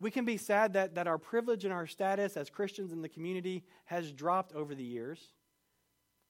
We 0.00 0.10
can 0.10 0.24
be 0.24 0.36
sad 0.36 0.74
that, 0.74 0.94
that 0.94 1.06
our 1.06 1.18
privilege 1.18 1.64
and 1.64 1.72
our 1.72 1.86
status 1.86 2.36
as 2.36 2.48
Christians 2.48 2.92
in 2.92 3.02
the 3.02 3.08
community 3.08 3.64
has 3.84 4.12
dropped 4.12 4.54
over 4.54 4.74
the 4.74 4.84
years. 4.84 5.20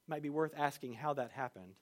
Might 0.08 0.22
be 0.22 0.30
worth 0.30 0.52
asking 0.56 0.94
how 0.94 1.14
that 1.14 1.30
happened. 1.32 1.74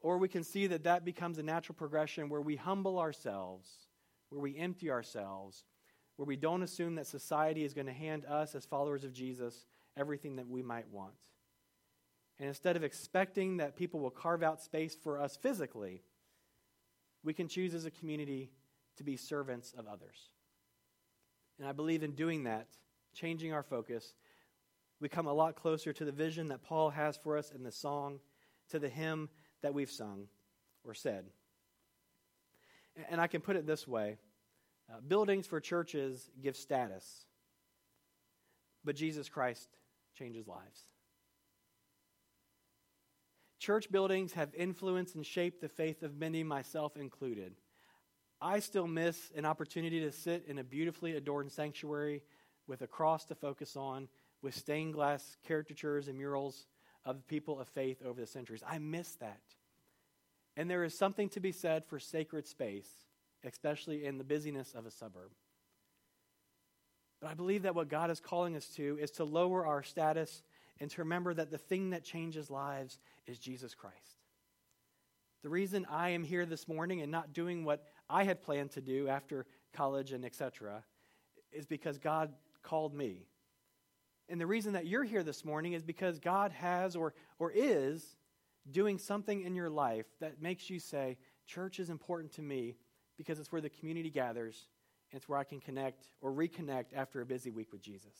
Or 0.00 0.18
we 0.18 0.28
can 0.28 0.42
see 0.42 0.66
that 0.68 0.84
that 0.84 1.04
becomes 1.04 1.38
a 1.38 1.42
natural 1.42 1.76
progression 1.76 2.28
where 2.28 2.40
we 2.40 2.56
humble 2.56 2.98
ourselves, 2.98 3.68
where 4.32 4.40
we 4.40 4.56
empty 4.56 4.90
ourselves, 4.90 5.64
where 6.16 6.26
we 6.26 6.36
don't 6.36 6.62
assume 6.62 6.94
that 6.94 7.06
society 7.06 7.64
is 7.64 7.74
going 7.74 7.86
to 7.86 7.92
hand 7.92 8.24
us, 8.24 8.54
as 8.54 8.64
followers 8.64 9.04
of 9.04 9.12
Jesus, 9.12 9.66
everything 9.96 10.36
that 10.36 10.48
we 10.48 10.62
might 10.62 10.88
want. 10.88 11.12
And 12.38 12.48
instead 12.48 12.76
of 12.76 12.82
expecting 12.82 13.58
that 13.58 13.76
people 13.76 14.00
will 14.00 14.10
carve 14.10 14.42
out 14.42 14.62
space 14.62 14.96
for 14.96 15.20
us 15.20 15.36
physically, 15.36 16.02
we 17.22 17.34
can 17.34 17.46
choose 17.46 17.74
as 17.74 17.84
a 17.84 17.90
community 17.90 18.50
to 18.96 19.04
be 19.04 19.16
servants 19.16 19.74
of 19.76 19.86
others. 19.86 20.30
And 21.58 21.68
I 21.68 21.72
believe 21.72 22.02
in 22.02 22.12
doing 22.12 22.44
that, 22.44 22.68
changing 23.14 23.52
our 23.52 23.62
focus, 23.62 24.14
we 24.98 25.08
come 25.08 25.26
a 25.26 25.32
lot 25.32 25.56
closer 25.56 25.92
to 25.92 26.04
the 26.04 26.12
vision 26.12 26.48
that 26.48 26.62
Paul 26.62 26.90
has 26.90 27.16
for 27.16 27.36
us 27.36 27.50
in 27.50 27.62
the 27.62 27.72
song, 27.72 28.20
to 28.70 28.78
the 28.78 28.88
hymn 28.88 29.28
that 29.60 29.74
we've 29.74 29.90
sung 29.90 30.28
or 30.84 30.94
said. 30.94 31.26
And 33.08 33.20
I 33.20 33.26
can 33.26 33.40
put 33.40 33.56
it 33.56 33.66
this 33.66 33.86
way 33.86 34.18
uh, 34.90 35.00
buildings 35.06 35.46
for 35.46 35.60
churches 35.60 36.30
give 36.42 36.56
status, 36.56 37.26
but 38.84 38.96
Jesus 38.96 39.28
Christ 39.28 39.68
changes 40.14 40.46
lives. 40.46 40.82
Church 43.58 43.90
buildings 43.92 44.32
have 44.32 44.52
influenced 44.56 45.14
and 45.14 45.24
shaped 45.24 45.60
the 45.60 45.68
faith 45.68 46.02
of 46.02 46.16
many, 46.16 46.42
myself 46.42 46.96
included. 46.96 47.54
I 48.40 48.58
still 48.58 48.88
miss 48.88 49.30
an 49.36 49.44
opportunity 49.44 50.00
to 50.00 50.10
sit 50.10 50.44
in 50.48 50.58
a 50.58 50.64
beautifully 50.64 51.14
adorned 51.14 51.52
sanctuary 51.52 52.22
with 52.66 52.82
a 52.82 52.88
cross 52.88 53.24
to 53.26 53.36
focus 53.36 53.76
on, 53.76 54.08
with 54.42 54.56
stained 54.56 54.94
glass 54.94 55.36
caricatures 55.46 56.08
and 56.08 56.18
murals 56.18 56.66
of 57.04 57.24
people 57.28 57.60
of 57.60 57.68
faith 57.68 58.02
over 58.04 58.20
the 58.20 58.26
centuries. 58.26 58.64
I 58.68 58.78
miss 58.78 59.14
that. 59.16 59.40
And 60.56 60.70
there 60.70 60.84
is 60.84 60.96
something 60.96 61.28
to 61.30 61.40
be 61.40 61.52
said 61.52 61.84
for 61.84 61.98
sacred 61.98 62.46
space 62.46 63.06
especially 63.44 64.04
in 64.04 64.18
the 64.18 64.24
busyness 64.24 64.74
of 64.74 64.86
a 64.86 64.90
suburb. 64.90 65.30
But 67.20 67.30
I 67.30 67.34
believe 67.34 67.62
that 67.62 67.74
what 67.74 67.88
God 67.88 68.10
is 68.10 68.20
calling 68.20 68.56
us 68.56 68.66
to 68.76 68.98
is 69.00 69.10
to 69.12 69.24
lower 69.24 69.66
our 69.66 69.82
status 69.82 70.42
and 70.80 70.90
to 70.90 71.02
remember 71.02 71.34
that 71.34 71.50
the 71.50 71.58
thing 71.58 71.90
that 71.90 72.04
changes 72.04 72.50
lives 72.50 72.98
is 73.26 73.38
Jesus 73.38 73.74
Christ. 73.74 73.96
The 75.42 75.48
reason 75.48 75.86
I 75.90 76.10
am 76.10 76.24
here 76.24 76.46
this 76.46 76.68
morning 76.68 77.00
and 77.00 77.10
not 77.10 77.32
doing 77.32 77.64
what 77.64 77.84
I 78.08 78.24
had 78.24 78.42
planned 78.42 78.72
to 78.72 78.80
do 78.80 79.08
after 79.08 79.46
college 79.72 80.12
and 80.12 80.24
etc. 80.24 80.84
is 81.52 81.66
because 81.66 81.98
God 81.98 82.32
called 82.62 82.94
me. 82.94 83.26
And 84.28 84.40
the 84.40 84.46
reason 84.46 84.74
that 84.74 84.86
you're 84.86 85.04
here 85.04 85.22
this 85.22 85.44
morning 85.44 85.72
is 85.72 85.82
because 85.82 86.18
God 86.18 86.52
has 86.52 86.94
or, 86.94 87.14
or 87.38 87.52
is 87.52 88.16
doing 88.70 88.98
something 88.98 89.42
in 89.42 89.54
your 89.54 89.70
life 89.70 90.06
that 90.20 90.40
makes 90.40 90.70
you 90.70 90.78
say, 90.78 91.16
Church 91.46 91.80
is 91.80 91.90
important 91.90 92.32
to 92.34 92.42
me, 92.42 92.76
because 93.16 93.38
it's 93.38 93.52
where 93.52 93.60
the 93.60 93.68
community 93.68 94.10
gathers 94.10 94.68
and 95.10 95.18
it's 95.18 95.28
where 95.28 95.38
I 95.38 95.44
can 95.44 95.60
connect 95.60 96.08
or 96.20 96.32
reconnect 96.32 96.86
after 96.94 97.20
a 97.20 97.26
busy 97.26 97.50
week 97.50 97.72
with 97.72 97.82
Jesus. 97.82 98.14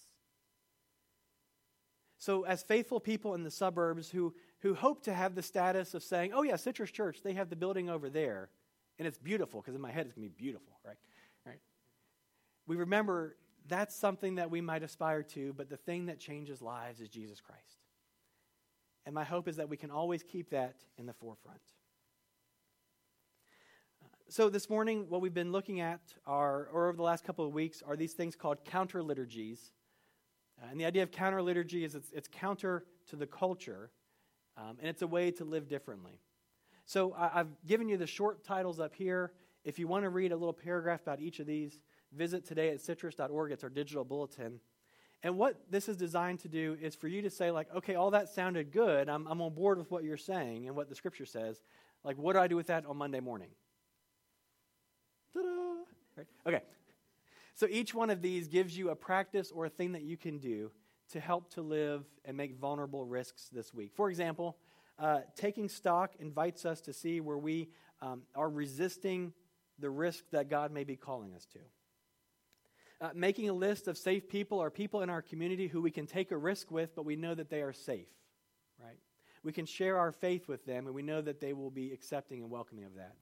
So, 2.18 2.44
as 2.44 2.62
faithful 2.62 3.00
people 3.00 3.34
in 3.34 3.42
the 3.42 3.50
suburbs 3.50 4.10
who, 4.10 4.34
who 4.60 4.74
hope 4.74 5.02
to 5.04 5.12
have 5.12 5.34
the 5.34 5.42
status 5.42 5.94
of 5.94 6.04
saying, 6.04 6.32
oh, 6.32 6.42
yeah, 6.42 6.56
Citrus 6.56 6.90
Church, 6.90 7.20
they 7.24 7.32
have 7.32 7.50
the 7.50 7.56
building 7.56 7.90
over 7.90 8.08
there, 8.08 8.50
and 8.98 9.08
it's 9.08 9.18
beautiful, 9.18 9.60
because 9.60 9.74
in 9.74 9.80
my 9.80 9.90
head 9.90 10.06
it's 10.06 10.14
going 10.14 10.28
to 10.28 10.32
be 10.32 10.40
beautiful, 10.40 10.78
right? 10.86 10.98
right? 11.44 11.58
We 12.68 12.76
remember 12.76 13.36
that's 13.66 13.96
something 13.96 14.36
that 14.36 14.50
we 14.50 14.60
might 14.60 14.84
aspire 14.84 15.22
to, 15.24 15.52
but 15.54 15.68
the 15.68 15.76
thing 15.76 16.06
that 16.06 16.20
changes 16.20 16.62
lives 16.62 17.00
is 17.00 17.08
Jesus 17.08 17.40
Christ. 17.40 17.81
And 19.04 19.14
my 19.14 19.24
hope 19.24 19.48
is 19.48 19.56
that 19.56 19.68
we 19.68 19.76
can 19.76 19.90
always 19.90 20.22
keep 20.22 20.50
that 20.50 20.76
in 20.96 21.06
the 21.06 21.12
forefront. 21.12 21.60
So, 24.28 24.48
this 24.48 24.70
morning, 24.70 25.06
what 25.10 25.20
we've 25.20 25.34
been 25.34 25.52
looking 25.52 25.80
at 25.80 26.00
are, 26.24 26.68
or 26.72 26.88
over 26.88 26.96
the 26.96 27.02
last 27.02 27.22
couple 27.22 27.44
of 27.44 27.52
weeks, 27.52 27.82
are 27.86 27.96
these 27.96 28.14
things 28.14 28.34
called 28.34 28.64
counter 28.64 29.02
liturgies. 29.02 29.72
Uh, 30.58 30.68
and 30.70 30.80
the 30.80 30.86
idea 30.86 31.02
of 31.02 31.10
counter 31.10 31.42
liturgy 31.42 31.84
is 31.84 31.94
it's, 31.94 32.10
it's 32.12 32.28
counter 32.28 32.86
to 33.10 33.16
the 33.16 33.26
culture, 33.26 33.90
um, 34.56 34.78
and 34.78 34.88
it's 34.88 35.02
a 35.02 35.06
way 35.06 35.30
to 35.32 35.44
live 35.44 35.68
differently. 35.68 36.18
So, 36.86 37.12
I, 37.12 37.40
I've 37.40 37.66
given 37.66 37.90
you 37.90 37.98
the 37.98 38.06
short 38.06 38.42
titles 38.42 38.80
up 38.80 38.94
here. 38.94 39.32
If 39.64 39.78
you 39.78 39.86
want 39.86 40.04
to 40.04 40.08
read 40.08 40.32
a 40.32 40.36
little 40.36 40.54
paragraph 40.54 41.02
about 41.02 41.20
each 41.20 41.38
of 41.38 41.46
these, 41.46 41.82
visit 42.10 42.46
today 42.46 42.70
at 42.70 42.80
citrus.org. 42.80 43.52
It's 43.52 43.64
our 43.64 43.70
digital 43.70 44.04
bulletin. 44.04 44.60
And 45.22 45.38
what 45.38 45.56
this 45.70 45.88
is 45.88 45.96
designed 45.96 46.40
to 46.40 46.48
do 46.48 46.76
is 46.80 46.94
for 46.94 47.06
you 47.06 47.22
to 47.22 47.30
say, 47.30 47.50
like, 47.50 47.72
okay, 47.74 47.94
all 47.94 48.10
that 48.10 48.28
sounded 48.28 48.72
good. 48.72 49.08
I'm, 49.08 49.26
I'm 49.28 49.40
on 49.40 49.54
board 49.54 49.78
with 49.78 49.90
what 49.90 50.02
you're 50.02 50.16
saying 50.16 50.66
and 50.66 50.74
what 50.74 50.88
the 50.88 50.94
scripture 50.94 51.26
says. 51.26 51.62
Like, 52.02 52.18
what 52.18 52.32
do 52.32 52.40
I 52.40 52.48
do 52.48 52.56
with 52.56 52.66
that 52.66 52.86
on 52.86 52.96
Monday 52.96 53.20
morning? 53.20 53.50
Right? 56.16 56.26
Okay. 56.46 56.62
So 57.54 57.66
each 57.70 57.94
one 57.94 58.10
of 58.10 58.22
these 58.22 58.48
gives 58.48 58.76
you 58.76 58.90
a 58.90 58.96
practice 58.96 59.52
or 59.52 59.66
a 59.66 59.70
thing 59.70 59.92
that 59.92 60.02
you 60.02 60.16
can 60.16 60.38
do 60.38 60.70
to 61.10 61.20
help 61.20 61.50
to 61.54 61.62
live 61.62 62.04
and 62.24 62.36
make 62.36 62.56
vulnerable 62.56 63.04
risks 63.04 63.48
this 63.52 63.72
week. 63.72 63.92
For 63.94 64.08
example, 64.08 64.56
uh, 64.98 65.20
taking 65.36 65.68
stock 65.68 66.14
invites 66.18 66.64
us 66.64 66.80
to 66.82 66.92
see 66.92 67.20
where 67.20 67.38
we 67.38 67.68
um, 68.00 68.22
are 68.34 68.50
resisting 68.50 69.32
the 69.78 69.90
risk 69.90 70.24
that 70.32 70.48
God 70.48 70.72
may 70.72 70.84
be 70.84 70.96
calling 70.96 71.34
us 71.34 71.46
to. 71.52 71.58
Uh, 73.02 73.10
making 73.14 73.48
a 73.48 73.52
list 73.52 73.88
of 73.88 73.98
safe 73.98 74.28
people 74.28 74.62
or 74.62 74.70
people 74.70 75.02
in 75.02 75.10
our 75.10 75.20
community 75.20 75.66
who 75.66 75.82
we 75.82 75.90
can 75.90 76.06
take 76.06 76.30
a 76.30 76.36
risk 76.36 76.70
with, 76.70 76.94
but 76.94 77.04
we 77.04 77.16
know 77.16 77.34
that 77.34 77.50
they 77.50 77.60
are 77.60 77.72
safe, 77.72 78.06
right? 78.80 78.98
We 79.42 79.52
can 79.52 79.66
share 79.66 79.98
our 79.98 80.12
faith 80.12 80.46
with 80.46 80.64
them, 80.64 80.86
and 80.86 80.94
we 80.94 81.02
know 81.02 81.20
that 81.20 81.40
they 81.40 81.52
will 81.52 81.70
be 81.70 81.92
accepting 81.92 82.40
and 82.40 82.48
welcoming 82.48 82.84
of 82.84 82.94
that 82.94 83.16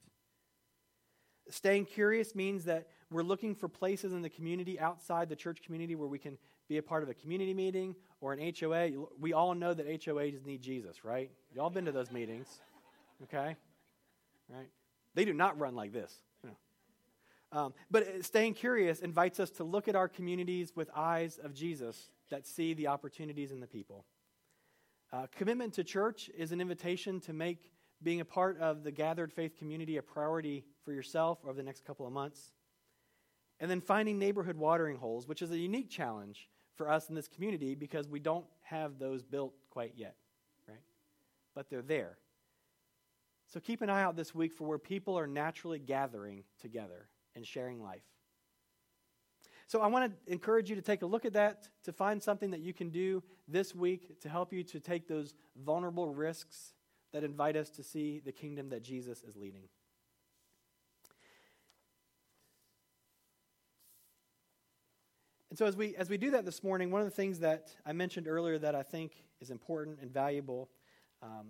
Staying 1.49 1.85
curious 1.85 2.35
means 2.35 2.65
that 2.65 2.87
we're 3.09 3.23
looking 3.23 3.55
for 3.55 3.67
places 3.67 4.13
in 4.13 4.21
the 4.21 4.29
community 4.29 4.79
outside 4.79 5.27
the 5.27 5.35
church 5.35 5.61
community 5.63 5.95
where 5.95 6.07
we 6.07 6.19
can 6.19 6.37
be 6.69 6.77
a 6.77 6.83
part 6.83 7.03
of 7.03 7.09
a 7.09 7.13
community 7.13 7.53
meeting 7.53 7.95
or 8.21 8.31
an 8.31 8.53
HOA. 8.57 8.91
We 9.19 9.33
all 9.33 9.53
know 9.53 9.73
that 9.73 9.87
HOAs 9.87 10.45
need 10.45 10.61
Jesus, 10.61 11.03
right? 11.03 11.29
Y'all 11.53 11.69
been 11.69 11.85
to 11.85 11.91
those 11.91 12.11
meetings, 12.11 12.47
okay? 13.23 13.55
Right? 14.47 14.69
They 15.13 15.25
do 15.25 15.33
not 15.33 15.59
run 15.59 15.75
like 15.75 15.91
this. 15.91 16.13
Um, 17.51 17.73
but 17.89 18.23
staying 18.23 18.53
curious 18.53 18.99
invites 18.99 19.39
us 19.39 19.49
to 19.51 19.63
look 19.63 19.87
at 19.87 19.95
our 19.95 20.07
communities 20.07 20.71
with 20.75 20.89
eyes 20.95 21.37
of 21.43 21.53
Jesus 21.53 22.09
that 22.29 22.47
see 22.47 22.73
the 22.73 22.87
opportunities 22.87 23.51
in 23.51 23.59
the 23.59 23.67
people. 23.67 24.05
Uh, 25.11 25.27
commitment 25.35 25.73
to 25.73 25.83
church 25.83 26.29
is 26.37 26.53
an 26.53 26.61
invitation 26.61 27.19
to 27.19 27.33
make 27.33 27.69
being 28.01 28.21
a 28.21 28.25
part 28.25 28.57
of 28.59 28.83
the 28.83 28.91
gathered 28.91 29.31
faith 29.31 29.57
community 29.57 29.97
a 29.97 30.01
priority 30.01 30.63
for 30.85 30.93
yourself 30.93 31.39
over 31.43 31.53
the 31.53 31.63
next 31.63 31.85
couple 31.85 32.07
of 32.07 32.13
months. 32.13 32.51
And 33.59 33.69
then 33.69 33.81
finding 33.81 34.17
neighborhood 34.17 34.57
watering 34.57 34.97
holes, 34.97 35.27
which 35.27 35.41
is 35.41 35.51
a 35.51 35.57
unique 35.57 35.89
challenge 35.89 36.49
for 36.75 36.89
us 36.89 37.09
in 37.09 37.15
this 37.15 37.27
community 37.27 37.75
because 37.75 38.07
we 38.07 38.19
don't 38.19 38.45
have 38.61 38.97
those 38.97 39.23
built 39.23 39.53
quite 39.69 39.93
yet, 39.95 40.15
right? 40.67 40.79
But 41.53 41.69
they're 41.69 41.81
there. 41.81 42.17
So 43.47 43.59
keep 43.59 43.81
an 43.81 43.89
eye 43.89 44.01
out 44.01 44.15
this 44.15 44.33
week 44.33 44.53
for 44.53 44.65
where 44.65 44.79
people 44.79 45.19
are 45.19 45.27
naturally 45.27 45.77
gathering 45.77 46.43
together 46.59 47.09
and 47.35 47.45
sharing 47.45 47.81
life. 47.81 48.03
So 49.67 49.81
I 49.81 49.87
want 49.87 50.11
to 50.11 50.31
encourage 50.31 50.69
you 50.69 50.75
to 50.75 50.81
take 50.81 51.01
a 51.01 51.05
look 51.05 51.23
at 51.23 51.33
that, 51.33 51.69
to 51.85 51.93
find 51.93 52.21
something 52.21 52.51
that 52.51 52.59
you 52.59 52.73
can 52.73 52.89
do 52.89 53.23
this 53.47 53.73
week 53.73 54.19
to 54.19 54.29
help 54.29 54.51
you 54.51 54.63
to 54.65 54.79
take 54.79 55.07
those 55.07 55.33
vulnerable 55.55 56.13
risks 56.13 56.73
that 57.13 57.23
invite 57.23 57.55
us 57.55 57.69
to 57.69 57.83
see 57.83 58.21
the 58.23 58.31
kingdom 58.31 58.69
that 58.69 58.83
Jesus 58.83 59.23
is 59.23 59.35
leading. 59.35 59.63
And 65.49 65.57
so 65.57 65.65
as 65.65 65.75
we 65.75 65.95
as 65.97 66.09
we 66.09 66.17
do 66.17 66.31
that 66.31 66.45
this 66.45 66.63
morning, 66.63 66.91
one 66.91 67.01
of 67.01 67.07
the 67.07 67.15
things 67.15 67.39
that 67.39 67.75
I 67.85 67.91
mentioned 67.91 68.25
earlier 68.25 68.57
that 68.59 68.73
I 68.73 68.83
think 68.83 69.11
is 69.41 69.51
important 69.51 69.99
and 70.01 70.09
valuable 70.09 70.69
um, 71.21 71.47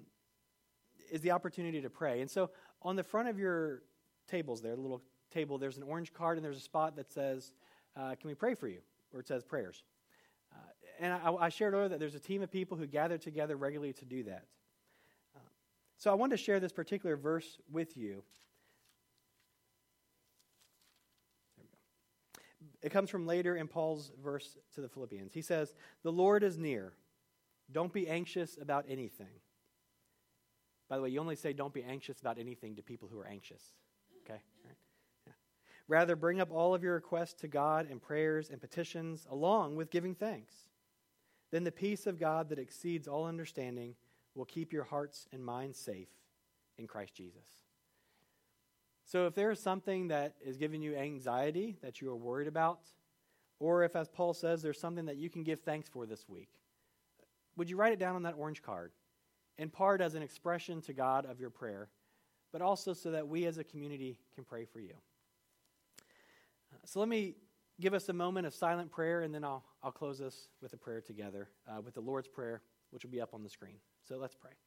is 1.12 1.22
the 1.22 1.32
opportunity 1.32 1.82
to 1.82 1.90
pray. 1.90 2.22
And 2.22 2.30
so 2.30 2.50
on 2.82 2.96
the 2.96 3.04
front 3.04 3.30
of 3.30 3.38
your 3.38 3.84
tables 4.28 4.62
there, 4.62 4.76
the 4.76 4.82
little 4.82 5.04
table, 5.32 5.58
there's 5.58 5.78
an 5.78 5.84
orange 5.84 6.14
card 6.14 6.38
and 6.38 6.46
there's 6.46 6.58
a 6.58 6.62
spot 6.62 6.96
that 6.96 7.12
says 7.12 7.54
uh, 7.96 8.16
can 8.20 8.30
we 8.30 8.34
pray 8.34 8.56
for 8.56 8.68
you? 8.68 8.80
Or 9.14 9.20
it 9.20 9.28
says 9.28 9.44
prayers. 9.44 9.84
Uh, 10.54 10.58
and 11.00 11.14
I, 11.14 11.34
I, 11.34 11.50
shared 11.50 11.74
earlier 11.74 11.90
that 11.90 12.00
there's 12.00 12.16
a 12.16 12.20
team 12.20 12.42
of 12.42 12.52
people 12.52 12.78
who 12.78 12.88
gather 12.88 13.18
together 13.18 13.58
regularly 13.58 13.94
to 13.94 14.06
do 14.06 14.24
that. 14.24 14.46
Uh, 15.36 15.40
so 15.98 16.12
I 16.12 16.14
wanted 16.14 16.38
to 16.38 16.44
share 16.44 16.60
this 16.60 16.72
particular 16.72 17.18
verse 17.18 17.58
with 17.70 17.98
you. 17.98 18.24
It 22.82 22.92
comes 22.92 23.10
from 23.10 23.28
later 23.28 23.56
in 23.56 23.68
Paul's 23.68 24.12
verse 24.24 24.58
to 24.76 24.82
the 24.82 24.90
Philippians. 24.90 25.34
He 25.34 25.42
says, 25.42 25.76
The 26.04 26.12
Lord 26.12 26.44
is 26.44 26.58
near. 26.58 26.94
Don't 27.72 27.94
be 27.94 28.08
anxious 28.08 28.58
about 28.60 28.86
anything. 28.90 29.28
By 30.90 30.98
the 30.98 31.04
way, 31.04 31.10
you 31.10 31.20
only 31.20 31.36
say 31.36 31.54
don't 31.54 31.74
be 31.74 31.84
anxious 31.84 32.20
about 32.20 32.38
anything 32.38 32.76
to 32.76 32.82
people 32.82 33.08
who 33.10 33.20
are 33.20 33.28
anxious. 33.28 33.62
Okay? 34.26 34.42
Rather, 35.92 36.16
bring 36.16 36.40
up 36.40 36.54
all 36.54 36.74
of 36.74 36.84
your 36.84 36.94
requests 36.94 37.34
to 37.34 37.50
God 37.50 37.92
in 37.92 38.00
prayers 38.00 38.50
and 38.50 38.62
petitions, 38.62 39.28
along 39.30 39.76
with 39.76 39.90
giving 39.90 40.16
thanks. 40.16 40.54
Then 41.52 41.66
the 41.66 41.72
peace 41.74 42.08
of 42.08 42.18
God 42.18 42.48
that 42.48 42.60
exceeds 42.60 43.10
all 43.10 43.26
understanding 43.26 43.96
will 44.34 44.46
keep 44.46 44.72
your 44.72 44.86
hearts 44.86 45.28
and 45.34 45.44
minds 45.44 45.78
safe 45.78 46.08
in 46.78 46.88
Christ 46.88 47.14
Jesus. 47.14 47.66
So, 49.04 49.28
if 49.28 49.36
there 49.36 49.52
is 49.52 49.60
something 49.60 50.08
that 50.08 50.36
is 50.40 50.56
giving 50.56 50.82
you 50.82 50.96
anxiety 50.96 51.76
that 51.82 52.00
you 52.00 52.10
are 52.10 52.16
worried 52.16 52.48
about, 52.48 52.80
or 53.60 53.84
if, 53.84 53.94
as 53.94 54.08
Paul 54.08 54.34
says, 54.34 54.62
there's 54.62 54.80
something 54.80 55.08
that 55.08 55.18
you 55.18 55.30
can 55.30 55.44
give 55.44 55.60
thanks 55.60 55.90
for 55.90 56.06
this 56.06 56.24
week, 56.30 56.52
would 57.58 57.70
you 57.70 57.76
write 57.76 57.92
it 57.92 58.00
down 58.00 58.16
on 58.16 58.24
that 58.24 58.36
orange 58.38 58.64
card? 58.64 58.94
In 59.58 59.70
part 59.70 60.00
as 60.00 60.16
an 60.16 60.24
expression 60.24 60.80
to 60.84 60.94
God 60.94 61.26
of 61.26 61.42
your 61.42 61.50
prayer, 61.50 61.90
but 62.54 62.62
also 62.62 62.94
so 62.94 63.12
that 63.12 63.28
we 63.28 63.46
as 63.46 63.58
a 63.58 63.64
community 63.66 64.22
can 64.36 64.46
pray 64.46 64.64
for 64.64 64.80
you. 64.80 64.94
So 66.86 67.00
let 67.00 67.10
me 67.10 67.36
give 67.80 67.94
us 67.94 68.10
a 68.10 68.14
moment 68.14 68.48
of 68.48 68.54
silent 68.54 68.92
prayer, 68.92 69.22
and 69.22 69.34
then 69.34 69.44
I'll, 69.44 69.64
I'll 69.84 69.92
close 69.92 70.22
us 70.22 70.48
with 70.62 70.74
a 70.74 70.78
prayer 70.78 71.02
together, 71.02 71.50
uh, 71.68 71.82
with 71.82 71.94
the 71.96 72.02
Lord's 72.02 72.28
Prayer, 72.28 72.62
which 72.92 73.04
will 73.04 73.12
be 73.12 73.22
up 73.22 73.34
on 73.34 73.44
the 73.44 73.50
screen. 73.50 73.78
So 74.08 74.18
let's 74.18 74.36
pray. 74.36 74.52